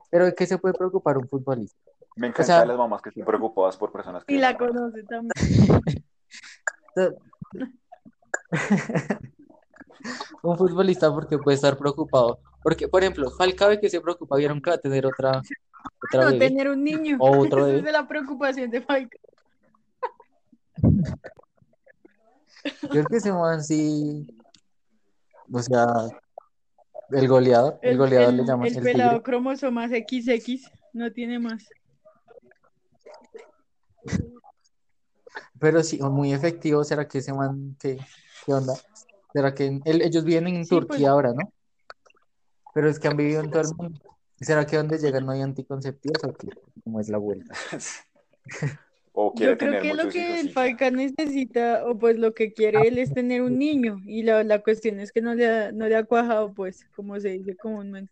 Pero 0.10 0.25
¿de 0.25 0.34
qué 0.36 0.45
se 0.45 0.58
puede 0.58 0.73
preocupar 0.73 1.17
un 1.17 1.27
futbolista? 1.27 1.77
Me 2.15 2.27
encantan 2.27 2.45
sea- 2.45 2.65
las 2.65 2.77
mamás 2.77 3.01
que 3.01 3.10
están 3.10 3.25
preocupadas 3.25 3.77
por 3.77 3.91
personas 3.91 4.23
que 4.25 4.34
Y 4.34 4.38
la 4.39 4.58
conoce 4.58 5.04
también. 5.04 5.32
Un 10.41 10.58
futbolista 10.58 11.12
porque 11.13 11.38
puede 11.38 11.56
estar 11.56 11.77
preocupado. 11.77 12.39
Porque, 12.63 12.88
por 12.88 13.01
ejemplo, 13.01 13.30
Falcao 13.32 13.80
que 13.80 13.89
se 13.89 14.01
preocupa, 14.01 14.36
vieron 14.38 14.62
que 14.62 14.69
va 14.69 14.75
a 14.75 14.80
tener 14.80 15.06
otra, 15.06 15.41
otra 16.04 16.21
No 16.25 16.32
bebé. 16.32 16.47
tener 16.47 16.69
un 16.69 16.84
niño. 16.84 17.17
O 17.19 17.39
otro 17.39 17.67
Esa 17.67 17.77
es 17.77 17.84
de 17.84 17.91
la 17.91 18.08
preocupación 18.08 18.69
de 18.71 18.82
Falcao. 18.82 19.19
Yo 22.63 22.89
creo 22.89 23.06
que 23.08 23.17
ese 23.17 23.32
man 23.32 23.63
sí, 23.63 24.27
o 25.51 25.60
sea, 25.62 25.86
el 27.10 27.27
goleador, 27.27 27.80
el, 27.82 27.91
El, 27.91 27.97
goleador 27.97 28.34
le 28.34 28.41
el- 28.41 28.47
llaman 28.47 28.67
el 28.67 28.77
el 28.77 28.84
pelado 28.84 29.10
tigre. 29.12 29.23
cromosomas 29.23 29.89
XX, 29.91 30.71
no 30.93 31.12
tiene 31.12 31.39
más. 31.39 31.65
Pero 35.60 35.84
sí, 35.84 35.99
muy 36.01 36.34
efectivo, 36.34 36.84
¿será 36.84 37.08
que 37.08 37.19
ese 37.19 37.34
man, 37.34 37.75
qué, 37.80 37.97
qué 38.45 38.54
onda? 38.54 38.73
¿Será 39.34 39.54
que 39.54 39.82
él- 39.86 40.02
ellos 40.02 40.24
viven 40.24 40.48
en 40.48 40.65
Sí, 40.65 40.70
Turquía 40.76 40.98
pues. 40.98 41.08
ahora, 41.10 41.34
¿no? 41.34 41.52
Pero 42.74 42.89
es 42.89 43.00
que 43.00 43.08
han 43.08 43.17
vivido 43.17 43.41
en 43.41 43.50
todo 43.52 43.62
el 43.62 43.76
mundo. 43.78 44.00
¿Será 44.39 44.65
que 44.65 44.78
donde 44.78 44.98
llegan 44.98 45.26
no 45.26 45.32
hay 45.34 45.41
anticonceptivos 45.41 46.24
o 46.24 46.34
qué? 46.34 46.48
¿Cómo 46.84 47.00
es 47.00 47.10
la 47.10 47.17
vuelta? 47.17 47.54
O 49.13 49.34
quiere 49.34 49.52
Yo 49.54 49.58
creo 49.58 49.72
tener 49.72 49.82
que 49.82 49.94
lo 50.04 50.10
que 50.10 50.26
hijos. 50.26 50.39
el 50.39 50.50
Falcao 50.52 50.91
necesita, 50.91 51.86
o 51.86 51.98
pues 52.00 52.17
lo 52.17 52.34
que 52.34 52.54
quiere 52.54 52.88
él 52.88 52.98
es 52.98 53.13
tener 53.13 53.41
un 53.41 53.60
niño, 53.60 54.02
y 54.06 54.24
la, 54.24 54.44
la 54.46 54.63
cuestión 54.63 55.02
es 55.02 55.12
que 55.12 55.22
no 55.22 55.36
le 55.36 55.48
ha, 55.48 55.72
no 55.74 55.88
le 55.89 55.98
ha 55.98 56.06
cuajado, 56.06 56.54
pues, 56.54 56.86
como 56.96 57.20
se 57.20 57.30
dice 57.30 57.58
comúnmente. 57.58 58.12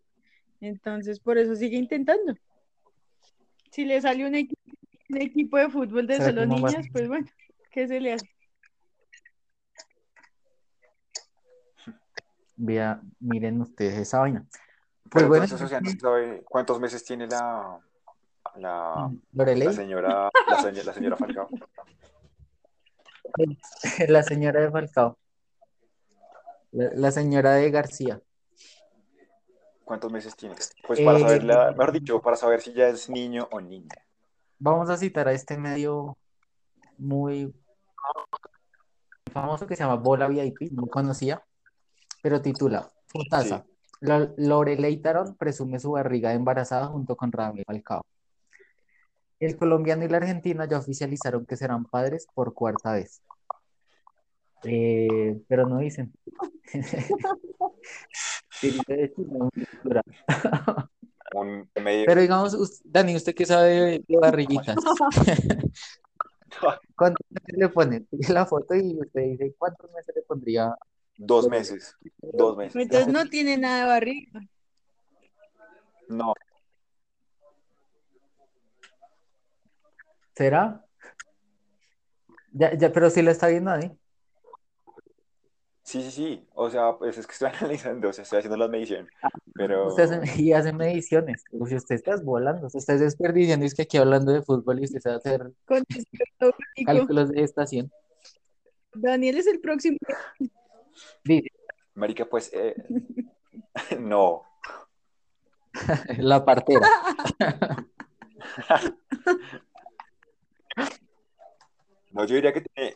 Entonces, 0.59 1.21
por 1.21 1.37
eso 1.37 1.55
sigue 1.55 1.77
intentando. 1.77 2.35
Si 3.71 3.85
le 3.85 4.01
sale 4.01 4.27
un, 4.27 4.33
equi- 4.33 4.57
un 5.09 5.21
equipo 5.21 5.57
de 5.57 5.69
fútbol 5.69 6.05
de 6.05 6.17
¿Será 6.17 6.29
solo 6.31 6.45
niñas, 6.45 6.85
pues 6.91 7.07
bueno, 7.07 7.27
¿qué 7.71 7.87
se 7.87 8.01
le 8.01 8.13
hace? 8.13 8.29
Vea, 12.61 13.01
miren 13.21 13.61
ustedes 13.61 13.97
esa 13.97 14.19
vaina. 14.19 14.45
Pues 15.09 15.25
bueno, 15.27 15.45
entonces, 15.45 15.65
o 15.65 15.69
sea, 15.69 15.79
no 15.79 15.89
se 15.89 15.97
sabe 15.97 16.43
cuántos 16.43 16.77
meses 16.81 17.05
tiene 17.05 17.25
la, 17.25 17.79
la, 18.57 19.09
señora, 19.71 20.29
la, 20.49 20.61
señora, 20.61 20.83
la 20.83 20.93
señora 20.93 21.15
Falcao. 21.15 21.49
la 24.09 24.23
señora 24.23 24.59
de 24.59 24.71
Falcao, 24.71 25.17
la, 26.71 26.91
la 26.95 27.11
señora 27.11 27.53
de 27.53 27.71
García. 27.71 28.21
¿Cuántos 29.85 30.11
meses 30.11 30.35
tiene? 30.35 30.55
Pues 30.85 30.99
para 30.99 31.17
Eh, 31.17 31.21
saber, 31.21 31.43
la, 31.45 31.71
mejor 31.71 31.93
dicho, 31.93 32.21
para 32.21 32.35
saber 32.35 32.59
si 32.59 32.73
ya 32.73 32.89
es 32.89 33.09
niño 33.09 33.47
o 33.51 33.61
niña. 33.61 33.95
Vamos 34.59 34.89
a 34.89 34.97
citar 34.97 35.29
a 35.29 35.31
este 35.31 35.57
medio 35.57 36.17
muy 36.97 37.55
famoso 39.31 39.65
que 39.65 39.77
se 39.77 39.83
llama 39.83 39.95
Bola 39.95 40.27
VIP, 40.27 40.71
no 40.73 40.87
conocía, 40.87 41.41
pero 42.21 42.41
titula 42.41 42.91
Putaza. 43.11 43.65
Lo- 44.01 44.33
Loreley 44.37 44.97
Tarón 44.97 45.35
presume 45.35 45.79
su 45.79 45.91
barriga 45.91 46.29
de 46.29 46.35
embarazada 46.35 46.87
junto 46.87 47.15
con 47.15 47.31
Radamel 47.31 47.65
Falcao. 47.65 48.05
El 49.39 49.57
colombiano 49.57 50.03
y 50.03 50.09
la 50.09 50.17
argentina 50.17 50.67
ya 50.67 50.77
oficializaron 50.77 51.45
que 51.45 51.57
serán 51.57 51.85
padres 51.85 52.27
por 52.33 52.53
cuarta 52.53 52.93
vez. 52.93 53.21
Eh, 54.63 55.41
pero 55.47 55.67
no 55.67 55.79
dicen. 55.79 56.13
Sí. 58.51 58.77
Pero 62.05 62.21
digamos, 62.21 62.81
Dani, 62.83 63.15
¿usted 63.15 63.35
qué 63.35 63.45
sabe 63.45 64.03
de, 64.05 64.17
barriguitas? 64.17 64.75
¿Cuántos 66.95 67.25
meses 67.29 67.57
le 67.57 67.69
pone? 67.69 68.01
Pide 68.01 68.33
la 68.33 68.45
foto 68.45 68.75
y 68.75 68.99
usted 68.99 69.21
dice, 69.21 69.55
¿cuántos 69.57 69.91
meses 69.91 70.13
le 70.15 70.21
pondría? 70.23 70.75
Dos 71.21 71.49
meses. 71.49 71.95
Dos 72.21 72.57
meses. 72.57 72.81
Entonces 72.81 73.07
no 73.07 73.25
tiene 73.25 73.57
nada 73.57 73.81
de 73.81 73.87
barriga. 73.87 74.41
No, 76.07 76.33
¿Será? 80.39 80.85
Ya, 82.53 82.73
ya, 82.77 82.93
pero 82.93 83.09
si 83.09 83.21
lo 83.21 83.29
está 83.29 83.49
viendo, 83.49 83.71
Dani. 83.71 83.91
sí, 85.83 86.01
sí, 86.01 86.11
sí. 86.11 86.47
O 86.53 86.69
sea, 86.69 86.97
pues 86.97 87.17
es 87.17 87.27
que 87.27 87.33
estoy 87.33 87.49
analizando, 87.59 88.07
o 88.07 88.13
sea, 88.13 88.21
estoy 88.21 88.39
haciendo 88.39 88.55
las 88.55 88.69
mediciones. 88.69 89.11
Pero 89.53 89.89
Usted 89.89 90.03
hace, 90.03 90.21
y 90.41 90.53
hace 90.53 90.71
mediciones. 90.71 91.43
Uy, 91.51 91.75
usted 91.75 91.95
está 91.95 92.15
volando, 92.23 92.67
usted 92.67 92.79
está 92.79 92.95
desperdiciando. 92.95 93.65
Es 93.65 93.75
que 93.75 93.81
aquí 93.81 93.97
hablando 93.97 94.31
de 94.31 94.41
fútbol 94.41 94.79
y 94.79 94.85
usted 94.85 95.01
sabe 95.01 95.17
hacer 95.17 95.51
cálculos 96.85 97.31
de 97.31 97.43
estación. 97.43 97.91
Daniel 98.93 99.39
es 99.39 99.47
el 99.47 99.59
próximo. 99.59 99.97
Dice, 101.23 101.49
Marica, 101.95 102.25
pues 102.25 102.51
eh, 102.53 102.75
no. 103.99 104.43
la 106.17 106.43
partera. 106.43 106.87
No, 112.11 112.25
yo 112.25 112.35
diría 112.35 112.51
que 112.53 112.61
tiene. 112.61 112.95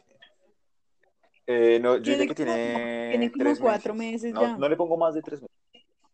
eh, 1.46 1.80
no, 1.80 1.98
yo 1.98 2.14
diría 2.14 2.28
que 2.28 2.36
tiene. 2.36 3.10
tiene 3.12 3.32
como 3.32 3.44
tres 3.44 3.60
cuatro 3.60 3.94
meses 3.94 4.34
No, 4.34 4.42
ya. 4.42 4.58
no 4.58 4.68
le 4.68 4.76
pongo 4.76 4.98
más 4.98 5.14
de 5.14 5.22
tres 5.22 5.42
meses. 5.42 5.56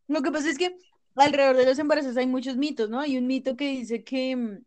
Lo 0.07 0.21
que 0.21 0.31
pasa 0.31 0.49
es 0.49 0.57
que 0.57 0.75
alrededor 1.15 1.55
de 1.55 1.65
los 1.65 1.79
embarazos 1.79 2.17
hay 2.17 2.27
muchos 2.27 2.57
mitos, 2.57 2.89
¿no? 2.89 2.99
Hay 2.99 3.17
un 3.17 3.27
mito 3.27 3.55
que 3.55 3.69
dice 3.69 4.03
que, 4.03 4.35
mm, 4.35 4.63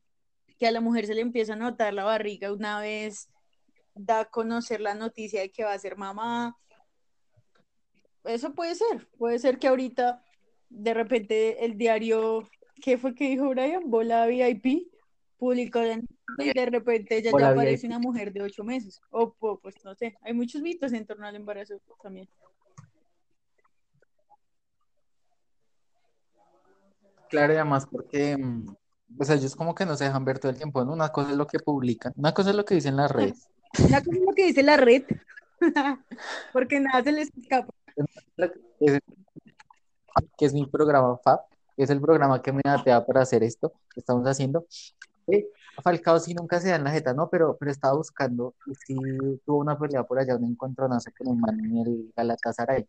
que 0.58 0.66
a 0.66 0.70
la 0.70 0.80
mujer 0.80 1.06
se 1.06 1.14
le 1.14 1.20
empieza 1.20 1.52
a 1.54 1.56
notar 1.56 1.92
la 1.92 2.04
barriga 2.04 2.52
una 2.52 2.80
vez 2.80 3.28
da 3.94 4.20
a 4.20 4.24
conocer 4.24 4.80
la 4.80 4.94
noticia 4.94 5.40
de 5.42 5.50
que 5.50 5.64
va 5.64 5.74
a 5.74 5.78
ser 5.78 5.96
mamá. 5.96 6.56
Eso 8.24 8.54
puede 8.54 8.74
ser, 8.74 9.08
puede 9.18 9.38
ser 9.38 9.58
que 9.58 9.68
ahorita 9.68 10.22
de 10.68 10.94
repente 10.94 11.64
el 11.64 11.76
diario, 11.76 12.48
¿qué 12.80 12.96
fue 12.96 13.14
que 13.14 13.28
dijo 13.28 13.48
Brian? 13.50 13.90
Bola 13.90 14.26
VIP, 14.26 14.88
publicó 15.38 15.80
y 15.82 16.52
de 16.52 16.66
repente 16.66 17.22
Bola 17.30 17.46
ya 17.46 17.52
aparece 17.52 17.86
VIP. 17.88 17.90
una 17.90 17.98
mujer 17.98 18.32
de 18.32 18.42
ocho 18.42 18.64
meses. 18.64 19.00
O 19.10 19.34
pues 19.60 19.84
no 19.84 19.94
sé, 19.94 20.16
hay 20.22 20.32
muchos 20.32 20.62
mitos 20.62 20.92
en 20.92 21.04
torno 21.04 21.26
al 21.26 21.36
embarazo 21.36 21.80
también. 22.02 22.28
Claro, 27.28 27.54
y 27.54 27.56
además 27.56 27.86
porque, 27.90 28.36
mm, 28.36 28.76
sea, 29.22 29.36
ellos 29.36 29.56
como 29.56 29.74
que 29.74 29.86
no 29.86 29.96
se 29.96 30.04
dejan 30.04 30.24
ver 30.24 30.38
todo 30.38 30.52
el 30.52 30.58
tiempo, 30.58 30.84
¿no? 30.84 30.92
Una 30.92 31.08
cosa 31.08 31.30
es 31.30 31.36
lo 31.36 31.46
que 31.46 31.58
publican, 31.58 32.12
una 32.16 32.34
cosa 32.34 32.50
es 32.50 32.56
lo 32.56 32.64
que 32.64 32.74
dicen 32.74 32.94
las 32.94 33.10
redes, 33.10 33.48
Una 33.78 34.02
cosa 34.04 34.16
es 34.16 34.22
lo 34.22 34.34
que 34.34 34.46
dice 34.46 34.62
la 34.62 34.76
red, 34.76 35.04
porque 36.52 36.78
nada 36.78 37.02
se 37.02 37.12
les 37.12 37.30
escapa. 37.34 37.72
Que 40.38 40.46
es, 40.46 40.54
mi 40.54 40.66
programa 40.66 41.16
FAB, 41.18 41.40
que 41.76 41.82
es 41.84 41.90
el 41.90 42.00
programa 42.00 42.42
que 42.42 42.52
me 42.52 42.62
datea 42.64 43.04
para 43.04 43.22
hacer 43.22 43.42
esto 43.42 43.72
que 43.92 44.00
estamos 44.00 44.26
haciendo. 44.26 44.66
Eh, 45.28 45.48
Falcao 45.82 46.18
sí 46.18 46.34
nunca 46.34 46.60
se 46.60 46.68
da 46.68 46.76
en 46.76 46.84
la 46.84 46.90
jeta, 46.90 47.14
¿no? 47.14 47.28
Pero, 47.30 47.56
pero 47.56 47.70
estaba 47.70 47.94
buscando 47.94 48.54
y 48.66 48.74
sí 48.74 48.96
tuvo 49.46 49.58
una 49.58 49.78
pelea 49.78 50.02
por 50.04 50.18
allá, 50.18 50.36
un 50.36 50.44
encontronazo 50.44 51.10
con 51.16 51.28
un 51.28 51.40
man 51.40 51.58
en 51.60 51.78
el 51.78 52.12
Galatasaray. 52.16 52.86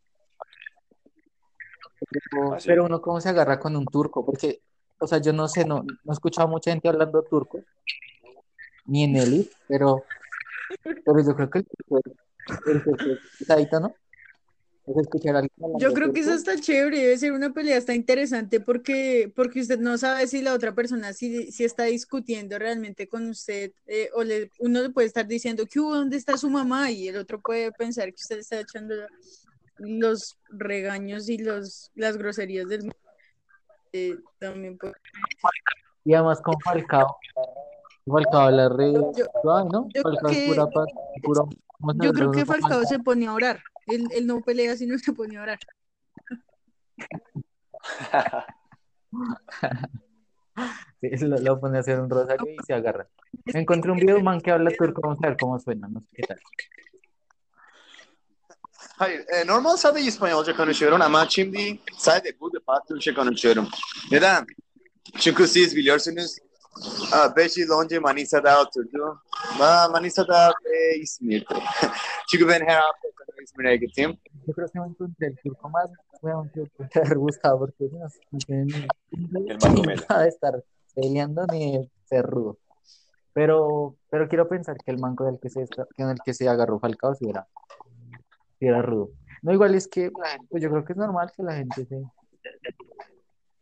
Pero, 2.09 2.53
Ah, 2.53 2.57
pero 2.65 2.85
uno 2.85 3.01
cómo 3.01 3.21
se 3.21 3.29
agarra 3.29 3.59
con 3.59 3.75
un 3.75 3.85
turco, 3.85 4.25
porque, 4.25 4.61
o 4.99 5.07
sea, 5.07 5.19
yo 5.19 5.31
no 5.31 5.47
sé, 5.47 5.65
no, 5.65 5.83
no 5.83 6.11
he 6.11 6.13
escuchado 6.13 6.47
mucha 6.47 6.71
gente 6.71 6.89
hablando 6.89 7.23
turco, 7.23 7.59
ni 8.85 9.03
en 9.03 9.15
el 9.15 9.49
pero, 9.67 10.03
pero 10.83 11.23
yo 11.23 11.35
creo 11.35 11.49
que 11.49 11.59
el 11.59 11.65
turco 11.65 12.01
el 12.67 12.83
turco 12.83 13.79
¿no? 13.79 13.95
Escuchar 14.85 15.47
Yo 15.79 15.93
creo 15.93 16.11
que 16.11 16.19
eso 16.19 16.33
está 16.33 16.57
chévere, 16.59 16.97
debe 16.99 17.17
ser 17.17 17.31
una 17.31 17.53
pelea, 17.53 17.77
está 17.77 17.93
interesante 17.95 18.59
porque, 18.59 19.31
porque 19.33 19.61
usted 19.61 19.79
no 19.79 19.97
sabe 19.97 20.27
si 20.27 20.41
la 20.41 20.53
otra 20.53 20.75
persona 20.75 21.13
si, 21.13 21.51
si 21.53 21.63
está 21.63 21.83
discutiendo 21.85 22.59
realmente 22.59 23.07
con 23.07 23.29
usted 23.29 23.71
eh, 23.87 24.09
o 24.13 24.23
le, 24.23 24.51
uno 24.59 24.81
le 24.81 24.89
puede 24.89 25.07
estar 25.07 25.25
diciendo 25.25 25.63
que 25.71 25.79
dónde 25.79 26.17
está 26.17 26.37
su 26.37 26.49
mamá 26.49 26.91
y 26.91 27.07
el 27.07 27.15
otro 27.15 27.39
puede 27.39 27.71
pensar 27.71 28.09
que 28.09 28.15
usted 28.21 28.39
está 28.39 28.59
echando 28.59 28.93
los 29.77 30.37
regaños 30.49 31.29
y 31.29 31.37
los 31.37 31.89
las 31.95 32.17
groserías 32.17 32.67
del. 32.67 32.91
Eh, 33.93 34.17
también 34.39 34.77
puede- 34.77 34.95
Y 36.03 36.13
además 36.13 36.41
con 36.41 36.59
Falcao, 36.59 37.15
Falcao 38.05 38.51
la 38.51 38.67
re 38.69 38.91
Yo- 38.91 39.63
¿no? 39.71 39.87
yo 39.93 40.03
creo 40.03 40.03
Falcao 40.03 40.29
que- 40.31 40.45
pura 41.21 41.43
Yo 42.03 42.11
creo 42.13 42.31
con 42.33 42.45
Falcao 42.45 42.83
se 42.83 42.99
ponía 42.99 43.29
a 43.29 43.33
orar. 43.35 43.63
Él, 43.87 44.07
él 44.11 44.27
no 44.27 44.41
pelea 44.41 44.75
si 44.75 44.85
no 44.85 44.97
se 44.97 45.13
ponía 45.13 45.39
a 45.39 45.43
orar. 45.43 45.59
Sí, 51.01 51.09
lo, 51.25 51.37
lo 51.37 51.59
pone 51.59 51.77
a 51.77 51.81
hacer 51.81 51.99
un 51.99 52.09
rosario 52.09 52.45
y 52.49 52.63
se 52.65 52.73
agarra. 52.73 53.07
Encontré 53.47 53.91
un 53.91 53.97
video 53.97 54.21
man 54.21 54.39
que 54.39 54.51
habla 54.51 54.71
turco, 54.71 55.01
vamos 55.01 55.19
a 55.23 55.27
ver 55.27 55.37
cómo 55.37 55.59
suena, 55.59 55.87
no 55.87 55.99
sé 55.99 56.07
qué 56.13 56.23
tal. 56.23 56.39
Hayır, 58.99 59.25
e, 59.27 59.45
normal 59.45 59.77
sadece 59.77 60.07
İspanyolca 60.07 60.55
konuşuyorum 60.55 61.01
ama 61.01 61.25
şimdi 61.29 61.79
sadece 61.97 62.39
bu 62.39 62.51
Türkçe 62.87 63.13
konuşuyorum. 63.13 63.67
Neden? 64.11 64.45
Çünkü 65.19 65.47
siz 65.47 65.75
biliyorsunuz 65.75 66.37
5 67.35 67.57
yıl 67.57 67.81
önce 67.83 67.99
Manisa'da 67.99 68.61
oturdum. 68.61 69.19
Ma- 69.59 69.91
Manisa'da 69.91 70.53
e, 70.65 70.95
İzmir'de. 70.99 71.55
Çünkü 72.29 72.47
ben 72.47 72.61
her 72.61 72.75
hafta 72.75 73.07
İzmir'e 73.43 73.75
gittim. 73.75 74.17
Yo 74.47 74.53
creo 74.53 74.67
que 74.67 74.79
me 74.79 74.85
encontré 74.87 75.27
el 75.27 75.35
turco 75.43 75.69
más 75.69 75.89
weón, 76.21 76.49
que 76.53 76.99
haber 76.99 77.17
buscado 77.17 77.59
porque 77.59 77.89
no, 77.91 78.07
estar 80.27 80.63
peleando 80.95 81.45
ni 81.47 81.89
ser 82.05 82.25
rudo. 82.25 82.57
Pero, 83.33 83.95
pero 84.09 84.27
quiero 84.27 84.47
pensar 84.47 84.77
que 84.77 84.91
el 84.91 84.99
manco 84.99 85.25
del 85.25 85.39
que 85.39 85.49
se 85.49 85.65
en 85.97 86.09
el 86.09 86.17
que 86.25 86.33
se 86.33 86.47
agarró 86.47 86.79
Falcao 86.79 87.15
si 87.15 87.29
era, 87.29 87.47
sí 88.59 88.67
era 88.67 88.81
rudo. 88.81 89.09
No, 89.41 89.51
igual 89.51 89.75
es 89.75 89.87
que 89.87 90.11
pues 90.49 90.63
yo 90.63 90.69
creo 90.69 90.85
que 90.85 90.93
es 90.93 90.97
normal 90.97 91.31
que 91.35 91.43
la 91.43 91.55
gente 91.55 91.85
se, 91.85 92.01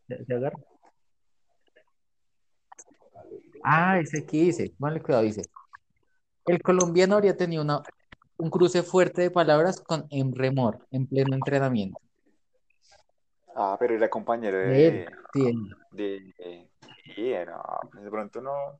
se, 0.07 0.25
se 0.25 0.33
agarre. 0.33 0.57
Ah, 3.63 3.99
ese 3.99 4.19
aquí 4.19 4.45
dice, 4.45 4.73
vale, 4.77 5.01
cuidado, 5.01 5.23
dice. 5.23 5.43
El 6.45 6.61
colombiano 6.61 7.15
habría 7.15 7.37
tenido 7.37 7.63
una, 7.63 7.81
un 8.37 8.49
cruce 8.49 8.83
fuerte 8.83 9.21
de 9.21 9.31
palabras 9.31 9.79
con 9.81 10.07
Emremor 10.09 10.79
en 10.91 11.07
pleno 11.07 11.35
entrenamiento. 11.35 11.99
Ah, 13.55 13.75
pero 13.79 13.95
era 13.95 14.09
compañero 14.09 14.57
De 14.57 14.87
de, 14.87 15.03
él, 15.03 15.05
sí, 15.33 15.47
él. 15.47 15.69
de, 15.91 16.33
de- 16.37 17.45
no, 17.45 18.01
de 18.01 18.09
pronto 18.09 18.41
no, 18.41 18.79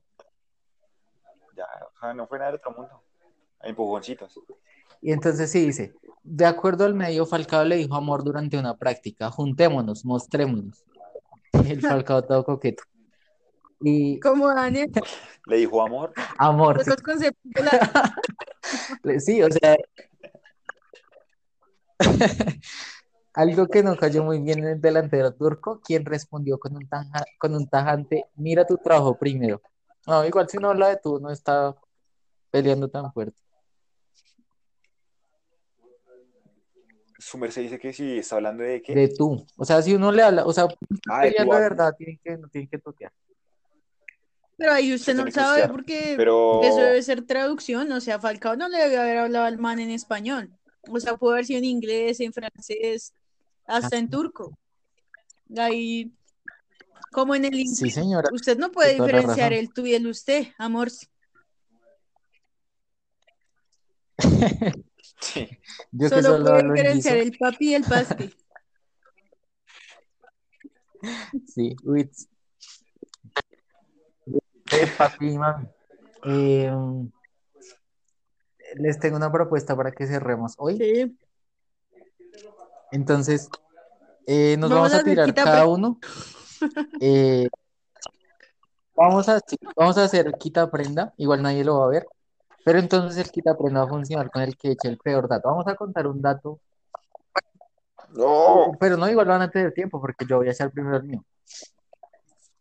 ya, 1.56 1.64
o 1.94 2.00
sea, 2.00 2.14
no 2.14 2.26
fue 2.26 2.38
nada 2.38 2.50
del 2.50 2.58
otro 2.60 2.72
mundo, 2.72 3.02
empujoncitos. 3.62 4.40
Y 5.00 5.12
entonces 5.12 5.50
sí 5.50 5.66
dice, 5.66 5.92
de 6.22 6.46
acuerdo 6.46 6.84
al 6.84 6.94
medio, 6.94 7.26
Falcao 7.26 7.64
le 7.64 7.76
dijo 7.76 7.94
amor 7.94 8.24
durante 8.24 8.58
una 8.58 8.76
práctica, 8.76 9.30
juntémonos, 9.30 10.04
mostrémonos. 10.04 10.84
El 11.68 11.82
Falcao 11.82 12.24
todo 12.24 12.44
coqueto. 12.44 12.84
Y 13.82 14.20
Como 14.20 14.48
Daniel, 14.54 14.90
Le 15.46 15.56
dijo 15.56 15.82
amor, 15.82 16.12
amor, 16.38 16.80
sí, 16.84 16.90
Sí, 19.20 19.42
o 19.42 19.50
sea, 19.50 19.76
algo 23.34 23.66
que 23.66 23.82
no 23.82 23.96
cayó 23.96 24.22
muy 24.22 24.38
bien 24.40 24.60
en 24.60 24.66
el 24.66 24.80
delantero 24.80 25.34
turco, 25.34 25.80
quien 25.84 26.04
respondió 26.04 26.58
con 26.58 26.76
un, 26.76 26.88
tanja- 26.88 27.24
con 27.38 27.54
un 27.54 27.66
tajante, 27.68 28.26
mira 28.36 28.64
tu 28.66 28.76
trabajo 28.76 29.18
primero. 29.18 29.60
No, 30.06 30.24
igual 30.24 30.48
si 30.48 30.58
no 30.58 30.70
habla 30.70 30.88
de 30.88 30.98
tú, 31.02 31.18
no 31.20 31.30
está 31.30 31.74
peleando 32.50 32.88
tan 32.88 33.12
fuerte. 33.12 33.40
su 37.18 37.38
merced 37.38 37.62
dice 37.62 37.78
que 37.78 37.92
si 37.92 38.18
está 38.18 38.34
hablando 38.36 38.64
de 38.64 38.82
qué, 38.82 38.94
De 38.94 39.08
tú. 39.08 39.46
O 39.56 39.64
sea, 39.64 39.80
si 39.80 39.94
uno 39.94 40.10
le 40.10 40.22
habla, 40.24 40.44
o 40.44 40.52
sea, 40.52 40.64
ah, 40.64 41.20
de 41.22 41.28
tú 41.30 41.36
peleando 41.36 41.52
de 41.54 41.60
a- 41.60 41.68
verdad, 41.68 41.94
tiene 41.96 42.20
que, 42.22 42.36
no 42.36 42.48
tiene 42.48 42.68
que 42.68 42.78
toquear. 42.78 43.12
Pero 44.56 44.72
ahí 44.72 44.94
usted 44.94 45.14
no 45.14 45.30
sabe 45.30 45.32
cristiano, 45.32 45.72
porque 45.72 46.14
pero 46.16 46.62
eso 46.62 46.80
debe 46.80 47.02
ser 47.02 47.22
traducción. 47.22 47.90
O 47.92 48.00
sea, 48.00 48.18
Falcao 48.18 48.56
no 48.56 48.68
le 48.68 48.78
debe 48.78 48.98
haber 48.98 49.18
hablado 49.18 49.44
al 49.46 49.58
man 49.58 49.80
en 49.80 49.90
español. 49.90 50.50
O 50.88 51.00
sea, 51.00 51.16
pudo 51.16 51.32
haber 51.32 51.46
sido 51.46 51.58
en 51.58 51.64
inglés, 51.64 52.20
en 52.20 52.32
francés, 52.32 53.12
hasta 53.66 53.96
en 53.96 54.10
turco. 54.10 54.58
Ahí, 55.56 56.12
como 57.10 57.34
en 57.34 57.44
el 57.44 57.54
Sí, 57.54 57.60
inglés, 57.62 57.94
señora. 57.94 58.28
usted 58.32 58.58
no 58.58 58.70
puede 58.70 58.94
diferenciar 58.94 59.52
el 59.52 59.72
tú 59.72 59.86
y 59.86 59.94
el 59.94 60.06
usted, 60.06 60.48
amor. 60.58 60.90
sí, 60.90 61.08
Yo 65.92 66.08
Solo 66.08 66.22
solo 66.22 66.44
puede 66.44 66.72
diferenciar 66.72 67.18
el 67.18 67.36
papi 67.38 67.70
y 67.70 67.74
el 67.74 67.82
paste. 67.82 68.30
Sí, 71.46 71.74
Wits. 71.82 72.28
Eh, 74.72 75.38
mami. 75.38 75.66
Eh, 76.24 76.72
les 78.76 78.98
tengo 78.98 79.16
una 79.16 79.30
propuesta 79.30 79.76
para 79.76 79.92
que 79.92 80.06
cerremos 80.06 80.54
hoy. 80.58 80.76
Sí. 80.78 81.18
Entonces, 82.90 83.48
eh, 84.26 84.56
nos 84.58 84.70
Vamos 84.70 84.90
vamos 84.90 85.00
a 85.00 85.04
tirar 85.04 85.26
quita 85.26 85.44
cada 85.44 85.62
pre- 85.62 85.70
uno. 85.72 85.98
eh, 87.00 87.48
vamos 88.94 89.28
a, 89.28 89.40
sí, 89.40 89.56
vamos 89.76 89.98
a 89.98 90.04
hacer 90.04 90.32
quita 90.38 90.70
prenda. 90.70 91.12
Igual 91.16 91.42
nadie 91.42 91.64
lo 91.64 91.80
va 91.80 91.86
a 91.86 91.88
ver. 91.88 92.06
Pero 92.64 92.78
entonces 92.78 93.24
el 93.24 93.30
quita 93.32 93.56
prenda 93.58 93.80
va 93.80 93.86
a 93.86 93.88
funcionar 93.90 94.30
con 94.30 94.42
el 94.42 94.56
que 94.56 94.72
eche 94.72 94.88
el 94.88 94.98
peor 94.98 95.28
dato. 95.28 95.48
Vamos 95.48 95.66
a 95.66 95.74
contar 95.74 96.06
un 96.06 96.22
dato. 96.22 96.60
no, 98.14 98.72
Pero 98.78 98.96
no, 98.96 99.08
igual 99.08 99.26
van 99.26 99.42
a 99.42 99.50
tener 99.50 99.72
tiempo 99.72 100.00
porque 100.00 100.24
yo 100.26 100.36
voy 100.38 100.48
a 100.48 100.52
echar 100.52 100.70
primero 100.70 100.96
el 100.98 101.02
mío. 101.04 101.24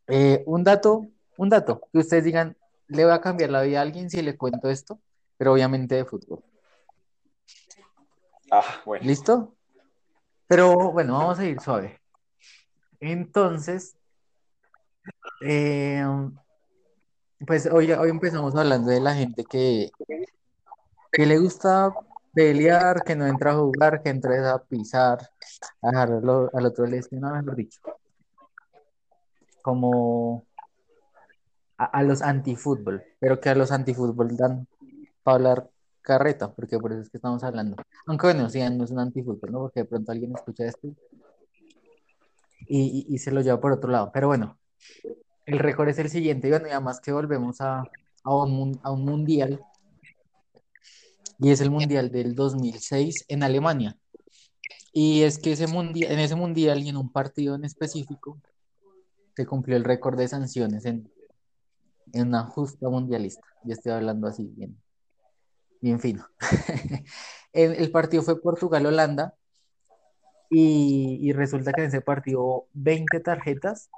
Eh, 0.08 0.44
un 0.48 0.64
dato, 0.64 1.06
un 1.42 1.50
dato, 1.50 1.82
que 1.92 1.98
ustedes 1.98 2.24
digan, 2.24 2.56
le 2.88 3.04
voy 3.04 3.14
a 3.14 3.20
cambiar 3.20 3.50
la 3.50 3.64
vida 3.64 3.80
a 3.80 3.82
alguien 3.82 4.12
si 4.12 4.22
le 4.22 4.38
cuento 4.38 4.70
esto, 4.70 5.00
pero 5.38 5.54
obviamente 5.54 5.96
de 5.96 6.06
fútbol. 6.06 6.44
ah, 8.52 8.64
bueno, 8.86 9.08
¿Listo? 9.08 9.56
Pero 10.46 10.92
bueno, 10.92 11.18
vamos 11.18 11.40
a 11.40 11.46
ir 11.46 11.60
suave. 11.60 12.00
Entonces, 13.00 13.98
eh, 15.44 16.06
pues 17.48 17.68
hoy, 17.72 17.92
hoy 17.92 18.10
empezamos 18.12 18.56
hablando 18.56 18.92
de 18.92 19.00
la 19.00 19.16
gente 19.16 19.44
que, 19.44 19.90
que 21.12 21.26
le 21.26 21.40
gusta 21.40 21.92
pelear, 22.36 23.02
que 23.04 23.16
no 23.16 23.26
entra 23.26 23.54
a 23.54 23.56
jugar, 23.56 24.04
que 24.04 24.10
entra 24.10 24.54
a 24.54 24.64
pisar, 24.64 25.32
a 25.82 25.90
dejarlo 25.90 26.52
al 26.54 26.68
otro 26.68 26.86
lesionado, 26.86 27.34
mejor 27.38 27.56
dicho. 27.56 27.82
Como 29.64 30.46
a, 31.82 31.86
a 31.86 32.04
los 32.04 32.22
antifútbol, 32.22 33.04
pero 33.20 33.40
que 33.40 33.50
a 33.50 33.56
los 33.56 33.72
antifútbol 33.72 34.36
dan 34.38 34.68
para 35.24 35.36
hablar 35.36 35.70
carreta, 36.02 36.54
porque 36.54 36.80
por 36.80 36.92
eso 36.92 37.02
es 37.02 37.10
que 37.10 37.18
estamos 37.18 37.44
hablando. 37.44 37.78
Aunque 38.08 38.28
bueno, 38.28 38.50
sí, 38.50 38.60
no 38.72 38.84
es 38.84 38.92
un 38.92 39.00
antifútbol, 39.00 39.52
¿no? 39.52 39.60
Porque 39.60 39.82
de 39.82 39.86
pronto 39.86 40.12
alguien 40.12 40.34
escucha 40.36 40.66
esto 40.66 40.90
y, 42.68 43.06
y- 43.10 43.18
se 43.18 43.32
lo 43.32 43.42
lleva 43.42 43.60
por 43.60 43.72
otro 43.72 43.90
lado. 43.92 44.12
Pero 44.14 44.28
bueno, 44.28 44.58
el 45.46 45.60
récord 45.60 45.90
es 45.90 46.00
el 46.00 46.10
siguiente, 46.10 46.48
y 46.48 46.52
bueno, 46.52 46.68
y 46.68 46.72
además 46.72 47.00
que 47.02 47.12
volvemos 47.12 47.62
a, 47.62 47.84
a 48.24 48.36
un, 48.36 48.80
a 48.84 48.92
un 48.92 49.06
mundial, 49.06 49.60
y 51.40 51.50
es 51.52 51.62
el 51.62 51.72
mundial 51.72 52.12
del 52.12 52.36
2006 52.36 53.26
en 53.28 53.44
Alemania. 53.44 53.98
Y 54.94 55.24
es 55.24 55.40
que 55.40 55.54
ese 55.54 55.68
mundial, 55.68 56.12
en 56.12 56.20
ese 56.20 56.36
mundial 56.36 56.82
y 56.84 56.90
en 56.90 56.98
un 56.98 57.12
partido 57.12 57.56
en 57.56 57.66
específico, 57.66 58.38
se 59.36 59.46
cumplió 59.46 59.78
el 59.78 59.84
récord 59.84 60.18
de 60.18 60.28
sanciones 60.28 60.86
en, 60.86 61.10
en 62.14 62.28
una 62.28 62.44
justa 62.44 62.90
mundialista. 62.90 63.46
Ya 63.64 63.74
estoy 63.74 63.92
hablando 63.92 64.28
así, 64.28 64.48
bien, 64.56 64.78
bien 65.82 66.00
fino. 66.00 66.26
El, 67.54 67.76
el 67.76 67.92
partido 67.92 68.24
fue 68.24 68.42
Portugal-Holanda 68.42 69.36
y, 70.50 71.18
y 71.22 71.34
resulta 71.34 71.74
que 71.74 71.82
en 71.82 71.88
ese 71.88 72.00
partido 72.02 72.42
hubo 72.42 72.68
20 72.74 73.20
tarjetas. 73.20 73.90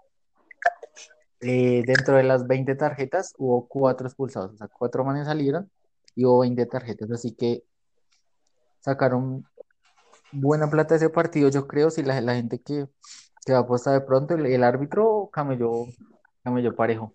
Eh, 1.41 1.83
dentro 1.85 2.15
de 2.15 2.23
las 2.23 2.47
20 2.47 2.73
tarjetas 2.75 3.33
hubo 3.37 3.67
cuatro 3.67 4.07
expulsados, 4.07 4.53
o 4.53 4.57
sea, 4.57 4.69
cuatro 4.69 5.03
manes 5.03 5.27
salieron 5.27 5.69
y 6.15 6.23
hubo 6.23 6.39
20 6.39 6.65
tarjetas, 6.67 7.11
así 7.11 7.33
que 7.33 7.65
sacaron 8.79 9.45
buena 10.31 10.69
plata 10.69 10.95
ese 10.95 11.09
partido, 11.09 11.49
yo 11.49 11.67
creo, 11.67 11.89
si 11.89 12.01
la, 12.01 12.21
la 12.21 12.35
gente 12.35 12.61
que, 12.61 12.87
que 13.45 13.51
va 13.51 13.59
a 13.59 13.61
apostar 13.63 13.93
de 13.93 14.05
pronto, 14.05 14.35
el, 14.35 14.45
el 14.45 14.63
árbitro 14.63 15.29
camelló, 15.33 15.85
camelló 16.43 16.75
parejo, 16.75 17.13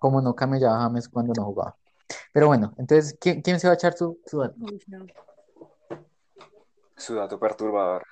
como 0.00 0.20
no 0.20 0.34
camellaba 0.34 0.80
James 0.80 1.08
cuando 1.08 1.32
no 1.36 1.44
jugaba. 1.44 1.76
Pero 2.32 2.48
bueno, 2.48 2.74
entonces, 2.78 3.16
¿quién, 3.20 3.42
quién 3.42 3.60
se 3.60 3.68
va 3.68 3.74
a 3.74 3.76
echar 3.76 3.92
su, 3.92 4.18
su 4.26 4.40
dato? 4.40 4.56
Su 6.96 7.14
dato 7.14 7.38
perturbador. 7.38 8.04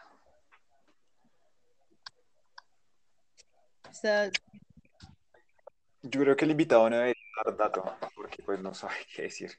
Yo 6.03 6.21
creo 6.21 6.37
que 6.37 6.45
el 6.45 6.53
invitado 6.53 6.89
no 6.89 6.97
debería 6.97 7.15
dar 7.45 7.57
dato, 7.57 7.83
porque 8.15 8.43
pues 8.45 8.61
no 8.61 8.73
sabe 8.75 8.95
qué 9.15 9.23
decir. 9.23 9.59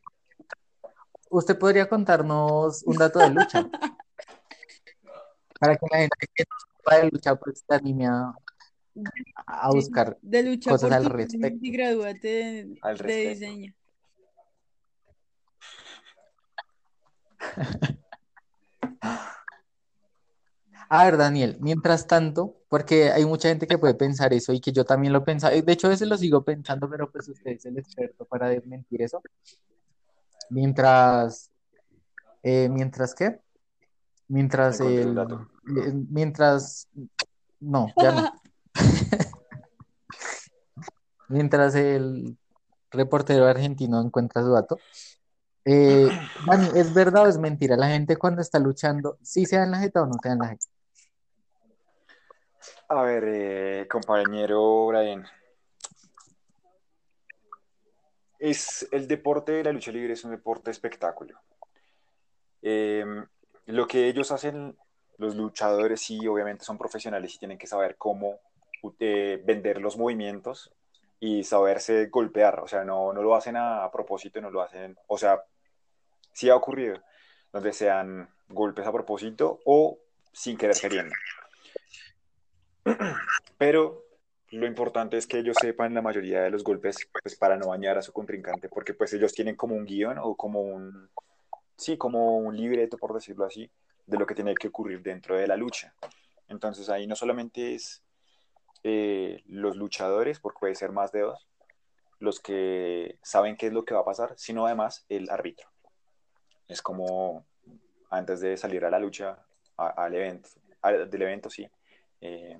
Usted 1.30 1.59
podría 1.59 1.89
contarnos 1.89 2.84
un 2.84 2.97
dato 2.97 3.19
de 3.19 3.30
lucha 3.32 3.69
para 5.59 5.75
que 5.75 5.86
la 5.91 5.97
gente 5.97 6.27
que 6.34 6.43
no 6.49 6.55
sepa 6.77 6.95
de 6.95 7.09
lucha 7.11 7.36
pues 7.36 7.63
se 7.67 7.75
anime 7.75 8.07
a, 9.45 9.72
buscar 9.72 10.18
de 10.22 10.43
lucha 10.43 10.72
cosas 10.72 10.89
por 10.89 10.97
al 10.97 11.06
respecto. 11.06 11.60
y 11.62 11.72
gradúate 11.72 12.28
de, 12.28 12.80
Al 12.82 12.97
de 12.97 13.04
respecto. 13.04 13.30
diseño. 13.30 13.74
A 20.91 21.06
ver, 21.06 21.18
Daniel, 21.18 21.58
mientras 21.60 22.08
tanto, 22.08 22.64
porque 22.68 23.12
hay 23.12 23.24
mucha 23.24 23.50
gente 23.50 23.68
que 23.68 23.78
puede 23.78 23.93
pensar 23.93 24.34
eso 24.34 24.54
y 24.54 24.60
que 24.60 24.72
yo 24.72 24.86
también 24.86 25.14
lo 25.14 25.24
pensaba, 25.24 25.54
y 25.54 25.62
de 25.62 25.74
hecho 25.74 25.86
a 25.86 25.91
veces 25.91 26.08
lo 26.08 26.18
sigo 26.18 26.43
pensando, 26.43 26.89
pero 26.89 27.12
pues 27.12 27.30
usted 27.30 27.52
es 27.52 27.66
el 27.66 27.78
experto 27.78 28.26
para 28.26 28.50
desmentir 28.50 29.04
eso. 29.04 29.22
Mientras, 30.50 31.52
eh, 32.41 32.68
¿mientras 32.70 33.14
qué? 33.14 33.39
Mientras 34.30 34.80
el, 34.80 35.14
dato. 35.14 35.47
eh, 35.68 35.93
mientras, 36.10 36.88
no, 37.60 37.93
ya 38.02 38.12
no. 38.12 38.24
Mientras 41.30 41.75
el 41.75 42.38
reportero 42.91 43.45
argentino 43.45 44.01
encuentra 44.01 44.41
su 44.41 44.51
dato. 44.51 44.80
Eh, 45.65 46.09
¿es 46.75 46.93
verdad 46.93 47.25
o 47.25 47.27
es 47.27 47.38
mentira? 47.38 47.77
La 47.77 47.89
gente 47.89 48.17
cuando 48.17 48.41
está 48.41 48.59
luchando, 48.59 49.17
¿sí 49.21 49.45
se 49.45 49.57
da 49.57 49.63
en 49.63 49.71
la 49.71 49.80
jeta 49.80 50.01
o 50.01 50.05
no 50.05 50.15
se 50.21 50.30
da 50.30 50.34
en 50.34 50.39
la 50.39 50.47
jeta? 50.47 50.65
A 52.88 53.03
ver, 53.03 53.23
eh, 53.27 53.88
compañero 53.88 54.88
Brian. 54.88 55.25
Es 58.39 58.88
el 58.91 59.07
deporte 59.07 59.51
de 59.51 59.63
la 59.65 59.71
lucha 59.71 59.91
libre 59.91 60.13
es 60.13 60.23
un 60.23 60.32
deporte 60.32 60.71
espectáculo. 60.71 61.39
Eh, 62.61 63.05
lo 63.67 63.88
que 63.88 64.07
ellos 64.07 64.32
hacen, 64.32 64.75
los 65.17 65.36
luchadores 65.36 66.01
sí, 66.01 66.25
obviamente 66.25 66.65
son 66.65 66.77
profesionales 66.77 67.36
y 67.36 67.39
tienen 67.39 67.57
que 67.57 67.67
saber 67.67 67.97
cómo 67.97 68.39
eh, 68.99 69.43
vender 69.45 69.82
los 69.82 69.97
movimientos 69.97 70.71
y 71.20 71.43
saberse 71.43 72.07
golpear. 72.07 72.59
O 72.59 72.67
sea, 72.67 72.84
no, 72.84 73.13
no 73.13 73.22
lo 73.22 73.36
hacen 73.36 73.55
a, 73.55 73.84
a 73.84 73.91
propósito, 73.91 74.41
no 74.41 74.49
lo 74.49 74.61
hacen. 74.61 74.97
O 75.07 75.17
sea, 75.17 75.43
sí 76.34 76.49
ha 76.49 76.55
ocurrido 76.55 77.01
donde 77.51 77.74
sean 77.74 78.30
golpes 78.47 78.86
a 78.86 78.91
propósito 78.91 79.59
o 79.65 79.99
sin 80.32 80.57
querer 80.57 80.78
queriendo. 80.80 81.15
Pero 83.57 84.05
lo 84.51 84.65
importante 84.65 85.17
es 85.17 85.28
que 85.28 85.39
ellos 85.39 85.57
sepan 85.59 85.93
la 85.93 86.01
mayoría 86.01 86.41
de 86.41 86.49
los 86.49 86.63
golpes 86.63 87.07
pues, 87.22 87.36
para 87.36 87.57
no 87.57 87.67
dañar 87.67 87.97
a 87.97 88.01
su 88.01 88.11
contrincante, 88.11 88.70
porque 88.70 88.93
pues 88.93 89.13
ellos 89.13 89.34
tienen 89.34 89.55
como 89.55 89.76
un 89.76 89.86
guion 89.86 90.17
o 90.20 90.36
como 90.36 90.61
un, 90.61 91.09
sí, 91.76 91.97
como 91.97 92.38
un 92.38 92.55
libreto, 92.55 92.97
por 92.97 93.13
decirlo 93.13 93.45
así, 93.45 93.70
de 94.05 94.17
lo 94.17 94.26
que 94.26 94.36
tiene 94.36 94.55
que 94.55 94.70
ocurrir 94.70 95.01
dentro 95.01 95.36
de 95.36 95.47
la 95.47 95.55
lucha. 95.55 95.93
Entonces 96.47 96.89
ahí 96.89 97.05
no 97.05 97.15
solamente 97.15 97.76
es 97.76 98.01
eh, 98.84 99.43
los 99.47 99.75
luchadores, 99.75 100.39
porque 100.39 100.59
puede 100.59 100.75
ser 100.75 100.91
más 100.91 101.11
de 101.11 101.21
dos, 101.21 101.47
los 102.19 102.39
que 102.39 103.17
saben 103.21 103.55
qué 103.57 103.67
es 103.67 103.73
lo 103.73 103.86
que 103.86 103.93
va 103.93 104.01
a 104.01 104.05
pasar, 104.05 104.34
sino 104.38 104.65
además 104.65 105.05
el 105.09 105.30
árbitro. 105.30 105.69
Es 106.67 106.82
como 106.82 107.45
antes 108.09 108.39
de 108.41 108.57
salir 108.57 108.86
a 108.86 108.89
la 108.89 108.99
lucha, 108.99 109.39
a- 109.77 110.03
al 110.05 110.15
evento, 110.15 110.49
del 110.84 111.21
evento, 111.21 111.49
sí, 111.49 111.69
eh, 112.21 112.57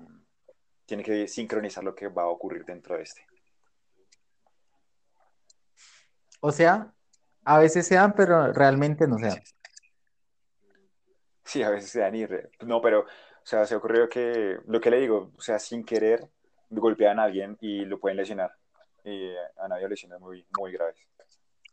tiene 0.86 1.02
que 1.02 1.28
sincronizar 1.28 1.84
lo 1.84 1.94
que 1.94 2.08
va 2.08 2.22
a 2.22 2.28
ocurrir 2.28 2.64
dentro 2.64 2.96
de 2.96 3.02
este. 3.02 3.24
O 6.40 6.50
sea, 6.52 6.92
a 7.44 7.58
veces 7.58 7.86
se 7.86 7.94
dan, 7.96 8.14
pero 8.14 8.52
realmente 8.52 9.06
no 9.06 9.18
se 9.18 9.26
dan. 9.26 9.42
Sí, 11.44 11.62
a 11.62 11.70
veces 11.70 11.90
se 11.90 12.00
dan 12.00 12.14
y 12.14 12.26
re- 12.26 12.50
No, 12.60 12.80
pero, 12.80 13.06
sea, 13.50 13.66
se 13.66 13.74
ocurrió 13.74 14.08
que, 14.08 14.58
lo 14.66 14.80
que 14.80 14.90
le 14.90 15.00
digo, 15.00 15.32
o 15.36 15.40
sea, 15.40 15.58
sin 15.58 15.84
querer, 15.84 16.28
golpean 16.70 17.18
a 17.18 17.24
alguien 17.24 17.58
y 17.60 17.84
lo 17.84 17.98
pueden 17.98 18.16
lesionar. 18.16 18.52
Y 19.04 19.32
han 19.58 19.72
habido 19.72 19.88
lesiones 19.88 20.20
muy, 20.20 20.46
muy 20.58 20.72
graves. 20.72 20.96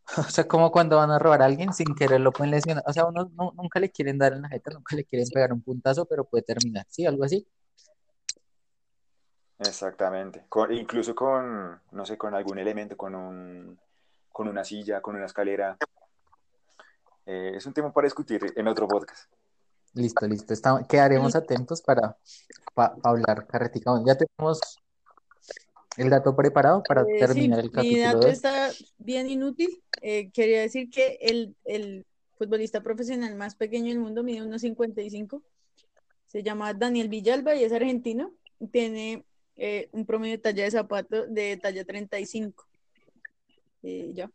O 0.16 0.22
sea, 0.22 0.48
como 0.48 0.72
cuando 0.72 0.96
van 0.96 1.10
a 1.10 1.18
robar 1.18 1.42
a 1.42 1.44
alguien 1.44 1.74
sin 1.74 1.94
querer 1.94 2.20
lo 2.20 2.32
pueden 2.32 2.50
lesionar. 2.50 2.82
O 2.86 2.92
sea, 2.94 3.04
uno 3.04 3.30
no- 3.34 3.52
nunca 3.54 3.78
le 3.78 3.90
quieren 3.90 4.16
dar 4.16 4.32
en 4.32 4.40
la 4.40 4.48
jeta, 4.48 4.70
nunca 4.72 4.96
le 4.96 5.04
quieren 5.04 5.28
pegar 5.28 5.52
un 5.52 5.60
puntazo, 5.60 6.06
pero 6.06 6.24
puede 6.24 6.42
terminar. 6.44 6.86
Sí, 6.88 7.04
algo 7.04 7.24
así. 7.24 7.46
Exactamente. 9.58 10.46
Con- 10.48 10.72
incluso 10.72 11.14
con, 11.14 11.80
no 11.90 12.06
sé, 12.06 12.16
con 12.16 12.34
algún 12.34 12.58
elemento, 12.58 12.96
con 12.96 13.14
un, 13.14 13.78
con 14.32 14.48
una 14.48 14.64
silla, 14.64 15.00
con 15.02 15.16
una 15.16 15.26
escalera. 15.26 15.76
Eh, 17.26 17.52
es 17.56 17.66
un 17.66 17.74
tema 17.74 17.92
para 17.92 18.06
discutir 18.06 18.40
en 18.56 18.66
otro 18.66 18.88
podcast. 18.88 19.30
Listo, 19.94 20.26
listo. 20.26 20.52
Está- 20.52 20.86
quedaremos 20.88 21.34
atentos 21.34 21.82
para, 21.82 22.16
pa- 22.74 22.94
pa 22.96 23.10
hablar 23.10 23.46
carretica. 23.46 23.90
Bueno, 23.90 24.06
ya 24.06 24.16
tenemos 24.16 24.60
el 25.96 26.10
dato 26.10 26.36
preparado 26.36 26.82
para 26.82 27.02
Eh, 27.02 27.18
terminar 27.18 27.60
sí, 27.60 27.64
el 27.66 27.70
mi 27.70 27.74
capítulo 27.74 28.02
dato 28.04 28.18
2. 28.20 28.26
está 28.32 28.70
bien 28.98 29.28
inútil. 29.28 29.82
Eh, 30.02 30.30
quería 30.30 30.60
decir 30.60 30.90
que 30.90 31.18
el, 31.20 31.56
el 31.64 32.06
futbolista 32.36 32.80
profesional 32.82 33.34
más 33.34 33.56
pequeño 33.56 33.88
del 33.88 33.98
mundo 33.98 34.22
mide 34.22 34.42
unos 34.42 34.60
55. 34.60 35.42
Se 36.28 36.42
llama 36.42 36.74
Daniel 36.74 37.08
Villalba 37.08 37.54
y 37.56 37.64
es 37.64 37.72
argentino. 37.72 38.32
Tiene 38.70 39.24
eh, 39.56 39.88
un 39.92 40.06
promedio 40.06 40.36
de 40.36 40.38
talla 40.42 40.64
de 40.64 40.70
zapato 40.70 41.26
de 41.26 41.56
talla 41.56 41.84
35. 41.84 42.64
Eh, 43.82 44.12
ya. 44.14 44.30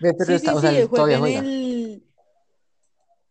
Pero 0.00 0.24
Sí, 0.24 0.32
está- 0.34 0.50
sí, 0.52 0.56
o 0.56 0.60
sea, 0.60 0.70
sí, 0.70 0.86
juega 0.88 1.16
en 1.16 1.24
el, 1.44 2.02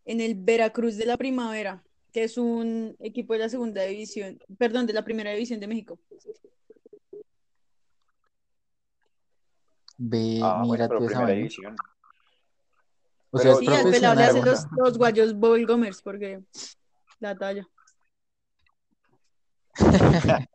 en 0.05 0.21
el 0.21 0.35
Veracruz 0.35 0.97
de 0.97 1.05
la 1.05 1.17
Primavera, 1.17 1.83
que 2.11 2.23
es 2.25 2.37
un 2.37 2.95
equipo 2.99 3.33
de 3.33 3.39
la 3.39 3.49
segunda 3.49 3.81
división, 3.83 4.39
perdón, 4.57 4.85
de 4.85 4.93
la 4.93 5.03
primera 5.03 5.31
división 5.31 5.59
de 5.59 5.67
México. 5.67 5.99
Ve, 9.97 10.39
Ah, 10.43 10.55
bueno, 10.59 10.73
mira 10.73 10.87
pero 10.87 10.99
tú 10.99 11.05
esa 11.05 11.25
división. 11.27 11.75
O 13.31 13.37
Pero 13.37 13.43
sea, 13.43 13.51
es 13.53 13.57
Sí, 13.59 13.67
al 13.67 13.83
pelado 13.91 14.15
le 14.15 14.21
profesional. 14.25 14.29
hace 14.29 14.39
güey. 14.39 14.51
los, 14.51 14.65
los 14.89 14.97
guayos 14.97 15.33
Bobby 15.39 15.63
Gomers 15.65 16.01
porque 16.01 16.43
la 17.19 17.35
talla. 17.35 17.67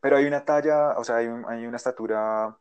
Pero 0.00 0.16
hay 0.16 0.24
una 0.26 0.44
talla, 0.44 0.96
o 0.98 1.04
sea, 1.04 1.16
hay, 1.16 1.26
un- 1.26 1.44
hay 1.48 1.66
una 1.66 1.76
estatura. 1.76 2.56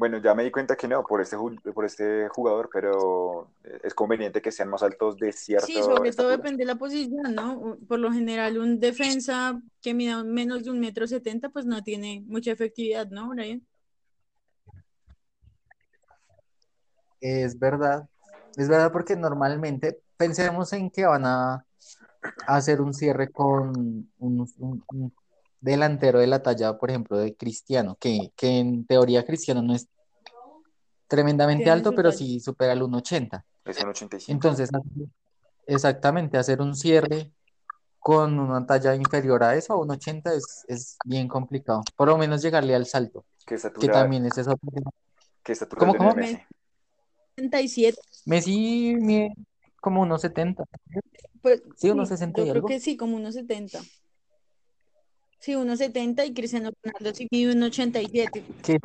Bueno, 0.00 0.16
ya 0.16 0.34
me 0.34 0.42
di 0.44 0.50
cuenta 0.50 0.76
que 0.76 0.88
no, 0.88 1.04
por 1.04 1.20
este, 1.20 1.36
por 1.74 1.84
este 1.84 2.26
jugador, 2.30 2.70
pero 2.72 3.48
es 3.84 3.92
conveniente 3.92 4.40
que 4.40 4.50
sean 4.50 4.70
más 4.70 4.82
altos 4.82 5.18
de 5.18 5.30
cierta 5.30 5.66
Sí, 5.66 5.74
sobre 5.74 6.10
todo 6.12 6.28
depende 6.30 6.62
de 6.62 6.64
la 6.64 6.76
posición, 6.76 7.34
¿no? 7.34 7.76
Por 7.86 7.98
lo 7.98 8.10
general, 8.10 8.56
un 8.56 8.80
defensa 8.80 9.60
que 9.82 9.92
mida 9.92 10.24
menos 10.24 10.64
de 10.64 10.70
un 10.70 10.80
metro 10.80 11.06
setenta, 11.06 11.50
pues 11.50 11.66
no 11.66 11.82
tiene 11.82 12.24
mucha 12.26 12.50
efectividad, 12.50 13.08
¿no, 13.10 13.28
Brian? 13.28 13.62
Es 17.20 17.58
verdad. 17.58 18.08
Es 18.56 18.70
verdad 18.70 18.90
porque 18.92 19.16
normalmente 19.16 20.00
pensemos 20.16 20.72
en 20.72 20.88
que 20.90 21.04
van 21.04 21.26
a 21.26 21.66
hacer 22.46 22.80
un 22.80 22.94
cierre 22.94 23.30
con 23.30 24.08
un, 24.18 24.48
un- 24.58 24.84
un 24.88 25.12
delantero 25.60 26.18
de 26.20 26.26
la 26.26 26.42
talla, 26.42 26.78
por 26.78 26.90
ejemplo, 26.90 27.18
de 27.18 27.34
Cristiano, 27.36 27.96
que, 28.00 28.32
que 28.36 28.58
en 28.58 28.86
teoría 28.86 29.24
Cristiano 29.24 29.62
no 29.62 29.74
es 29.74 29.88
tremendamente 31.06 31.70
alto, 31.70 31.92
pero 31.92 32.12
sí 32.12 32.40
supera 32.40 32.72
el 32.72 32.82
1,80. 32.82 33.44
Es 33.64 33.82
un 33.82 33.88
85. 33.90 34.32
Entonces, 34.32 34.70
exactamente, 35.66 36.38
hacer 36.38 36.60
un 36.60 36.74
cierre 36.74 37.30
con 37.98 38.38
una 38.40 38.64
talla 38.64 38.94
inferior 38.94 39.42
a 39.44 39.54
eso, 39.56 39.74
a 39.74 39.76
1,80 39.76 40.32
es, 40.34 40.64
es 40.68 40.96
bien 41.04 41.28
complicado. 41.28 41.82
Por 41.96 42.08
lo 42.08 42.16
menos 42.16 42.42
llegarle 42.42 42.74
al 42.74 42.86
salto, 42.86 43.24
¿Qué 43.40 43.46
que 43.46 43.54
estatura, 43.56 43.92
también 43.92 44.24
es 44.26 44.38
eso. 44.38 44.58
qué 45.42 45.52
estatura 45.52 45.80
¿Cómo, 45.80 45.94
cómo? 45.94 46.14
Messi? 46.14 46.38
37. 47.34 47.98
Messi 48.26 48.96
mide 48.98 49.34
como 49.80 50.04
1,70. 50.06 50.64
Pues, 51.42 51.60
Sí, 51.62 51.70
sí, 51.76 51.90
unos 51.90 52.08
60 52.08 52.40
yo 52.40 52.44
creo 52.44 52.54
algo. 52.56 52.68
que 52.68 52.80
sí, 52.80 52.96
como 52.96 53.16
unos 53.16 53.34
70. 53.34 53.80
Sí, 55.40 55.54
unos 55.54 55.78
70 55.78 56.24
y 56.26 56.34
Cristiano 56.34 56.70
Ronaldo 56.82 57.14
sí 57.14 57.26
mide 57.30 57.52
un 57.52 57.62
87. 57.62 58.44
Que- 58.62 58.78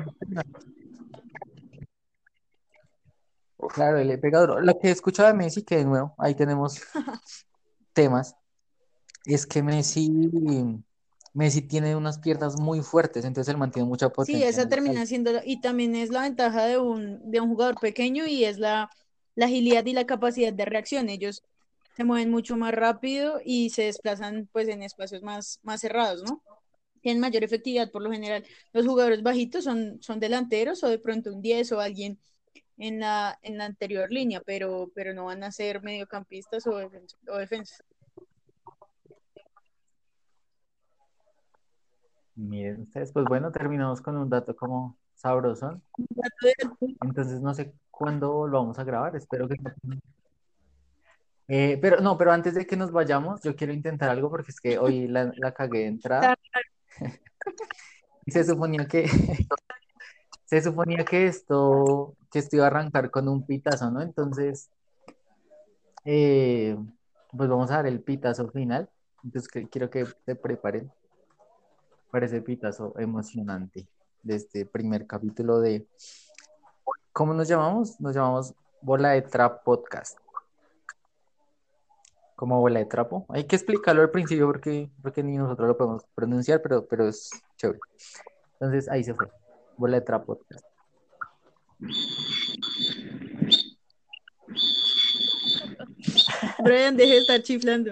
Uf. 3.58 3.74
Claro, 3.74 3.98
él 3.98 4.08
le 4.08 4.18
pega 4.18 4.40
duro. 4.42 4.62
Lo 4.62 4.78
que 4.80 4.88
he 4.88 4.92
escuchado 4.92 5.28
de 5.30 5.34
Messi, 5.36 5.64
que 5.64 5.78
de 5.78 5.86
nuevo, 5.86 6.14
ahí 6.18 6.36
tenemos 6.36 6.82
temas, 7.94 8.36
es 9.26 9.46
que 9.46 9.64
Messi, 9.64 10.12
Messi 11.34 11.62
tiene 11.62 11.96
unas 11.96 12.20
piernas 12.20 12.60
muy 12.60 12.82
fuertes, 12.82 13.26
entonces 13.26 13.52
él 13.52 13.58
mantiene 13.58 13.88
mucha 13.88 14.08
Sí, 14.08 14.14
potencia 14.14 14.50
esa 14.50 14.62
en 14.62 14.68
el 14.68 14.70
termina 14.70 15.06
siendo, 15.06 15.32
y 15.44 15.60
también 15.62 15.96
es 15.96 16.10
la 16.10 16.22
ventaja 16.22 16.66
de 16.66 16.78
un, 16.78 17.32
de 17.32 17.42
un 17.42 17.50
jugador 17.50 17.80
pequeño 17.80 18.28
y 18.28 18.46
es 18.46 18.60
la, 18.60 18.90
la 19.36 19.46
agilidad 19.46 19.86
y 19.86 19.94
la 19.94 20.06
capacidad 20.06 20.54
de 20.54 20.66
reacción. 20.66 21.10
Ellos 21.10 21.44
se 21.96 22.04
mueven 22.04 22.30
mucho 22.30 22.58
más 22.58 22.74
rápido 22.74 23.40
y 23.44 23.70
se 23.70 23.84
desplazan 23.84 24.50
pues 24.52 24.68
en 24.68 24.84
espacios 24.84 25.24
más, 25.24 25.60
más 25.64 25.82
cerrados, 25.82 26.24
¿no? 26.24 26.44
Tienen 27.02 27.22
mayor 27.22 27.44
efectividad 27.44 27.92
por 27.92 28.02
lo 28.02 28.12
general. 28.12 28.44
Los 28.74 28.86
jugadores 28.86 29.24
bajitos 29.24 29.64
son, 29.64 30.02
son 30.02 30.20
delanteros 30.20 30.84
o 30.84 30.90
de 30.90 31.00
pronto 31.00 31.34
un 31.34 31.42
10 31.42 31.72
o 31.72 31.80
alguien 31.80 32.20
en 32.78 33.00
la, 33.00 33.40
en 33.44 33.58
la 33.58 33.66
anterior 33.66 34.12
línea, 34.12 34.42
pero, 34.46 34.92
pero 34.94 35.14
no 35.14 35.26
van 35.26 35.44
a 35.44 35.52
ser 35.52 35.82
mediocampistas 35.82 36.68
o, 36.68 36.76
defens 36.78 37.18
o 37.30 37.38
defensas. 37.38 37.84
Miren 42.36 42.82
ustedes, 42.82 43.14
pues 43.14 43.26
bueno, 43.30 43.52
terminamos 43.54 44.02
con 44.02 44.18
un 44.18 44.30
dato 44.30 44.54
como 44.54 44.98
sabroso. 45.14 45.82
Entonces 47.02 47.40
no 47.40 47.54
sé 47.54 47.74
cuándo 47.90 48.48
lo 48.48 48.60
vamos 48.60 48.78
a 48.80 48.84
grabar, 48.84 49.16
espero 49.16 49.48
que 49.48 49.56
eh, 51.48 51.78
pero 51.82 52.02
no, 52.02 52.18
pero 52.18 52.32
antes 52.32 52.56
de 52.56 52.66
que 52.66 52.76
nos 52.76 52.92
vayamos, 52.92 53.42
yo 53.44 53.56
quiero 53.56 53.72
intentar 53.74 54.10
algo 54.10 54.30
porque 54.30 54.52
es 54.52 54.60
que 54.60 54.80
hoy 54.80 55.08
la, 55.08 55.32
la 55.38 55.54
cagué 55.54 55.80
de 55.80 55.88
entrada. 55.88 56.36
Y 58.28 58.32
se 58.32 58.44
suponía 58.44 58.88
que 58.88 59.08
se 60.46 60.62
suponía 60.62 61.06
que 61.06 61.28
esto, 61.28 62.16
que 62.32 62.40
esto 62.40 62.56
iba 62.56 62.66
a 62.66 62.70
arrancar 62.70 63.12
con 63.12 63.28
un 63.28 63.46
pitazo, 63.46 63.92
¿no? 63.92 64.02
Entonces, 64.02 64.72
eh, 66.06 66.76
pues 67.38 67.48
vamos 67.50 67.70
a 67.70 67.76
dar 67.76 67.86
el 67.88 68.02
pitazo 68.02 68.50
final. 68.50 68.90
Entonces 69.24 69.48
que- 69.52 69.68
quiero 69.70 69.92
que 69.92 70.08
se 70.26 70.36
preparen 70.36 70.92
para 72.10 72.26
ese 72.26 72.42
pitazo 72.42 72.94
emocionante 72.98 73.88
de 74.24 74.36
este 74.36 74.66
primer 74.66 75.06
capítulo 75.06 75.60
de 75.60 75.86
¿cómo 77.12 77.34
nos 77.36 77.48
llamamos? 77.48 78.00
Nos 78.02 78.16
llamamos 78.16 78.56
Bola 78.82 79.12
de 79.12 79.22
Trap 79.22 79.64
Podcast. 79.64 80.18
Como 82.36 82.60
bola 82.60 82.80
de 82.80 82.86
trapo. 82.86 83.26
Hay 83.30 83.46
que 83.46 83.56
explicarlo 83.56 84.02
al 84.02 84.12
principio 84.12 84.46
porque, 84.48 84.90
porque 85.02 85.24
ni 85.24 85.38
nosotros 85.38 85.70
lo 85.70 85.78
podemos 85.78 86.04
pronunciar, 86.14 86.62
pero, 86.62 86.86
pero 86.86 87.08
es 87.08 87.30
chévere. 87.58 87.80
Entonces 88.60 88.90
ahí 88.90 89.04
se 89.04 89.14
fue. 89.14 89.28
Bola 89.78 90.00
de 90.00 90.06
Trap 90.06 90.26
Podcast. 90.26 90.66
Brian, 96.64 96.96
deje 96.98 97.14
de 97.14 97.20
estar 97.20 97.42
chiflando. 97.42 97.92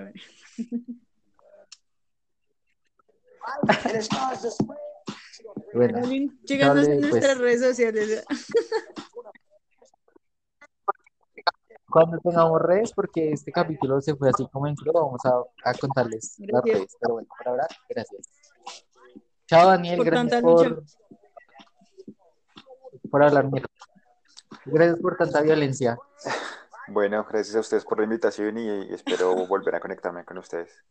Bueno, 5.73 5.97
en 5.97 6.31
Dale, 6.47 6.99
nuestras 6.99 7.37
pues. 7.37 7.37
redes 7.39 7.61
sociales. 7.61 8.23
Cuando 11.93 12.17
tengamos 12.17 12.59
redes, 12.59 12.91
porque 12.91 13.31
este 13.33 13.51
capítulo 13.51 14.01
se 14.01 14.15
fue 14.15 14.29
así 14.29 14.47
como 14.51 14.65
entró, 14.65 14.91
vamos 14.93 15.21
a, 15.25 15.69
a 15.69 15.73
contarles 15.75 16.35
las 16.39 16.47
Gracias. 16.63 16.75
redes. 16.75 16.97
Pero 16.99 17.13
bueno, 17.13 17.27
por 17.37 17.47
ahora, 17.47 17.67
gracias. 17.87 18.29
Chao, 19.45 19.67
Daniel, 19.69 19.97
Por 19.97 20.05
gracias 20.07 20.41
por, 20.41 20.69
lucha. 20.71 20.81
por 23.11 23.23
hablar 23.23 23.51
mierda. 23.51 23.67
Gracias 24.65 24.99
por 24.99 25.17
tanta 25.17 25.41
violencia. 25.41 25.95
Bueno, 26.87 27.23
gracias 27.29 27.55
a 27.55 27.59
ustedes 27.59 27.85
por 27.85 27.99
la 27.99 28.05
invitación 28.05 28.57
y, 28.57 28.67
y 28.67 28.93
espero 28.93 29.45
volver 29.45 29.75
a 29.75 29.79
conectarme 29.79 30.25
con 30.25 30.39
ustedes. 30.39 30.83